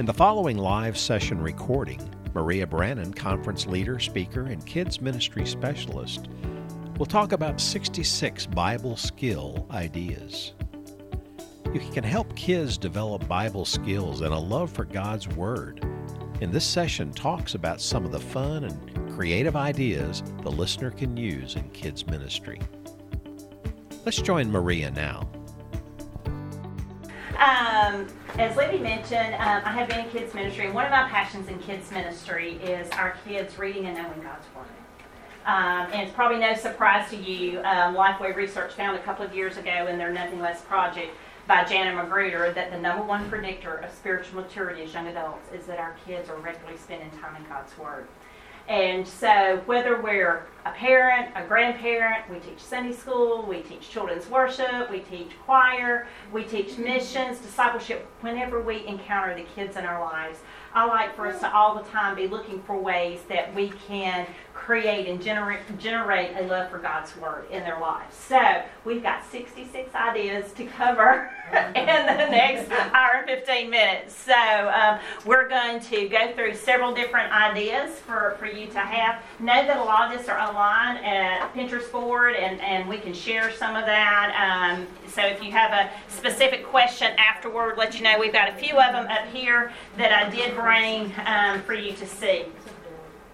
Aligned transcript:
In 0.00 0.06
the 0.06 0.14
following 0.14 0.56
live 0.56 0.96
session 0.96 1.42
recording, 1.42 2.00
Maria 2.32 2.66
Brannon, 2.66 3.12
conference 3.12 3.66
leader, 3.66 3.98
speaker, 3.98 4.46
and 4.46 4.64
kids 4.64 5.02
ministry 5.02 5.44
specialist, 5.44 6.26
will 6.96 7.04
talk 7.04 7.32
about 7.32 7.60
66 7.60 8.46
Bible 8.46 8.96
skill 8.96 9.66
ideas. 9.70 10.54
You 11.74 11.80
can 11.92 12.02
help 12.02 12.34
kids 12.34 12.78
develop 12.78 13.28
Bible 13.28 13.66
skills 13.66 14.22
and 14.22 14.32
a 14.32 14.38
love 14.38 14.72
for 14.72 14.86
God's 14.86 15.28
Word. 15.28 15.84
In 16.40 16.50
this 16.50 16.64
session 16.64 17.12
talks 17.12 17.54
about 17.54 17.78
some 17.78 18.06
of 18.06 18.10
the 18.10 18.20
fun 18.20 18.64
and 18.64 19.14
creative 19.14 19.54
ideas 19.54 20.22
the 20.40 20.50
listener 20.50 20.90
can 20.90 21.14
use 21.14 21.56
in 21.56 21.68
kids 21.72 22.06
ministry. 22.06 22.58
Let's 24.06 24.22
join 24.22 24.50
Maria 24.50 24.92
now. 24.92 25.28
Um, 27.38 28.06
as 28.38 28.56
Libby 28.56 28.78
mentioned, 28.78 29.34
um, 29.34 29.62
I 29.64 29.72
have 29.72 29.88
been 29.88 30.00
in 30.00 30.10
kids 30.10 30.34
ministry, 30.34 30.66
and 30.66 30.74
one 30.74 30.84
of 30.84 30.90
my 30.90 31.08
passions 31.08 31.48
in 31.48 31.58
kids 31.58 31.90
ministry 31.90 32.54
is 32.56 32.88
our 32.90 33.16
kids 33.26 33.58
reading 33.58 33.86
and 33.86 33.96
knowing 33.96 34.20
God's 34.20 34.46
Word. 34.54 34.66
Um, 35.46 35.90
and 35.92 36.02
it's 36.02 36.12
probably 36.12 36.38
no 36.38 36.54
surprise 36.54 37.10
to 37.10 37.16
you, 37.16 37.58
um, 37.60 37.94
Lifeway 37.94 38.34
Research 38.36 38.72
found 38.72 38.96
a 38.96 39.02
couple 39.02 39.24
of 39.24 39.34
years 39.34 39.56
ago 39.56 39.86
in 39.88 39.98
their 39.98 40.12
Nothing 40.12 40.40
Less 40.40 40.60
project 40.62 41.14
by 41.46 41.64
Jana 41.64 41.96
Magruder 41.96 42.52
that 42.52 42.70
the 42.70 42.78
number 42.78 43.02
one 43.02 43.28
predictor 43.28 43.76
of 43.76 43.90
spiritual 43.92 44.42
maturity 44.42 44.82
as 44.82 44.92
young 44.92 45.08
adults 45.08 45.50
is 45.52 45.66
that 45.66 45.78
our 45.78 45.96
kids 46.06 46.28
are 46.28 46.36
regularly 46.36 46.78
spending 46.78 47.10
time 47.18 47.34
in 47.36 47.48
God's 47.48 47.76
Word. 47.78 48.06
And 48.70 49.04
so, 49.06 49.60
whether 49.66 50.00
we're 50.00 50.46
a 50.64 50.70
parent, 50.70 51.32
a 51.34 51.44
grandparent, 51.44 52.30
we 52.30 52.38
teach 52.38 52.60
Sunday 52.60 52.92
school, 52.92 53.42
we 53.42 53.62
teach 53.62 53.90
children's 53.90 54.30
worship, 54.30 54.88
we 54.92 55.00
teach 55.00 55.32
choir, 55.44 56.06
we 56.32 56.44
teach 56.44 56.78
missions, 56.78 57.40
discipleship, 57.40 58.06
whenever 58.20 58.60
we 58.60 58.86
encounter 58.86 59.34
the 59.34 59.42
kids 59.56 59.76
in 59.76 59.84
our 59.84 60.00
lives, 60.00 60.38
I 60.72 60.86
like 60.86 61.16
for 61.16 61.26
us 61.26 61.40
to 61.40 61.52
all 61.52 61.82
the 61.82 61.90
time 61.90 62.14
be 62.14 62.28
looking 62.28 62.62
for 62.62 62.80
ways 62.80 63.18
that 63.28 63.52
we 63.56 63.70
can 63.88 64.24
create 64.54 65.08
and 65.08 65.20
generate, 65.20 65.60
generate 65.78 66.36
a 66.36 66.46
love 66.46 66.70
for 66.70 66.78
God's 66.78 67.16
Word 67.16 67.46
in 67.50 67.62
their 67.64 67.80
lives. 67.80 68.14
So 68.14 68.62
we've 68.84 69.02
got 69.02 69.24
66 69.30 69.94
ideas 69.94 70.52
to 70.52 70.64
cover 70.66 71.30
in 71.52 71.86
the 71.86 72.28
next 72.30 72.70
hour 72.70 73.16
and 73.16 73.26
15 73.26 73.70
minutes. 73.70 74.14
So 74.14 74.32
um, 74.32 75.00
we're 75.24 75.48
going 75.48 75.80
to 75.80 76.08
go 76.08 76.32
through 76.34 76.54
several 76.54 76.94
different 76.94 77.32
ideas 77.32 77.98
for, 78.00 78.36
for 78.38 78.46
you 78.46 78.66
to 78.68 78.78
have. 78.78 79.22
Know 79.40 79.66
that 79.66 79.76
a 79.76 79.82
lot 79.82 80.12
of 80.12 80.18
this 80.18 80.28
are 80.28 80.38
online 80.38 80.98
at 80.98 81.52
Pinterest 81.54 81.90
board, 81.90 82.36
and, 82.36 82.60
and 82.60 82.88
we 82.88 82.98
can 82.98 83.12
share 83.12 83.52
some 83.52 83.76
of 83.76 83.86
that. 83.86 84.76
Um, 84.76 84.86
so 85.08 85.22
if 85.22 85.42
you 85.42 85.50
have 85.52 85.72
a 85.72 85.90
specific 86.12 86.64
question 86.66 87.12
afterward, 87.18 87.76
let 87.76 87.96
you 87.96 88.04
know 88.04 88.18
we've 88.18 88.32
got 88.32 88.48
a 88.48 88.54
few 88.54 88.78
of 88.78 88.92
them 88.92 89.06
up 89.08 89.26
here 89.32 89.72
that 89.96 90.12
I 90.12 90.30
did 90.30 90.54
bring 90.54 91.12
um, 91.26 91.62
for 91.62 91.74
you 91.74 91.92
to 91.94 92.06
see. 92.06 92.44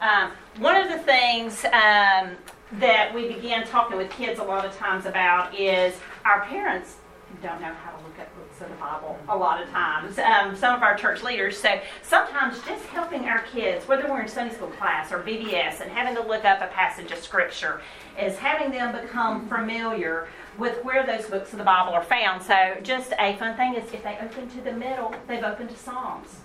Um, 0.01 0.33
one 0.59 0.77
of 0.77 0.89
the 0.89 0.99
things 0.99 1.65
um, 1.67 2.37
that 2.73 3.13
we 3.15 3.29
begin 3.33 3.67
talking 3.67 3.97
with 3.97 4.11
kids 4.11 4.39
a 4.41 4.43
lot 4.43 4.65
of 4.65 4.75
times 4.77 5.07
about 5.07 5.59
is 5.59 5.95
our 6.25 6.45
parents 6.47 6.97
don't 7.43 7.61
know 7.61 7.73
how 7.73 7.91
to 7.91 8.03
look 8.05 8.19
at 8.19 8.35
books 8.37 8.61
of 8.61 8.69
the 8.69 8.75
Bible 8.77 9.19
a 9.29 9.37
lot 9.37 9.63
of 9.63 9.69
times. 9.69 10.19
Um, 10.19 10.57
some 10.57 10.75
of 10.75 10.83
our 10.83 10.97
church 10.97 11.23
leaders. 11.23 11.59
So 11.59 11.81
sometimes 12.03 12.63
just 12.63 12.85
helping 12.87 13.27
our 13.27 13.43
kids, 13.43 13.87
whether 13.87 14.09
we're 14.09 14.23
in 14.23 14.29
Sunday 14.29 14.55
school 14.55 14.69
class 14.69 15.13
or 15.13 15.19
VBS, 15.19 15.81
and 15.81 15.91
having 15.91 16.15
to 16.15 16.27
look 16.27 16.45
up 16.45 16.63
a 16.63 16.69
passage 16.69 17.11
of 17.13 17.19
Scripture, 17.19 17.83
is 18.21 18.39
having 18.39 18.71
them 18.71 18.99
become 18.99 19.47
familiar 19.49 20.29
with 20.57 20.83
where 20.85 21.05
those 21.05 21.27
books 21.27 21.53
of 21.53 21.59
the 21.59 21.65
Bible 21.65 21.93
are 21.93 22.03
found. 22.03 22.43
So 22.43 22.77
just 22.83 23.13
a 23.19 23.37
fun 23.37 23.57
thing 23.57 23.75
is 23.75 23.93
if 23.93 24.03
they 24.03 24.17
open 24.21 24.49
to 24.51 24.61
the 24.63 24.73
middle, 24.73 25.15
they've 25.27 25.45
opened 25.45 25.71
to 25.71 25.77
Psalms. 25.77 26.41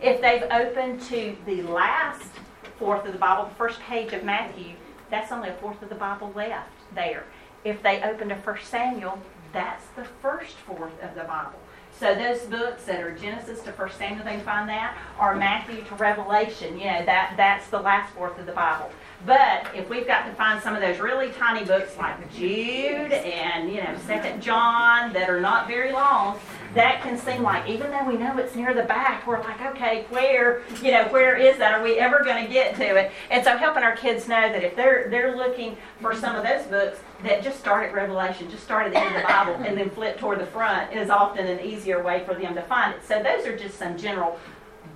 If 0.00 0.20
they've 0.20 0.44
opened 0.50 1.00
to 1.02 1.36
the 1.46 1.62
last 1.62 2.30
fourth 2.78 3.06
of 3.06 3.12
the 3.12 3.18
Bible, 3.18 3.48
the 3.48 3.54
first 3.54 3.80
page 3.80 4.12
of 4.12 4.24
Matthew, 4.24 4.74
that's 5.10 5.32
only 5.32 5.48
a 5.48 5.54
fourth 5.54 5.80
of 5.82 5.88
the 5.88 5.94
Bible 5.94 6.32
left 6.34 6.70
there. 6.94 7.24
If 7.64 7.82
they 7.82 8.02
open 8.02 8.28
to 8.28 8.34
1 8.34 8.58
Samuel, 8.64 9.18
that's 9.52 9.86
the 9.96 10.04
first 10.04 10.56
fourth 10.56 11.00
of 11.02 11.14
the 11.14 11.24
Bible. 11.24 11.58
So 11.98 12.14
those 12.14 12.40
books 12.40 12.84
that 12.84 13.00
are 13.00 13.12
Genesis 13.12 13.62
to 13.62 13.70
1 13.70 13.92
Samuel, 13.92 14.24
they 14.24 14.40
find 14.40 14.68
that, 14.68 14.96
or 15.20 15.36
Matthew 15.36 15.82
to 15.84 15.94
Revelation, 15.94 16.78
you 16.78 16.86
know, 16.86 17.04
that, 17.04 17.34
that's 17.36 17.68
the 17.68 17.78
last 17.78 18.12
fourth 18.14 18.38
of 18.38 18.46
the 18.46 18.52
Bible. 18.52 18.90
But 19.24 19.68
if 19.74 19.88
we've 19.88 20.06
got 20.06 20.26
to 20.26 20.34
find 20.34 20.60
some 20.60 20.74
of 20.74 20.82
those 20.82 20.98
really 20.98 21.30
tiny 21.30 21.64
books 21.64 21.96
like 21.96 22.32
Jude 22.34 23.12
and, 23.12 23.70
you 23.70 23.76
know, 23.82 23.96
Second 24.06 24.42
John 24.42 25.12
that 25.12 25.30
are 25.30 25.40
not 25.40 25.68
very 25.68 25.92
long, 25.92 26.38
that 26.74 27.02
can 27.02 27.16
seem 27.16 27.42
like, 27.42 27.68
even 27.68 27.90
though 27.90 28.04
we 28.04 28.16
know 28.16 28.36
it's 28.38 28.54
near 28.54 28.74
the 28.74 28.82
back, 28.82 29.26
we're 29.26 29.40
like, 29.40 29.60
okay, 29.60 30.06
where, 30.10 30.62
you 30.82 30.90
know, 30.90 31.04
where 31.08 31.36
is 31.36 31.58
that? 31.58 31.74
Are 31.74 31.82
we 31.82 31.98
ever 31.98 32.24
going 32.24 32.44
to 32.44 32.52
get 32.52 32.74
to 32.76 32.96
it? 32.96 33.12
And 33.30 33.44
so 33.44 33.56
helping 33.56 33.82
our 33.82 33.96
kids 33.96 34.28
know 34.28 34.40
that 34.52 34.62
if 34.64 34.74
they're 34.76 35.08
they're 35.08 35.36
looking 35.36 35.76
for 36.00 36.14
some 36.14 36.36
of 36.36 36.42
those 36.42 36.66
books 36.66 37.00
that 37.22 37.42
just 37.42 37.58
start 37.58 37.88
at 37.88 37.94
Revelation, 37.94 38.50
just 38.50 38.64
start 38.64 38.86
at 38.86 38.92
the 38.92 38.98
end 38.98 39.14
of 39.16 39.22
the 39.22 39.28
Bible, 39.28 39.54
and 39.64 39.78
then 39.78 39.90
flip 39.90 40.18
toward 40.18 40.40
the 40.40 40.46
front 40.46 40.92
is 40.92 41.10
often 41.10 41.46
an 41.46 41.60
easier 41.60 42.02
way 42.02 42.24
for 42.24 42.34
them 42.34 42.54
to 42.54 42.62
find 42.62 42.94
it. 42.94 43.06
So 43.06 43.22
those 43.22 43.46
are 43.46 43.56
just 43.56 43.78
some 43.78 43.96
general 43.96 44.38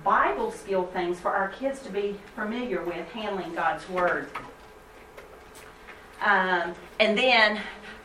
Bible 0.03 0.51
skill 0.51 0.85
things 0.87 1.19
for 1.19 1.31
our 1.31 1.49
kids 1.49 1.81
to 1.81 1.89
be 1.89 2.15
familiar 2.35 2.83
with 2.83 3.07
handling 3.11 3.53
God's 3.53 3.87
Word. 3.89 4.29
Um, 6.21 6.75
and 6.99 7.17
then 7.17 7.61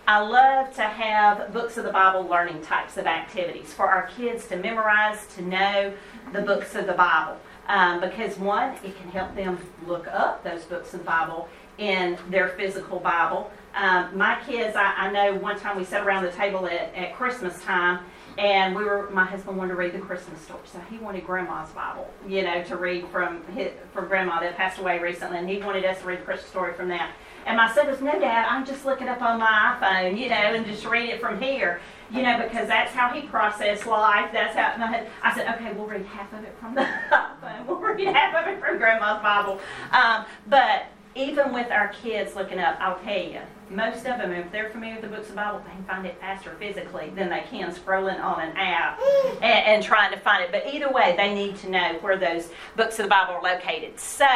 I 0.06 0.20
love 0.20 0.74
to 0.74 0.82
have 0.82 1.50
books 1.54 1.78
of 1.78 1.84
the 1.84 1.92
Bible 1.92 2.28
learning 2.28 2.60
types 2.60 2.98
of 2.98 3.06
activities 3.06 3.72
for 3.72 3.88
our 3.88 4.06
kids 4.08 4.46
to 4.48 4.56
memorize, 4.56 5.26
to 5.28 5.42
know 5.42 5.94
the 6.32 6.42
books 6.42 6.74
of 6.74 6.86
the 6.86 6.92
Bible. 6.92 7.40
Um, 7.68 8.00
because 8.00 8.36
one, 8.38 8.74
it 8.84 8.98
can 9.00 9.08
help 9.10 9.34
them 9.34 9.58
look 9.86 10.06
up 10.08 10.44
those 10.44 10.64
books 10.64 10.92
of 10.92 11.00
the 11.00 11.06
Bible 11.06 11.48
in 11.78 12.18
their 12.28 12.48
physical 12.48 13.00
Bible. 13.00 13.50
Um, 13.74 14.16
my 14.16 14.38
kids, 14.46 14.76
I, 14.76 14.92
I, 14.94 15.10
know 15.10 15.34
one 15.34 15.58
time 15.58 15.78
we 15.78 15.84
sat 15.84 16.06
around 16.06 16.24
the 16.24 16.30
table 16.32 16.66
at, 16.66 16.94
at 16.94 17.14
Christmas 17.14 17.60
time 17.62 18.04
and 18.36 18.76
we 18.76 18.84
were 18.84 19.08
my 19.10 19.24
husband 19.24 19.56
wanted 19.56 19.70
to 19.70 19.76
read 19.76 19.92
the 19.92 19.98
Christmas 19.98 20.40
story, 20.40 20.60
so 20.70 20.78
he 20.90 20.98
wanted 20.98 21.24
Grandma's 21.26 21.70
Bible, 21.70 22.08
you 22.28 22.42
know, 22.42 22.62
to 22.64 22.76
read 22.76 23.06
from 23.08 23.42
his, 23.54 23.72
from 23.92 24.06
Grandma 24.08 24.40
that 24.40 24.56
passed 24.56 24.78
away 24.78 24.98
recently, 24.98 25.38
and 25.38 25.48
he 25.48 25.58
wanted 25.58 25.84
us 25.84 26.00
to 26.00 26.06
read 26.06 26.20
the 26.20 26.24
Christmas 26.24 26.50
story 26.50 26.74
from 26.74 26.88
that. 26.88 27.12
And 27.46 27.56
my 27.56 27.72
son 27.72 27.86
goes, 27.86 28.00
No, 28.00 28.18
Dad, 28.18 28.46
I'm 28.48 28.64
just 28.64 28.84
looking 28.84 29.08
up 29.08 29.20
on 29.22 29.38
my 29.38 29.76
iPhone, 29.80 30.18
you 30.18 30.28
know, 30.28 30.34
and 30.34 30.64
just 30.66 30.84
read 30.84 31.10
it 31.10 31.20
from 31.20 31.40
here, 31.40 31.80
you 32.10 32.22
know, 32.22 32.42
because 32.42 32.68
that's 32.68 32.92
how 32.92 33.08
he 33.10 33.22
processed 33.22 33.86
life. 33.86 34.30
That's 34.32 34.56
how 34.56 34.76
my, 34.78 35.06
I 35.22 35.34
said, 35.34 35.54
Okay, 35.54 35.72
we'll 35.72 35.86
read 35.86 36.06
half 36.06 36.32
of 36.32 36.44
it 36.44 36.56
from 36.58 36.74
the 36.74 36.82
iPhone. 36.82 37.66
We'll 37.66 37.76
read 37.76 38.06
half 38.08 38.34
of 38.34 38.52
it 38.52 38.60
from 38.60 38.78
Grandma's 38.78 39.22
Bible. 39.22 39.60
Um, 39.92 40.24
but 40.46 40.86
even 41.14 41.52
with 41.52 41.70
our 41.70 41.88
kids 41.88 42.34
looking 42.34 42.58
up, 42.58 42.76
I'll 42.80 42.98
tell 42.98 43.16
you, 43.16 43.40
most 43.70 43.98
of 43.98 44.18
them, 44.18 44.32
if 44.32 44.50
they're 44.52 44.70
familiar 44.70 45.00
with 45.00 45.10
the 45.10 45.16
books 45.16 45.28
of 45.28 45.30
the 45.30 45.36
Bible, 45.36 45.62
they 45.64 45.72
can 45.72 45.84
find 45.84 46.06
it 46.06 46.18
faster 46.20 46.54
physically 46.58 47.10
than 47.14 47.30
they 47.30 47.44
can 47.50 47.72
scrolling 47.72 48.22
on 48.22 48.40
an 48.40 48.56
app 48.56 49.00
and, 49.42 49.44
and, 49.44 49.82
trying 49.82 50.12
to 50.12 50.18
find 50.18 50.44
it. 50.44 50.52
But 50.52 50.72
either 50.72 50.90
way, 50.90 51.14
they 51.16 51.34
need 51.34 51.56
to 51.56 51.70
know 51.70 51.98
where 52.00 52.16
those 52.16 52.50
books 52.76 52.98
of 52.98 53.04
the 53.04 53.10
Bible 53.10 53.34
are 53.34 53.42
located. 53.42 53.98
So, 53.98 54.26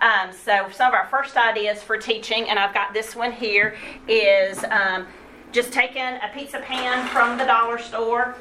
um, 0.00 0.32
so 0.32 0.68
some 0.72 0.88
of 0.88 0.94
our 0.94 1.06
first 1.08 1.36
ideas 1.36 1.82
for 1.82 1.96
teaching, 1.96 2.48
and 2.48 2.58
I've 2.58 2.74
got 2.74 2.94
this 2.94 3.16
one 3.16 3.32
here, 3.32 3.76
is 4.08 4.62
um, 4.64 5.06
just 5.52 5.72
taking 5.72 6.02
a 6.02 6.30
pizza 6.32 6.60
pan 6.60 7.06
from 7.08 7.38
the 7.38 7.44
dollar 7.44 7.78
store 7.78 8.36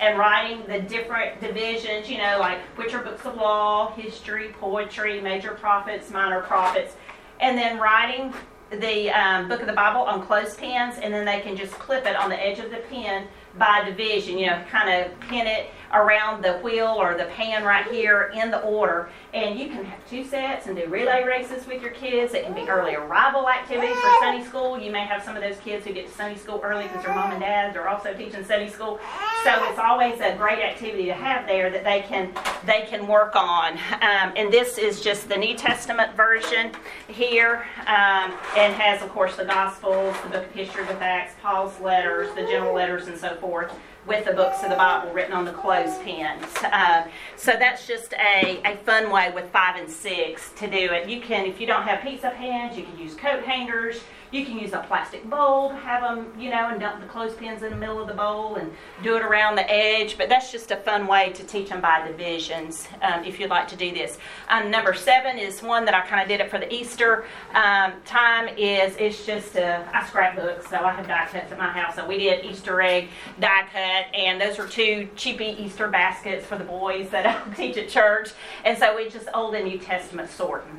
and 0.00 0.18
writing 0.18 0.66
the 0.66 0.80
different 0.80 1.40
divisions, 1.40 2.08
you 2.08 2.18
know, 2.18 2.38
like 2.40 2.60
which 2.76 2.94
are 2.94 3.02
books 3.02 3.26
of 3.26 3.36
law, 3.36 3.92
history, 3.92 4.54
poetry, 4.58 5.20
major 5.20 5.50
prophets, 5.50 6.10
minor 6.10 6.40
prophets, 6.40 6.94
and 7.40 7.56
then 7.56 7.78
writing 7.78 8.32
the 8.70 9.10
um, 9.10 9.48
book 9.48 9.60
of 9.60 9.66
the 9.66 9.72
Bible 9.72 10.02
on 10.02 10.24
clothespins, 10.26 10.96
and 11.02 11.12
then 11.12 11.24
they 11.24 11.40
can 11.40 11.56
just 11.56 11.72
clip 11.72 12.06
it 12.06 12.16
on 12.16 12.30
the 12.30 12.40
edge 12.40 12.58
of 12.58 12.70
the 12.70 12.78
pen 12.88 13.26
by 13.58 13.82
division, 13.84 14.38
you 14.38 14.46
know, 14.46 14.62
kind 14.70 14.88
of 14.88 15.20
pin 15.20 15.46
it 15.46 15.70
around 15.92 16.42
the 16.42 16.54
wheel 16.58 16.94
or 16.98 17.14
the 17.14 17.24
pan 17.24 17.64
right 17.64 17.86
here 17.90 18.32
in 18.34 18.50
the 18.50 18.60
order. 18.60 19.10
And 19.32 19.58
you 19.58 19.68
can 19.68 19.84
have 19.84 20.08
two 20.08 20.24
sets 20.24 20.66
and 20.66 20.76
do 20.76 20.86
relay 20.86 21.24
races 21.24 21.66
with 21.66 21.82
your 21.82 21.92
kids. 21.92 22.34
It 22.34 22.44
can 22.44 22.54
be 22.54 22.68
early 22.68 22.94
arrival 22.94 23.48
activities 23.48 23.96
for 23.96 24.10
Sunday 24.20 24.44
school. 24.44 24.78
You 24.78 24.90
may 24.90 25.04
have 25.04 25.22
some 25.22 25.36
of 25.36 25.42
those 25.42 25.58
kids 25.58 25.86
who 25.86 25.92
get 25.92 26.06
to 26.08 26.12
Sunday 26.12 26.38
school 26.38 26.60
early 26.62 26.84
because 26.84 27.04
their 27.04 27.14
mom 27.14 27.32
and 27.32 27.40
dads 27.40 27.76
are 27.76 27.88
also 27.88 28.14
teaching 28.14 28.44
Sunday 28.44 28.68
school. 28.68 29.00
So 29.44 29.64
it's 29.68 29.78
always 29.78 30.20
a 30.20 30.34
great 30.36 30.60
activity 30.60 31.06
to 31.06 31.14
have 31.14 31.46
there 31.46 31.70
that 31.70 31.84
they 31.84 32.02
can 32.02 32.32
they 32.66 32.86
can 32.88 33.06
work 33.06 33.36
on. 33.36 33.74
Um, 34.00 34.32
and 34.36 34.52
this 34.52 34.78
is 34.78 35.00
just 35.00 35.28
the 35.28 35.36
New 35.36 35.56
Testament 35.56 36.14
version 36.16 36.72
here, 37.08 37.66
um, 37.80 38.32
and 38.56 38.74
has 38.74 39.02
of 39.02 39.10
course 39.10 39.36
the 39.36 39.44
Gospels, 39.44 40.16
the 40.22 40.28
Book 40.30 40.46
of 40.46 40.52
History 40.52 40.84
with 40.84 41.00
Acts, 41.00 41.34
Paul's 41.42 41.78
letters, 41.80 42.34
the 42.34 42.42
general 42.42 42.74
letters, 42.74 43.08
and 43.08 43.18
so 43.18 43.36
forth. 43.36 43.72
With 44.06 44.24
the 44.24 44.32
books 44.32 44.62
of 44.62 44.70
the 44.70 44.76
Bible 44.76 45.12
written 45.12 45.32
on 45.32 45.44
the 45.44 45.52
clothespins. 45.52 46.44
Uh, 46.64 47.06
so 47.36 47.52
that's 47.52 47.86
just 47.86 48.14
a, 48.14 48.60
a 48.64 48.76
fun 48.78 49.10
way 49.10 49.30
with 49.34 49.50
five 49.50 49.76
and 49.76 49.90
six 49.90 50.50
to 50.56 50.66
do 50.66 50.92
it. 50.92 51.08
You 51.08 51.20
can, 51.20 51.46
if 51.46 51.60
you 51.60 51.66
don't 51.66 51.82
have 51.82 52.02
pizza 52.02 52.30
pans, 52.36 52.76
you 52.76 52.84
can 52.84 52.98
use 52.98 53.14
coat 53.14 53.42
hangers. 53.44 54.00
You 54.32 54.46
can 54.46 54.58
use 54.58 54.72
a 54.72 54.84
plastic 54.86 55.28
bowl, 55.28 55.70
have 55.70 56.02
them, 56.02 56.32
you 56.38 56.50
know, 56.50 56.68
and 56.68 56.78
dump 56.78 57.00
the 57.00 57.06
clothespins 57.08 57.64
in 57.64 57.70
the 57.70 57.76
middle 57.76 58.00
of 58.00 58.06
the 58.06 58.14
bowl 58.14 58.54
and 58.56 58.70
do 59.02 59.16
it 59.16 59.22
around 59.22 59.56
the 59.56 59.68
edge. 59.68 60.16
But 60.16 60.28
that's 60.28 60.52
just 60.52 60.70
a 60.70 60.76
fun 60.76 61.08
way 61.08 61.32
to 61.32 61.42
teach 61.42 61.70
them 61.70 61.80
by 61.80 62.06
divisions 62.06 62.86
um, 63.02 63.24
if 63.24 63.40
you'd 63.40 63.50
like 63.50 63.66
to 63.68 63.76
do 63.76 63.92
this. 63.92 64.18
Um, 64.48 64.70
number 64.70 64.94
seven 64.94 65.36
is 65.36 65.62
one 65.62 65.84
that 65.84 65.94
I 65.94 66.06
kind 66.06 66.22
of 66.22 66.28
did 66.28 66.40
it 66.40 66.48
for 66.48 66.58
the 66.58 66.72
Easter 66.72 67.24
um, 67.54 67.94
time. 68.04 68.48
Is 68.56 68.94
it's 68.98 69.26
just 69.26 69.56
a 69.56 69.88
I 69.92 70.06
scrapbook, 70.06 70.66
so 70.68 70.76
I 70.76 70.92
have 70.92 71.08
die 71.08 71.26
cuts 71.26 71.50
at 71.50 71.58
my 71.58 71.70
house. 71.70 71.96
So 71.96 72.06
we 72.06 72.18
did 72.18 72.44
Easter 72.44 72.80
egg 72.80 73.08
die 73.40 73.66
cut, 73.72 74.14
and 74.14 74.40
those 74.40 74.60
are 74.60 74.68
two 74.68 75.08
cheapy 75.16 75.56
Easter 75.58 75.88
baskets 75.88 76.46
for 76.46 76.56
the 76.56 76.64
boys 76.64 77.10
that 77.10 77.26
I 77.48 77.54
teach 77.54 77.76
at 77.76 77.88
church. 77.88 78.30
And 78.64 78.78
so 78.78 78.96
we 78.96 79.08
just 79.08 79.28
Old 79.34 79.56
and 79.56 79.66
New 79.66 79.78
Testament 79.78 80.30
sorting 80.30 80.78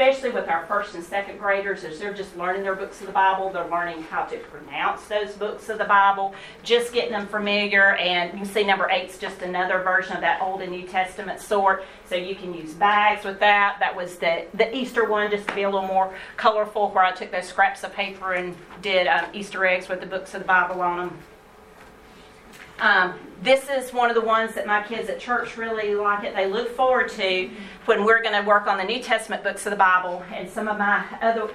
especially 0.00 0.30
with 0.30 0.48
our 0.48 0.64
first 0.64 0.94
and 0.94 1.04
second 1.04 1.36
graders, 1.36 1.84
as 1.84 1.98
they're 1.98 2.14
just 2.14 2.34
learning 2.34 2.62
their 2.62 2.74
books 2.74 3.02
of 3.02 3.06
the 3.06 3.12
Bible, 3.12 3.50
they're 3.50 3.68
learning 3.68 4.02
how 4.04 4.24
to 4.24 4.38
pronounce 4.38 5.04
those 5.04 5.32
books 5.32 5.68
of 5.68 5.76
the 5.76 5.84
Bible, 5.84 6.34
just 6.62 6.94
getting 6.94 7.12
them 7.12 7.26
familiar. 7.26 7.96
And 7.96 8.38
you 8.38 8.46
see 8.46 8.64
number 8.64 8.88
eight 8.90 9.10
is 9.10 9.18
just 9.18 9.42
another 9.42 9.82
version 9.82 10.14
of 10.14 10.22
that 10.22 10.40
Old 10.40 10.62
and 10.62 10.72
New 10.72 10.86
Testament 10.86 11.38
sort. 11.38 11.84
So 12.06 12.14
you 12.14 12.34
can 12.34 12.54
use 12.54 12.72
bags 12.72 13.26
with 13.26 13.40
that. 13.40 13.76
That 13.78 13.94
was 13.94 14.16
the, 14.16 14.46
the 14.54 14.74
Easter 14.74 15.06
one, 15.06 15.30
just 15.30 15.46
to 15.48 15.54
be 15.54 15.64
a 15.64 15.70
little 15.70 15.86
more 15.86 16.14
colorful, 16.38 16.88
where 16.92 17.04
I 17.04 17.12
took 17.12 17.30
those 17.30 17.44
scraps 17.44 17.84
of 17.84 17.92
paper 17.92 18.32
and 18.32 18.56
did 18.80 19.06
um, 19.06 19.26
Easter 19.34 19.66
eggs 19.66 19.90
with 19.90 20.00
the 20.00 20.06
books 20.06 20.32
of 20.32 20.40
the 20.40 20.46
Bible 20.46 20.80
on 20.80 20.96
them. 20.96 21.18
Um, 22.80 23.18
this 23.42 23.68
is 23.68 23.92
one 23.92 24.10
of 24.10 24.14
the 24.14 24.22
ones 24.22 24.54
that 24.54 24.66
my 24.66 24.82
kids 24.82 25.08
at 25.08 25.20
church 25.20 25.56
really 25.56 25.94
like 25.94 26.24
it. 26.24 26.34
They 26.34 26.46
look 26.46 26.74
forward 26.74 27.10
to 27.10 27.50
when 27.84 28.04
we're 28.04 28.22
going 28.22 28.40
to 28.40 28.46
work 28.46 28.66
on 28.66 28.78
the 28.78 28.84
New 28.84 29.02
Testament 29.02 29.42
books 29.42 29.66
of 29.66 29.70
the 29.70 29.76
Bible. 29.76 30.22
And 30.32 30.48
some 30.48 30.68
of 30.68 30.78
my 30.78 31.04
other 31.20 31.50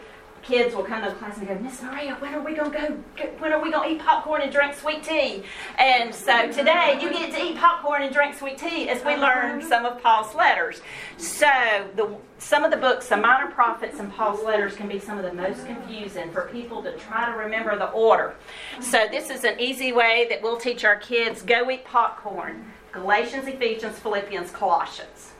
kids 0.47 0.75
will 0.75 0.83
come 0.83 1.03
to 1.03 1.09
the 1.09 1.15
class 1.15 1.37
and 1.37 1.47
go, 1.47 1.55
Miss 1.55 1.81
Maria, 1.81 2.15
when 2.19 2.33
are 2.33 2.41
we 2.41 2.53
going 2.53 2.71
to 2.71 2.77
go? 2.77 3.25
When 3.39 3.51
are 3.51 3.61
we 3.61 3.71
going 3.71 3.89
to 3.89 3.95
eat 3.95 4.01
popcorn 4.01 4.41
and 4.41 4.51
drink 4.51 4.75
sweet 4.75 5.03
tea? 5.03 5.43
And 5.77 6.13
so 6.13 6.51
today 6.51 6.99
you 7.01 7.09
get 7.11 7.33
to 7.33 7.43
eat 7.43 7.57
popcorn 7.57 8.03
and 8.03 8.13
drink 8.13 8.35
sweet 8.35 8.57
tea 8.57 8.89
as 8.89 9.03
we 9.03 9.15
learn 9.15 9.61
some 9.61 9.85
of 9.85 10.01
Paul's 10.01 10.35
letters. 10.35 10.81
So 11.17 11.47
the 11.95 12.15
some 12.37 12.63
of 12.63 12.71
the 12.71 12.77
books, 12.77 13.07
the 13.07 13.17
Minor 13.17 13.49
Prophets 13.51 13.99
and 13.99 14.11
Paul's 14.13 14.43
letters, 14.43 14.75
can 14.75 14.87
be 14.87 14.99
some 14.99 15.17
of 15.17 15.23
the 15.23 15.33
most 15.33 15.65
confusing 15.65 16.31
for 16.31 16.49
people 16.51 16.83
to 16.83 16.91
try 16.97 17.31
to 17.31 17.37
remember 17.37 17.77
the 17.77 17.89
order. 17.91 18.35
So 18.81 19.07
this 19.09 19.29
is 19.29 19.45
an 19.45 19.59
easy 19.59 19.93
way 19.93 20.27
that 20.29 20.43
we'll 20.43 20.57
teach 20.57 20.85
our 20.85 20.97
kids: 20.97 21.41
go 21.41 21.69
eat 21.71 21.85
popcorn. 21.85 22.71
Galatians, 22.91 23.45
Ephesians, 23.47 23.99
Philippians, 23.99 24.51
Colossians. 24.51 25.33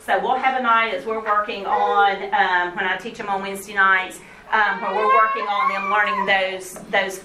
So 0.00 0.18
we'll 0.20 0.36
have 0.36 0.58
a 0.58 0.62
night 0.62 0.92
as 0.92 1.06
we're 1.06 1.24
working 1.24 1.64
on 1.64 2.16
um, 2.24 2.76
when 2.76 2.84
I 2.84 2.98
teach 2.98 3.16
them 3.16 3.28
on 3.28 3.42
Wednesday 3.42 3.74
nights 3.74 4.20
um, 4.52 4.80
we're 4.94 5.14
working 5.14 5.46
on 5.46 5.68
them 5.72 5.90
learning 5.90 6.26
those 6.26 6.74
those 6.90 7.20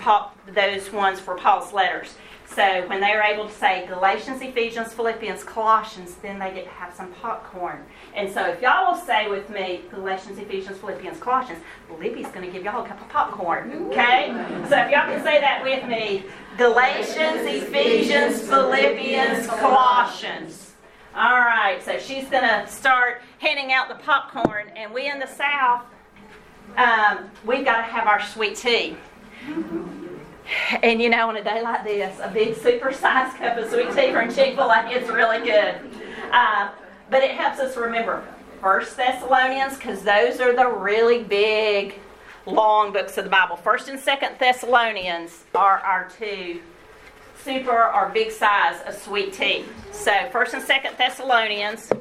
those 0.54 0.92
ones 0.92 1.19
for 1.19 1.36
Paul's 1.36 1.74
letters. 1.74 2.16
So 2.48 2.88
when 2.88 3.01
they 3.01 3.12
are 3.12 3.24
able 3.24 3.48
to 3.48 3.54
say 3.54 3.86
Galatians, 3.88 4.42
Ephesians, 4.42 4.94
Philippians, 4.94 5.44
Colossians, 5.44 6.16
then 6.22 6.38
they 6.39 6.54
get 6.54 6.66
to 6.66 6.69
have 6.69 6.94
some 6.94 7.12
popcorn. 7.13 7.83
And 8.13 8.31
so 8.31 8.45
if 8.45 8.62
y'all 8.62 8.94
will 8.94 9.01
say 9.01 9.27
with 9.27 9.50
me 9.50 9.81
Galatians, 9.89 10.38
Ephesians, 10.38 10.77
Philippians, 10.77 11.19
Colossians, 11.19 11.62
Libby's 12.00 12.27
going 12.27 12.45
to 12.45 12.51
give 12.51 12.63
y'all 12.63 12.86
a 12.86 12.88
cup 12.88 13.01
of 13.01 13.10
popcorn. 13.10 13.88
Okay? 13.88 14.27
So 14.69 14.77
if 14.77 14.92
y'all 14.92 15.10
can 15.10 15.24
say 15.24 15.42
that 15.42 15.63
with 15.63 15.86
me 15.88 16.24
Galatians, 16.57 17.42
Ephesians, 17.42 18.42
Philippians, 18.48 19.48
Colossians. 19.48 20.74
All 21.16 21.39
right, 21.39 21.81
so 21.83 21.98
she's 21.98 22.25
going 22.30 22.44
to 22.44 22.68
start 22.68 23.22
handing 23.39 23.72
out 23.72 23.88
the 23.88 23.95
popcorn, 23.95 24.68
and 24.75 24.94
we 24.94 25.10
in 25.10 25.18
the 25.18 25.27
South 25.27 25.81
um, 26.77 27.30
we've 27.45 27.66
got 27.66 27.77
to 27.77 27.83
have 27.83 28.07
our 28.07 28.22
sweet 28.22 28.56
tea. 28.56 28.98
And 30.83 31.01
you 31.01 31.10
know, 31.10 31.30
on 31.30 31.38
a 31.38 31.44
day 31.44 31.62
like 31.62 31.83
this, 31.83 32.19
a 32.22 32.30
big 32.30 32.56
super-sized 32.56 33.38
cup 33.38 33.57
of 33.57 33.69
sweet 33.69 33.92
tea 33.94 34.12
from 34.12 34.33
Chick-fil-A 34.33 34.89
is 34.89 35.10
really 35.10 35.39
good. 35.39 35.75
Uh, 36.31 36.69
but 37.10 37.24
it 37.24 37.31
helps 37.31 37.60
us 37.60 37.77
remember 37.77 38.24
First 38.62 38.98
Thessalonians, 38.98 39.75
because 39.75 40.01
those 40.04 40.39
are 40.39 40.56
the 40.56 40.68
really 40.68 41.24
big, 41.24 42.00
long 42.45 42.92
books 42.92 43.18
of 43.18 43.24
the 43.24 43.30
Bible. 43.30 43.56
First 43.56 43.89
and 43.89 44.00
Second 44.00 44.36
Thessalonians 44.39 45.44
are 45.54 45.80
our 45.80 46.10
two 46.18 46.62
super 47.44 47.92
or 47.94 48.10
big 48.10 48.31
size 48.31 48.81
of 48.88 48.95
sweet 48.95 49.33
tea. 49.33 49.66
So 49.92 50.12
First 50.31 50.54
and 50.54 50.63
Second 50.63 50.98
Thessalonians, 50.98 51.92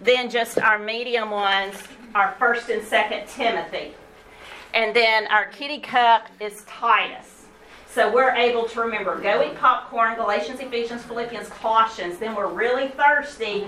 then 0.00 0.30
just 0.30 0.58
our 0.58 0.78
medium 0.78 1.30
ones 1.30 1.74
are 2.14 2.36
First 2.38 2.68
and 2.68 2.84
Second 2.84 3.26
Timothy. 3.26 3.94
And 4.74 4.96
then 4.96 5.26
our 5.26 5.46
kitty 5.46 5.80
cup 5.80 6.28
is 6.40 6.64
Titus. 6.66 7.46
So 7.88 8.10
we're 8.10 8.34
able 8.34 8.66
to 8.68 8.80
remember 8.80 9.20
go 9.20 9.42
eat 9.42 9.54
popcorn, 9.56 10.14
Galatians, 10.16 10.60
Ephesians, 10.60 11.02
Philippians, 11.02 11.50
Colossians. 11.50 12.16
Then 12.18 12.34
we're 12.34 12.50
really 12.50 12.88
thirsty 12.88 13.66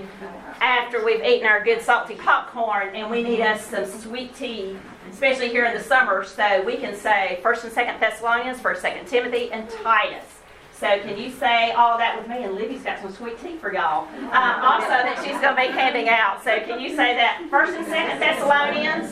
after 0.61 1.05
we've 1.05 1.23
eaten 1.23 1.45
our 1.45 1.63
good 1.63 1.79
salty 1.79 2.15
popcorn 2.15 2.95
and 2.95 3.11
we 3.11 3.21
need 3.21 3.41
us 3.41 3.67
some 3.67 3.85
sweet 3.85 4.35
tea, 4.35 4.77
especially 5.11 5.49
here 5.49 5.65
in 5.65 5.75
the 5.77 5.83
summer. 5.83 6.23
So 6.23 6.63
we 6.63 6.77
can 6.77 6.95
say 6.95 7.39
1st 7.43 7.63
and 7.65 7.73
2nd 7.73 7.99
Thessalonians, 7.99 8.59
1st, 8.59 8.77
2nd 8.77 9.07
Timothy, 9.07 9.51
and 9.51 9.69
Titus. 9.69 10.34
So 10.77 10.99
can 10.99 11.17
you 11.17 11.31
say 11.31 11.71
all 11.71 11.97
that 11.97 12.17
with 12.17 12.27
me? 12.27 12.43
And 12.43 12.53
Libby's 12.53 12.83
got 12.83 12.99
some 12.99 13.13
sweet 13.13 13.41
tea 13.41 13.55
for 13.55 13.73
y'all. 13.73 14.09
Uh, 14.31 14.59
also 14.61 14.89
that 14.89 15.21
she's 15.23 15.39
going 15.39 15.55
to 15.55 15.61
be 15.61 15.67
handing 15.67 16.09
out. 16.09 16.43
So 16.43 16.59
can 16.59 16.81
you 16.81 16.89
say 16.89 17.15
that 17.15 17.47
First 17.49 17.73
and 17.73 17.85
Second 17.87 18.19
Thessalonians, 18.19 19.11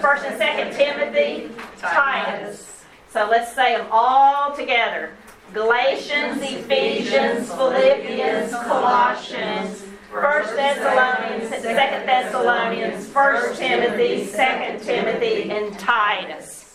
First 0.00 0.24
and 0.24 0.38
Second 0.38 0.72
Timothy, 0.72 1.50
Titus. 1.78 2.84
So 3.10 3.28
let's 3.30 3.54
say 3.54 3.76
them 3.76 3.86
all 3.90 4.56
together. 4.56 5.12
Galatians, 5.52 6.42
Ephesians, 6.42 7.52
Philippians, 7.52 8.52
Colossians, 8.52 9.84
First 10.10 10.56
Thessalonians, 10.56 11.50
Second 11.50 12.06
Thessalonians, 12.06 13.08
First 13.08 13.58
Timothy, 13.58 14.24
Second 14.24 14.80
Timothy, 14.82 15.50
and 15.50 15.78
Titus. 15.78 16.67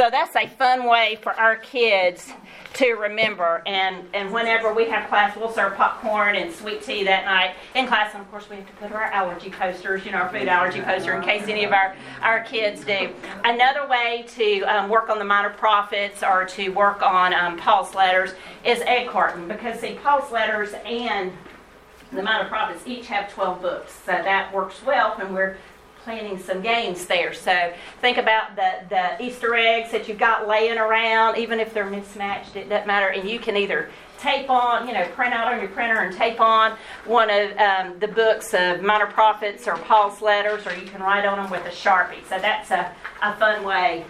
So 0.00 0.08
that's 0.08 0.34
a 0.34 0.46
fun 0.46 0.86
way 0.88 1.18
for 1.20 1.34
our 1.34 1.56
kids 1.56 2.32
to 2.72 2.92
remember. 2.92 3.62
And, 3.66 4.06
and 4.14 4.32
whenever 4.32 4.72
we 4.72 4.88
have 4.88 5.10
class, 5.10 5.36
we'll 5.36 5.52
serve 5.52 5.74
popcorn 5.74 6.36
and 6.36 6.50
sweet 6.50 6.82
tea 6.82 7.04
that 7.04 7.26
night 7.26 7.54
in 7.74 7.86
class. 7.86 8.14
And 8.14 8.22
of 8.22 8.30
course, 8.30 8.48
we 8.48 8.56
have 8.56 8.66
to 8.66 8.72
put 8.76 8.92
our 8.92 9.02
allergy 9.02 9.50
posters, 9.50 10.06
you 10.06 10.12
know, 10.12 10.16
our 10.16 10.30
food 10.30 10.48
allergy 10.48 10.80
poster 10.80 11.14
in 11.14 11.22
case 11.22 11.48
any 11.48 11.64
of 11.64 11.72
our, 11.72 11.94
our 12.22 12.42
kids 12.44 12.82
do. 12.82 13.12
Another 13.44 13.86
way 13.88 14.24
to 14.28 14.62
um, 14.62 14.88
work 14.88 15.10
on 15.10 15.18
the 15.18 15.24
minor 15.26 15.50
prophets 15.50 16.22
or 16.22 16.46
to 16.46 16.70
work 16.70 17.02
on 17.02 17.34
um, 17.34 17.58
Paul's 17.58 17.94
letters 17.94 18.30
is 18.64 18.80
egg 18.86 19.10
carton 19.10 19.48
because, 19.48 19.80
see, 19.80 19.98
Paul's 20.02 20.32
letters 20.32 20.72
and 20.86 21.30
the 22.10 22.22
minor 22.22 22.48
prophets 22.48 22.82
each 22.86 23.06
have 23.08 23.30
12 23.34 23.60
books. 23.60 23.92
So 23.92 24.12
that 24.12 24.50
works 24.54 24.82
well 24.82 25.12
when 25.16 25.34
we're 25.34 25.58
planning 26.04 26.38
some 26.38 26.62
games 26.62 27.06
there. 27.06 27.32
So 27.32 27.72
think 28.00 28.16
about 28.16 28.56
the, 28.56 28.84
the 28.88 29.22
Easter 29.22 29.54
eggs 29.54 29.90
that 29.92 30.08
you've 30.08 30.18
got 30.18 30.48
laying 30.48 30.78
around, 30.78 31.36
even 31.36 31.60
if 31.60 31.74
they're 31.74 31.88
mismatched, 31.88 32.56
it 32.56 32.68
doesn't 32.68 32.86
matter. 32.86 33.08
And 33.08 33.28
you 33.28 33.38
can 33.38 33.56
either 33.56 33.90
tape 34.18 34.50
on, 34.50 34.86
you 34.86 34.94
know, 34.94 35.06
print 35.08 35.32
out 35.32 35.52
on 35.52 35.60
your 35.60 35.68
printer 35.68 36.00
and 36.00 36.16
tape 36.16 36.40
on 36.40 36.76
one 37.06 37.30
of 37.30 37.56
um, 37.56 37.98
the 37.98 38.08
books 38.08 38.52
of 38.54 38.82
Minor 38.82 39.06
Prophets 39.06 39.66
or 39.66 39.76
Paul's 39.76 40.20
letters, 40.20 40.66
or 40.66 40.74
you 40.74 40.86
can 40.86 41.00
write 41.00 41.24
on 41.24 41.38
them 41.38 41.50
with 41.50 41.64
a 41.64 41.70
Sharpie. 41.70 42.22
So 42.28 42.38
that's 42.38 42.70
a, 42.70 42.92
a 43.22 43.34
fun 43.36 43.64
way 43.64 44.04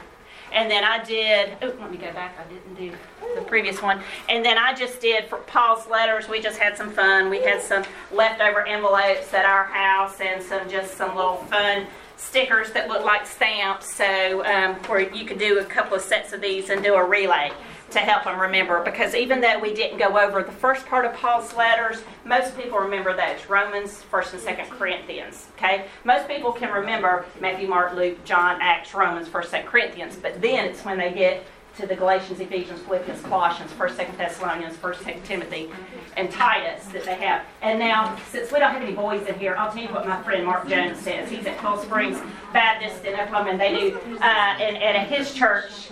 and 0.53 0.71
then 0.71 0.85
I 0.85 1.03
did, 1.05 1.57
oh, 1.63 1.75
let 1.81 1.91
me 1.91 1.97
go 1.97 2.13
back, 2.13 2.37
I 2.39 2.53
didn't 2.53 2.75
do 2.75 2.93
the 3.35 3.43
previous 3.43 3.81
one. 3.81 4.03
And 4.29 4.45
then 4.45 4.59
I 4.59 4.75
just 4.75 5.01
did 5.01 5.27
for 5.27 5.39
Paul's 5.39 5.87
letters, 5.89 6.29
we 6.29 6.41
just 6.41 6.59
had 6.59 6.77
some 6.77 6.91
fun. 6.91 7.31
We 7.31 7.43
had 7.43 7.63
some 7.63 7.85
leftover 8.13 8.67
envelopes 8.67 9.33
at 9.33 9.45
our 9.45 9.65
house 9.65 10.21
and 10.21 10.43
some 10.43 10.69
just 10.69 10.97
some 10.97 11.15
little 11.15 11.37
fun 11.37 11.87
stickers 12.17 12.71
that 12.73 12.89
look 12.89 13.05
like 13.05 13.27
stamps. 13.27 13.95
So, 13.95 14.45
um, 14.45 14.75
where 14.87 15.01
you 15.01 15.25
could 15.25 15.39
do 15.39 15.59
a 15.59 15.65
couple 15.65 15.97
of 15.97 16.03
sets 16.03 16.33
of 16.33 16.41
these 16.41 16.71
and 16.71 16.83
do 16.83 16.95
a 16.95 17.05
relay 17.05 17.53
to 17.91 17.99
help 17.99 18.25
them 18.25 18.41
remember 18.41 18.83
because 18.85 19.15
even 19.15 19.41
though 19.41 19.59
we 19.59 19.75
didn't 19.75 19.99
go 19.99 20.19
over 20.19 20.43
the 20.43 20.53
first 20.53 20.87
part 20.87 21.05
of 21.05 21.13
Paul's 21.15 21.55
letters, 21.55 22.03
most 22.25 22.57
people 22.57 22.79
remember 22.79 23.17
those 23.17 23.47
Romans, 23.49 24.03
1st 24.11 24.33
and 24.35 24.43
2nd 24.43 24.71
Corinthians. 24.71 25.49
Okay? 25.57 25.87
Most 26.05 26.29
people 26.29 26.53
can 26.53 26.73
remember 26.73 27.25
Matthew, 27.41 27.69
Mark, 27.69 27.95
Luke, 27.95 28.25
John, 28.25 28.59
Acts, 28.61 28.95
Romans, 28.95 29.29
1st, 29.29 29.47
2nd 29.47 29.67
Corinthians, 29.67 30.17
but 30.17 30.41
then 30.41 30.67
it's 30.67 30.85
when 30.85 30.99
they 30.99 31.13
get 31.13 31.45
to 31.77 31.87
the 31.87 31.95
Galatians, 31.95 32.41
Ephesians, 32.41 32.81
Philippians, 32.83 33.23
Colossians, 33.23 33.71
1st, 33.73 33.91
2nd 33.97 34.17
Thessalonians, 34.17 34.77
1st, 34.77 34.97
2nd 34.97 35.25
Timothy, 35.25 35.71
and 36.17 36.31
Titus 36.31 36.85
that 36.89 37.05
they 37.05 37.15
have. 37.15 37.45
And 37.63 37.79
now, 37.79 38.19
since 38.29 38.53
we 38.53 38.59
don't 38.59 38.73
have 38.73 38.83
any 38.83 38.93
boys 38.93 39.27
in 39.27 39.39
here, 39.39 39.55
I'll 39.57 39.73
tell 39.73 39.83
you 39.83 39.89
what 39.89 40.07
my 40.07 40.21
friend 40.23 40.45
Mark 40.45 40.69
Jones 40.69 40.99
says. 40.99 41.31
He's 41.31 41.47
at 41.47 41.57
Cold 41.59 41.81
Springs 41.81 42.19
Baptist 42.53 43.05
in 43.05 43.15
Oklahoma, 43.19 43.51
and 43.51 43.61
they 43.61 43.73
do, 43.73 43.99
uh, 44.21 44.25
and, 44.61 44.77
and 44.77 44.97
at 44.97 45.09
his 45.09 45.33
church, 45.33 45.91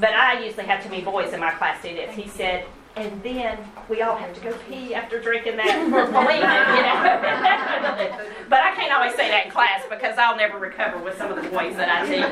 but 0.00 0.10
I 0.10 0.44
usually 0.44 0.64
have 0.66 0.82
too 0.82 0.88
many 0.90 1.02
boys 1.02 1.32
in 1.32 1.40
my 1.40 1.50
class 1.52 1.82
do 1.82 1.94
this. 1.94 2.14
He 2.16 2.26
said, 2.28 2.66
and 2.96 3.22
then 3.22 3.58
we 3.88 4.02
all 4.02 4.16
have 4.16 4.34
to 4.34 4.40
go 4.40 4.52
pee 4.68 4.94
after 4.94 5.20
drinking 5.20 5.56
that 5.56 5.66
you 5.84 5.90
know. 5.90 6.04
but 8.48 8.60
I 8.60 8.74
can't 8.74 8.92
always 8.92 9.14
say 9.14 9.28
that 9.28 9.46
in 9.46 9.52
class 9.52 9.82
because 9.88 10.18
I'll 10.18 10.36
never 10.36 10.58
recover 10.58 10.98
with 10.98 11.16
some 11.16 11.30
of 11.30 11.36
the 11.36 11.48
boys 11.50 11.76
that 11.76 11.88
I 11.88 12.06
teach. 12.06 12.24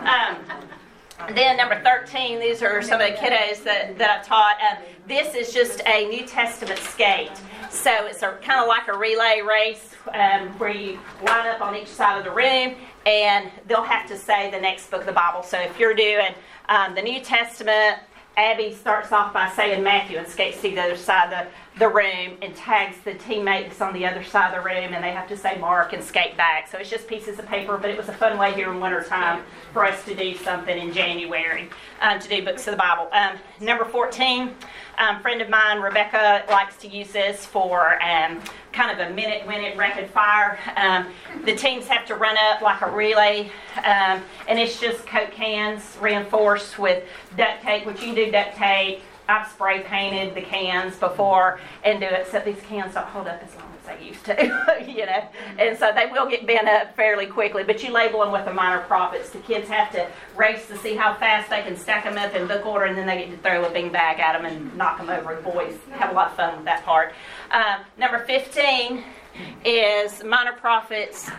Um, 0.00 1.34
then 1.34 1.56
number 1.56 1.80
13, 1.82 2.40
these 2.40 2.62
are 2.62 2.82
some 2.82 3.00
of 3.00 3.06
the 3.06 3.14
kiddos 3.14 3.62
that, 3.64 3.96
that 3.98 4.20
I 4.20 4.22
taught. 4.22 4.56
Um, 4.60 4.84
this 5.06 5.34
is 5.34 5.52
just 5.52 5.80
a 5.86 6.06
New 6.08 6.26
Testament 6.26 6.78
skate. 6.80 7.30
So 7.70 7.90
it's 8.06 8.20
kind 8.20 8.60
of 8.60 8.68
like 8.68 8.88
a 8.88 8.98
relay 8.98 9.42
race 9.46 9.94
um, 10.12 10.48
where 10.58 10.70
you 10.70 10.98
line 11.22 11.46
up 11.46 11.60
on 11.60 11.76
each 11.76 11.88
side 11.88 12.18
of 12.18 12.24
the 12.24 12.30
room 12.30 12.74
and 13.06 13.50
they'll 13.66 13.82
have 13.82 14.08
to 14.08 14.16
say 14.16 14.50
the 14.50 14.60
next 14.60 14.90
book 14.90 15.00
of 15.00 15.06
the 15.06 15.12
Bible. 15.12 15.42
So 15.42 15.58
if 15.58 15.78
you're 15.78 15.94
doing 15.94 16.34
um, 16.70 16.94
the 16.94 17.02
New 17.02 17.20
Testament, 17.20 17.98
Abby 18.36 18.72
starts 18.72 19.12
off 19.12 19.34
by 19.34 19.50
saying 19.50 19.82
Matthew 19.82 20.16
and 20.16 20.26
skates 20.26 20.62
to 20.62 20.70
the 20.70 20.80
other 20.80 20.96
side 20.96 21.32
of 21.32 21.46
the, 21.78 21.88
room 21.88 22.36
and 22.42 22.54
tags 22.54 22.96
the 23.04 23.12
teammate 23.12 23.68
that's 23.68 23.80
on 23.80 23.92
the 23.92 24.06
other 24.06 24.22
side 24.22 24.54
of 24.54 24.62
the 24.62 24.68
room, 24.68 24.92
and 24.92 25.02
they 25.02 25.12
have 25.12 25.28
to 25.28 25.36
say 25.36 25.56
Mark 25.58 25.92
and 25.92 26.02
skate 26.02 26.36
back. 26.36 26.68
So 26.68 26.78
it's 26.78 26.90
just 26.90 27.06
pieces 27.06 27.38
of 27.38 27.46
paper, 27.46 27.78
but 27.78 27.90
it 27.90 27.96
was 27.96 28.08
a 28.08 28.12
fun 28.12 28.38
way 28.38 28.52
here 28.52 28.70
in 28.70 28.80
wintertime 28.80 29.42
for 29.72 29.84
us 29.84 30.04
to 30.04 30.14
do 30.14 30.36
something 30.36 30.76
in 30.76 30.92
January 30.92 31.70
um, 32.00 32.18
to 32.18 32.28
do 32.28 32.44
books 32.44 32.66
of 32.66 32.72
the 32.72 32.76
Bible. 32.76 33.08
Um, 33.12 33.38
number 33.60 33.84
14, 33.84 34.54
um, 34.98 35.20
friend 35.20 35.40
of 35.40 35.48
mine, 35.48 35.80
Rebecca, 35.80 36.44
likes 36.50 36.76
to 36.78 36.88
use 36.88 37.10
this 37.12 37.46
for 37.46 38.02
um, 38.02 38.40
kind 38.72 38.90
of 38.90 39.10
a 39.10 39.14
minute, 39.14 39.46
minute 39.48 39.76
rapid 39.76 40.10
fire. 40.10 40.58
Um, 40.76 41.08
the 41.44 41.54
teams 41.54 41.86
have 41.86 42.06
to 42.06 42.14
run 42.14 42.36
up 42.36 42.60
like 42.60 42.82
a 42.82 42.90
relay, 42.90 43.50
um, 43.78 44.22
and 44.48 44.58
it's 44.58 44.80
just 44.80 45.06
Coke 45.06 45.32
cans 45.32 45.96
reinforced 46.00 46.78
with 46.78 47.04
duct 47.36 47.62
tape, 47.62 47.86
which 47.86 48.00
you 48.00 48.08
can 48.08 48.14
do 48.14 48.30
duct 48.30 48.56
tape. 48.56 49.02
I've 49.30 49.48
spray 49.48 49.82
painted 49.82 50.34
the 50.34 50.42
cans 50.42 50.96
before 50.96 51.60
and 51.84 52.00
do 52.00 52.06
it, 52.06 52.26
so 52.30 52.40
these 52.40 52.60
cans 52.62 52.94
don't 52.94 53.06
hold 53.06 53.28
up 53.28 53.40
as 53.42 53.54
long 53.54 53.72
as 53.80 53.86
they 53.86 54.04
used 54.04 54.24
to, 54.24 54.84
you 54.88 55.06
know. 55.06 55.28
And 55.58 55.78
so 55.78 55.92
they 55.94 56.06
will 56.06 56.28
get 56.28 56.46
bent 56.46 56.66
up 56.66 56.96
fairly 56.96 57.26
quickly, 57.26 57.62
but 57.62 57.82
you 57.82 57.92
label 57.92 58.20
them 58.20 58.32
with 58.32 58.44
the 58.44 58.52
minor 58.52 58.80
prophets. 58.82 59.30
The 59.30 59.38
kids 59.38 59.68
have 59.68 59.92
to 59.92 60.08
race 60.36 60.66
to 60.66 60.76
see 60.78 60.96
how 60.96 61.14
fast 61.14 61.48
they 61.48 61.62
can 61.62 61.76
stack 61.76 62.04
them 62.04 62.18
up 62.18 62.34
in 62.34 62.48
book 62.48 62.66
order, 62.66 62.86
and 62.86 62.98
then 62.98 63.06
they 63.06 63.18
get 63.18 63.30
to 63.30 63.36
throw 63.36 63.64
a 63.64 63.70
bing 63.70 63.90
bag 63.90 64.18
at 64.18 64.32
them 64.32 64.44
and 64.44 64.76
knock 64.76 64.98
them 64.98 65.08
over. 65.08 65.36
The 65.36 65.42
boys 65.42 65.76
have 65.92 66.10
a 66.10 66.14
lot 66.14 66.32
of 66.32 66.36
fun 66.36 66.56
with 66.56 66.64
that 66.64 66.84
part. 66.84 67.14
Um, 67.52 67.82
number 67.96 68.18
15 68.24 69.04
is 69.64 70.24
minor 70.24 70.52
prophets 70.52 71.30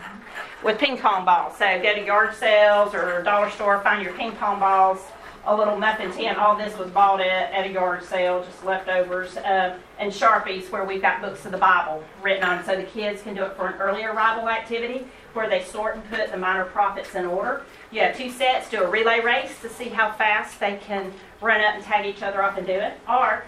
with 0.64 0.78
ping 0.78 0.96
pong 0.96 1.26
balls. 1.26 1.58
So 1.58 1.82
go 1.82 1.94
to 1.94 2.02
yard 2.02 2.34
sales 2.34 2.94
or 2.94 3.22
dollar 3.22 3.50
store, 3.50 3.80
find 3.80 4.02
your 4.02 4.14
ping 4.14 4.32
pong 4.32 4.60
balls 4.60 5.00
a 5.44 5.56
little 5.56 5.76
muffin 5.76 6.12
tin. 6.12 6.36
All 6.36 6.56
this 6.56 6.76
was 6.78 6.90
bought 6.90 7.20
at, 7.20 7.52
at 7.52 7.66
a 7.66 7.72
yard 7.72 8.04
sale, 8.04 8.44
just 8.44 8.64
leftovers, 8.64 9.36
uh, 9.36 9.76
and 9.98 10.12
Sharpies 10.12 10.70
where 10.70 10.84
we've 10.84 11.02
got 11.02 11.20
books 11.20 11.44
of 11.44 11.52
the 11.52 11.58
Bible 11.58 12.04
written 12.22 12.44
on 12.44 12.64
so 12.64 12.76
the 12.76 12.84
kids 12.84 13.22
can 13.22 13.34
do 13.34 13.44
it 13.44 13.56
for 13.56 13.68
an 13.68 13.80
early 13.80 14.04
arrival 14.04 14.48
activity 14.48 15.06
where 15.32 15.48
they 15.48 15.62
sort 15.64 15.96
and 15.96 16.10
put 16.10 16.30
the 16.30 16.36
minor 16.36 16.64
prophets 16.64 17.14
in 17.14 17.24
order. 17.24 17.62
You 17.90 18.02
have 18.02 18.16
two 18.16 18.30
sets, 18.30 18.70
do 18.70 18.82
a 18.82 18.88
relay 18.88 19.20
race 19.20 19.60
to 19.62 19.68
see 19.68 19.88
how 19.88 20.12
fast 20.12 20.60
they 20.60 20.76
can 20.76 21.12
run 21.42 21.60
up 21.60 21.74
and 21.74 21.84
tag 21.84 22.06
each 22.06 22.22
other 22.22 22.42
off 22.42 22.56
and 22.56 22.66
do 22.66 22.72
it. 22.72 22.94
Or 23.08 23.44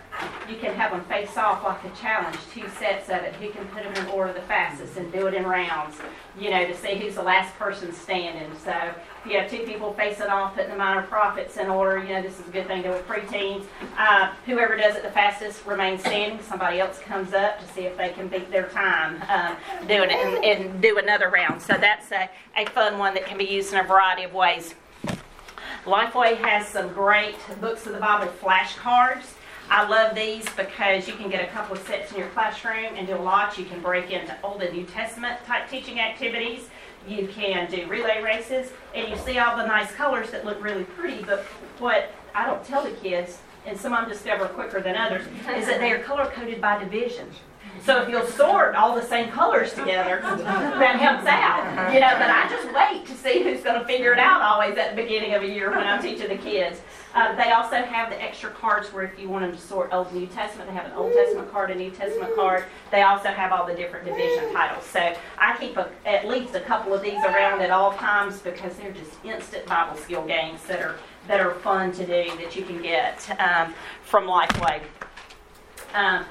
you 0.48 0.56
can 0.56 0.74
have 0.74 0.90
them 0.90 1.04
face 1.04 1.36
off 1.36 1.64
like 1.64 1.84
a 1.84 1.96
challenge, 1.96 2.36
two 2.52 2.68
sets 2.78 3.08
of 3.08 3.16
it. 3.16 3.34
Who 3.36 3.50
can 3.50 3.64
put 3.66 3.84
them 3.84 3.94
in 3.94 4.06
order 4.10 4.32
the 4.32 4.40
fastest 4.42 4.96
and 4.96 5.10
do 5.12 5.26
it 5.26 5.34
in 5.34 5.44
rounds, 5.44 5.96
you 6.38 6.50
know, 6.50 6.66
to 6.66 6.76
see 6.76 6.96
who's 6.96 7.14
the 7.14 7.22
last 7.22 7.54
person 7.56 7.92
standing. 7.92 8.50
So 8.58 8.72
if 9.24 9.30
you 9.30 9.38
have 9.38 9.50
two 9.50 9.64
people 9.64 9.92
facing 9.94 10.26
off, 10.26 10.54
putting 10.54 10.70
the 10.70 10.76
minor 10.76 11.02
prophets 11.02 11.56
in 11.56 11.68
order, 11.68 12.02
you 12.02 12.14
know, 12.14 12.22
this 12.22 12.38
is 12.38 12.48
a 12.48 12.50
good 12.50 12.66
thing 12.66 12.82
to 12.82 12.88
do 12.88 12.94
with 12.94 13.06
preteens. 13.06 13.64
Uh, 13.96 14.32
whoever 14.44 14.76
does 14.76 14.96
it 14.96 15.02
the 15.02 15.10
fastest 15.10 15.64
remains 15.64 16.00
standing. 16.00 16.40
Somebody 16.42 16.80
else 16.80 16.98
comes 17.00 17.32
up 17.32 17.60
to 17.60 17.72
see 17.72 17.82
if 17.82 17.96
they 17.96 18.10
can 18.10 18.28
beat 18.28 18.50
their 18.50 18.68
time 18.68 19.22
um, 19.28 19.56
doing 19.86 20.10
it 20.10 20.16
and, 20.16 20.44
and, 20.44 20.82
do 20.82 20.98
another 20.98 21.30
round. 21.30 21.62
So 21.62 21.74
that's 21.74 22.10
a, 22.10 22.28
a 22.56 22.66
fun 22.66 22.98
one 22.98 23.14
that 23.14 23.26
can 23.26 23.38
be 23.38 23.44
used 23.44 23.72
in 23.72 23.78
a 23.78 23.84
variety 23.84 24.24
of 24.24 24.34
ways. 24.34 24.74
Lifeway 25.84 26.38
has 26.38 26.66
some 26.66 26.94
great 26.94 27.36
books 27.60 27.86
of 27.86 27.92
the 27.92 27.98
Bible 27.98 28.32
flashcards. 28.40 29.34
I 29.68 29.86
love 29.86 30.14
these 30.14 30.46
because 30.56 31.06
you 31.06 31.12
can 31.12 31.28
get 31.28 31.44
a 31.44 31.46
couple 31.48 31.76
of 31.76 31.86
sets 31.86 32.10
in 32.10 32.18
your 32.18 32.28
classroom 32.28 32.94
and 32.96 33.06
do 33.06 33.14
a 33.14 33.16
lot. 33.16 33.58
You 33.58 33.66
can 33.66 33.82
break 33.82 34.10
into 34.10 34.34
Old 34.42 34.62
and 34.62 34.74
New 34.74 34.86
Testament 34.86 35.38
type 35.44 35.68
teaching 35.68 36.00
activities. 36.00 36.70
You 37.06 37.28
can 37.28 37.70
do 37.70 37.86
relay 37.86 38.22
races, 38.22 38.72
and 38.94 39.10
you 39.10 39.16
see 39.18 39.38
all 39.38 39.58
the 39.58 39.66
nice 39.66 39.92
colors 39.92 40.30
that 40.30 40.46
look 40.46 40.62
really 40.64 40.84
pretty. 40.84 41.22
But 41.22 41.40
what 41.78 42.12
I 42.34 42.46
don't 42.46 42.64
tell 42.64 42.82
the 42.82 42.92
kids, 42.92 43.40
and 43.66 43.78
some 43.78 43.92
of 43.92 44.00
them 44.00 44.08
discover 44.08 44.46
quicker 44.46 44.80
than 44.80 44.96
others, 44.96 45.26
is 45.54 45.66
that 45.66 45.80
they 45.80 45.92
are 45.92 45.98
color 45.98 46.30
coded 46.34 46.62
by 46.62 46.78
division. 46.78 47.28
So 47.84 48.00
if 48.00 48.08
you'll 48.08 48.26
sort 48.26 48.74
all 48.76 48.94
the 48.94 49.02
same 49.02 49.30
colors 49.30 49.74
together, 49.74 50.20
that 50.22 50.96
helps 50.98 51.26
out. 51.26 51.92
You 51.92 52.00
know, 52.00 52.12
but 52.18 52.30
I 52.30 52.48
just 52.48 52.72
wait 52.72 53.04
to 53.06 53.14
see 53.14 53.42
who's 53.42 53.62
going 53.62 53.78
to 53.78 53.86
figure 53.86 54.12
it 54.12 54.18
out 54.18 54.40
always 54.40 54.78
at 54.78 54.96
the 54.96 55.02
beginning 55.02 55.34
of 55.34 55.42
a 55.42 55.46
year 55.46 55.70
when 55.70 55.86
I'm 55.86 56.00
teaching 56.00 56.28
the 56.28 56.38
kids. 56.38 56.80
Uh, 57.14 57.36
they 57.36 57.52
also 57.52 57.76
have 57.76 58.08
the 58.08 58.20
extra 58.20 58.50
cards 58.50 58.92
where 58.92 59.04
if 59.04 59.18
you 59.18 59.28
want 59.28 59.44
them 59.44 59.52
to 59.52 59.60
sort 59.60 59.92
Old 59.92 60.12
New 60.14 60.26
Testament, 60.26 60.68
they 60.68 60.74
have 60.74 60.86
an 60.86 60.92
Old 60.92 61.12
Testament 61.12 61.52
card, 61.52 61.70
a 61.70 61.74
New 61.74 61.90
Testament 61.90 62.34
card. 62.34 62.64
They 62.90 63.02
also 63.02 63.28
have 63.28 63.52
all 63.52 63.66
the 63.66 63.74
different 63.74 64.06
division 64.06 64.52
titles. 64.52 64.84
So 64.86 65.14
I 65.38 65.56
keep 65.58 65.76
a, 65.76 65.90
at 66.06 66.26
least 66.26 66.54
a 66.54 66.60
couple 66.60 66.94
of 66.94 67.02
these 67.02 67.22
around 67.22 67.60
at 67.60 67.70
all 67.70 67.92
times 67.92 68.40
because 68.40 68.74
they're 68.76 68.92
just 68.92 69.12
instant 69.24 69.66
Bible 69.66 69.96
skill 69.96 70.26
games 70.26 70.64
that 70.68 70.80
are 70.80 70.96
that 71.28 71.40
are 71.40 71.54
fun 71.56 71.90
to 71.92 72.04
do 72.04 72.36
that 72.36 72.54
you 72.54 72.64
can 72.64 72.82
get 72.82 73.28
um, 73.40 73.72
from 74.04 74.24
Lifeway. 74.24 74.80
Um, 75.94 76.24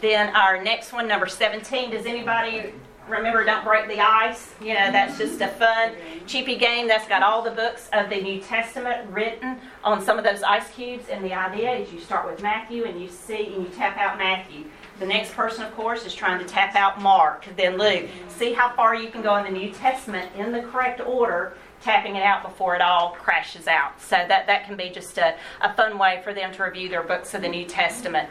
then 0.00 0.34
our 0.34 0.62
next 0.62 0.92
one, 0.92 1.06
number 1.06 1.26
17, 1.26 1.90
does 1.90 2.06
anybody 2.06 2.72
remember 3.08 3.44
Don't 3.44 3.64
Break 3.64 3.88
the 3.88 4.00
Ice? 4.00 4.54
You 4.60 4.74
know, 4.74 4.92
that's 4.92 5.18
just 5.18 5.40
a 5.40 5.48
fun, 5.48 5.92
cheapy 6.26 6.56
game 6.56 6.88
that's 6.88 7.08
got 7.08 7.22
all 7.22 7.42
the 7.42 7.50
books 7.50 7.88
of 7.92 8.08
the 8.08 8.20
New 8.20 8.40
Testament 8.40 9.10
written 9.10 9.58
on 9.84 10.00
some 10.02 10.18
of 10.18 10.24
those 10.24 10.42
ice 10.42 10.70
cubes. 10.70 11.08
And 11.08 11.24
the 11.24 11.34
idea 11.34 11.72
is 11.72 11.92
you 11.92 12.00
start 12.00 12.30
with 12.30 12.42
Matthew 12.42 12.84
and 12.84 13.00
you 13.00 13.08
see 13.08 13.46
and 13.54 13.64
you 13.64 13.70
tap 13.70 13.98
out 13.98 14.18
Matthew. 14.18 14.64
The 14.98 15.06
next 15.06 15.34
person, 15.34 15.64
of 15.64 15.74
course, 15.74 16.04
is 16.04 16.14
trying 16.14 16.38
to 16.38 16.44
tap 16.44 16.74
out 16.76 17.00
Mark, 17.00 17.46
then 17.56 17.78
Luke. 17.78 18.08
See 18.28 18.52
how 18.52 18.74
far 18.74 18.94
you 18.94 19.10
can 19.10 19.22
go 19.22 19.36
in 19.36 19.44
the 19.44 19.58
New 19.58 19.72
Testament 19.72 20.30
in 20.36 20.52
the 20.52 20.62
correct 20.62 21.00
order 21.00 21.54
tapping 21.82 22.16
it 22.16 22.22
out 22.22 22.42
before 22.42 22.74
it 22.74 22.82
all 22.82 23.12
crashes 23.12 23.66
out. 23.66 24.00
So 24.00 24.16
that, 24.16 24.46
that 24.46 24.66
can 24.66 24.76
be 24.76 24.90
just 24.90 25.16
a, 25.18 25.36
a 25.62 25.72
fun 25.74 25.98
way 25.98 26.20
for 26.22 26.34
them 26.34 26.52
to 26.52 26.62
review 26.62 26.88
their 26.88 27.02
books 27.02 27.32
of 27.34 27.42
the 27.42 27.48
New 27.48 27.64
Testament. 27.64 28.28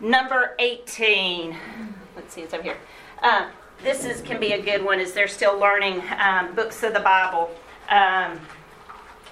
Number 0.00 0.54
18. 0.60 1.56
Let's 2.14 2.34
see, 2.34 2.42
it's 2.42 2.54
over 2.54 2.62
here. 2.62 2.76
Uh, 3.20 3.48
this 3.82 4.04
is 4.04 4.20
can 4.20 4.38
be 4.38 4.52
a 4.52 4.62
good 4.62 4.84
one 4.84 5.00
as 5.00 5.12
they're 5.12 5.26
still 5.26 5.58
learning 5.58 6.02
um, 6.20 6.54
books 6.54 6.82
of 6.84 6.94
the 6.94 7.00
Bible. 7.00 7.50
Um, 7.88 8.38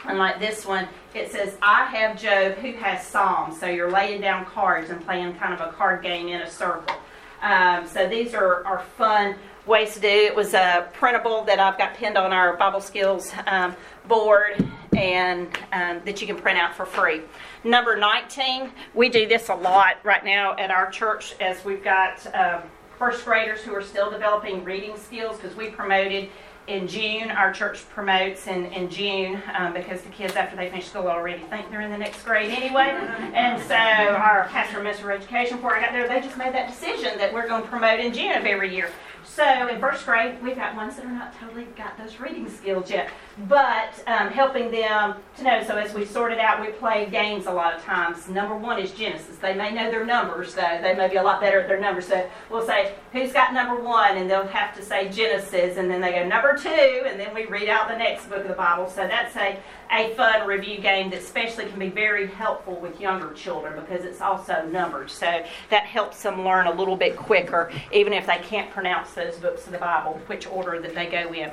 and 0.08 0.18
like 0.18 0.40
this 0.40 0.66
one, 0.66 0.88
it 1.14 1.30
says, 1.30 1.56
I 1.62 1.84
have 1.86 2.20
Job, 2.20 2.54
who 2.54 2.72
has 2.72 3.06
Psalms. 3.06 3.60
So 3.60 3.66
you're 3.66 3.90
laying 3.90 4.20
down 4.20 4.44
cards 4.44 4.90
and 4.90 5.04
playing 5.04 5.34
kind 5.36 5.54
of 5.54 5.60
a 5.60 5.72
card 5.72 6.02
game 6.02 6.28
in 6.28 6.40
a 6.40 6.50
circle. 6.50 6.96
Um, 7.42 7.86
so 7.86 8.08
these 8.08 8.34
are, 8.34 8.64
are 8.64 8.80
fun 8.96 9.36
ways 9.66 9.94
to 9.94 10.00
do. 10.00 10.08
It 10.08 10.34
was 10.34 10.54
a 10.54 10.88
printable 10.94 11.44
that 11.44 11.60
I've 11.60 11.78
got 11.78 11.94
pinned 11.94 12.16
on 12.16 12.32
our 12.32 12.56
Bible 12.56 12.80
Skills 12.80 13.32
um, 13.46 13.76
board 14.08 14.66
and 14.96 15.48
um, 15.72 16.00
that 16.04 16.20
you 16.20 16.26
can 16.26 16.36
print 16.36 16.58
out 16.58 16.74
for 16.74 16.86
free. 16.86 17.22
Number 17.64 17.96
19, 17.96 18.70
we 18.94 19.08
do 19.08 19.26
this 19.26 19.48
a 19.48 19.54
lot 19.54 19.96
right 20.04 20.24
now 20.24 20.56
at 20.56 20.70
our 20.70 20.90
church 20.90 21.34
as 21.40 21.64
we've 21.64 21.82
got 21.82 22.26
um, 22.34 22.62
first 22.98 23.24
graders 23.24 23.60
who 23.60 23.74
are 23.74 23.82
still 23.82 24.10
developing 24.10 24.64
reading 24.64 24.96
skills 24.96 25.36
because 25.36 25.56
we 25.56 25.70
promoted 25.70 26.28
in 26.66 26.88
June. 26.88 27.30
Our 27.30 27.52
church 27.52 27.88
promotes 27.90 28.46
in, 28.46 28.66
in 28.66 28.90
June 28.90 29.40
um, 29.56 29.72
because 29.72 30.02
the 30.02 30.10
kids, 30.10 30.34
after 30.34 30.56
they 30.56 30.68
finish 30.68 30.86
school, 30.86 31.08
already 31.08 31.42
think 31.44 31.70
they're 31.70 31.80
in 31.80 31.90
the 31.90 31.98
next 31.98 32.24
grade 32.24 32.50
anyway. 32.50 32.88
And 33.34 33.62
so 33.62 33.74
our 33.74 34.48
pastor 34.50 34.80
Mr. 34.80 35.14
Education, 35.14 35.56
before 35.56 35.76
I 35.76 35.80
got 35.80 35.92
there, 35.92 36.08
they 36.08 36.20
just 36.20 36.36
made 36.36 36.54
that 36.54 36.68
decision 36.68 37.18
that 37.18 37.32
we're 37.32 37.46
going 37.46 37.62
to 37.62 37.68
promote 37.68 38.00
in 38.00 38.12
June 38.12 38.32
of 38.32 38.44
every 38.44 38.74
year. 38.74 38.90
So 39.26 39.68
in 39.68 39.80
first 39.80 40.06
grade, 40.06 40.42
we've 40.42 40.56
got 40.56 40.76
ones 40.76 40.96
that 40.96 41.04
are 41.04 41.10
not 41.10 41.38
totally 41.38 41.64
got 41.76 41.98
those 41.98 42.20
reading 42.20 42.48
skills 42.48 42.90
yet, 42.90 43.10
but 43.48 43.92
um, 44.06 44.28
helping 44.28 44.70
them 44.70 45.16
to 45.36 45.42
know. 45.42 45.62
So 45.64 45.76
as 45.76 45.92
we 45.92 46.06
sort 46.06 46.32
it 46.32 46.38
out, 46.38 46.60
we 46.60 46.68
play 46.68 47.06
games 47.10 47.46
a 47.46 47.50
lot 47.50 47.74
of 47.74 47.82
times. 47.82 48.28
Number 48.28 48.56
one 48.56 48.78
is 48.78 48.92
Genesis. 48.92 49.36
They 49.36 49.52
may 49.52 49.72
know 49.72 49.90
their 49.90 50.06
numbers, 50.06 50.54
though. 50.54 50.78
They 50.80 50.94
may 50.94 51.08
be 51.08 51.16
a 51.16 51.22
lot 51.22 51.40
better 51.40 51.60
at 51.60 51.68
their 51.68 51.80
numbers. 51.80 52.06
So 52.06 52.26
we'll 52.50 52.66
say, 52.66 52.94
who's 53.12 53.32
got 53.32 53.52
number 53.52 53.82
one? 53.82 54.16
And 54.16 54.30
they'll 54.30 54.46
have 54.46 54.74
to 54.76 54.82
say 54.82 55.10
Genesis, 55.10 55.76
and 55.76 55.90
then 55.90 56.00
they 56.00 56.12
go 56.12 56.26
number 56.26 56.56
two, 56.56 56.68
and 56.70 57.18
then 57.18 57.34
we 57.34 57.46
read 57.46 57.68
out 57.68 57.88
the 57.88 57.98
next 57.98 58.28
book 58.28 58.42
of 58.42 58.48
the 58.48 58.54
Bible. 58.54 58.88
So 58.88 59.06
that's 59.08 59.36
a, 59.36 59.58
a 59.90 60.14
fun 60.14 60.46
review 60.46 60.78
game 60.78 61.10
that 61.10 61.18
especially 61.18 61.66
can 61.66 61.78
be 61.78 61.90
very 61.90 62.28
helpful 62.28 62.76
with 62.76 63.00
younger 63.00 63.32
children 63.32 63.78
because 63.80 64.04
it's 64.04 64.20
also 64.20 64.66
numbered. 64.70 65.10
So 65.10 65.44
that 65.70 65.84
helps 65.84 66.22
them 66.22 66.44
learn 66.44 66.68
a 66.68 66.72
little 66.72 66.96
bit 66.96 67.16
quicker, 67.16 67.72
even 67.92 68.12
if 68.12 68.26
they 68.26 68.38
can't 68.38 68.70
pronounce 68.70 69.15
those 69.16 69.36
books 69.36 69.66
of 69.66 69.72
the 69.72 69.78
Bible, 69.78 70.20
which 70.26 70.46
order 70.46 70.80
that 70.80 70.94
they 70.94 71.06
go 71.06 71.32
in. 71.32 71.50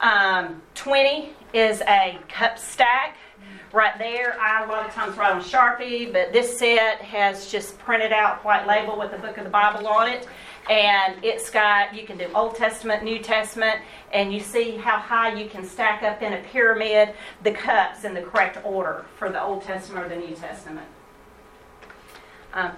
Um, 0.00 0.60
20 0.74 1.30
is 1.52 1.80
a 1.82 2.18
cup 2.28 2.58
stack. 2.58 3.16
Right 3.72 3.96
there, 3.98 4.38
I 4.40 4.64
a 4.64 4.68
lot 4.68 4.86
of 4.86 4.94
times 4.94 5.16
write 5.16 5.32
on 5.32 5.42
Sharpie, 5.42 6.12
but 6.12 6.32
this 6.32 6.58
set 6.58 7.00
has 7.00 7.50
just 7.50 7.76
printed 7.78 8.12
out 8.12 8.44
white 8.44 8.66
label 8.66 8.98
with 8.98 9.10
the 9.10 9.18
book 9.18 9.36
of 9.36 9.44
the 9.44 9.50
Bible 9.50 9.86
on 9.88 10.08
it. 10.08 10.28
And 10.70 11.22
it's 11.24 11.50
got, 11.50 11.94
you 11.94 12.06
can 12.06 12.16
do 12.16 12.28
Old 12.34 12.54
Testament, 12.54 13.02
New 13.02 13.18
Testament, 13.18 13.80
and 14.12 14.32
you 14.32 14.40
see 14.40 14.76
how 14.76 14.98
high 14.98 15.34
you 15.34 15.48
can 15.48 15.64
stack 15.64 16.02
up 16.02 16.22
in 16.22 16.32
a 16.32 16.42
pyramid 16.52 17.14
the 17.42 17.50
cups 17.50 18.04
in 18.04 18.14
the 18.14 18.22
correct 18.22 18.58
order 18.64 19.04
for 19.16 19.28
the 19.30 19.42
Old 19.42 19.62
Testament 19.62 20.06
or 20.06 20.08
the 20.08 20.16
New 20.16 20.34
Testament. 20.34 20.86
Um, 22.54 22.72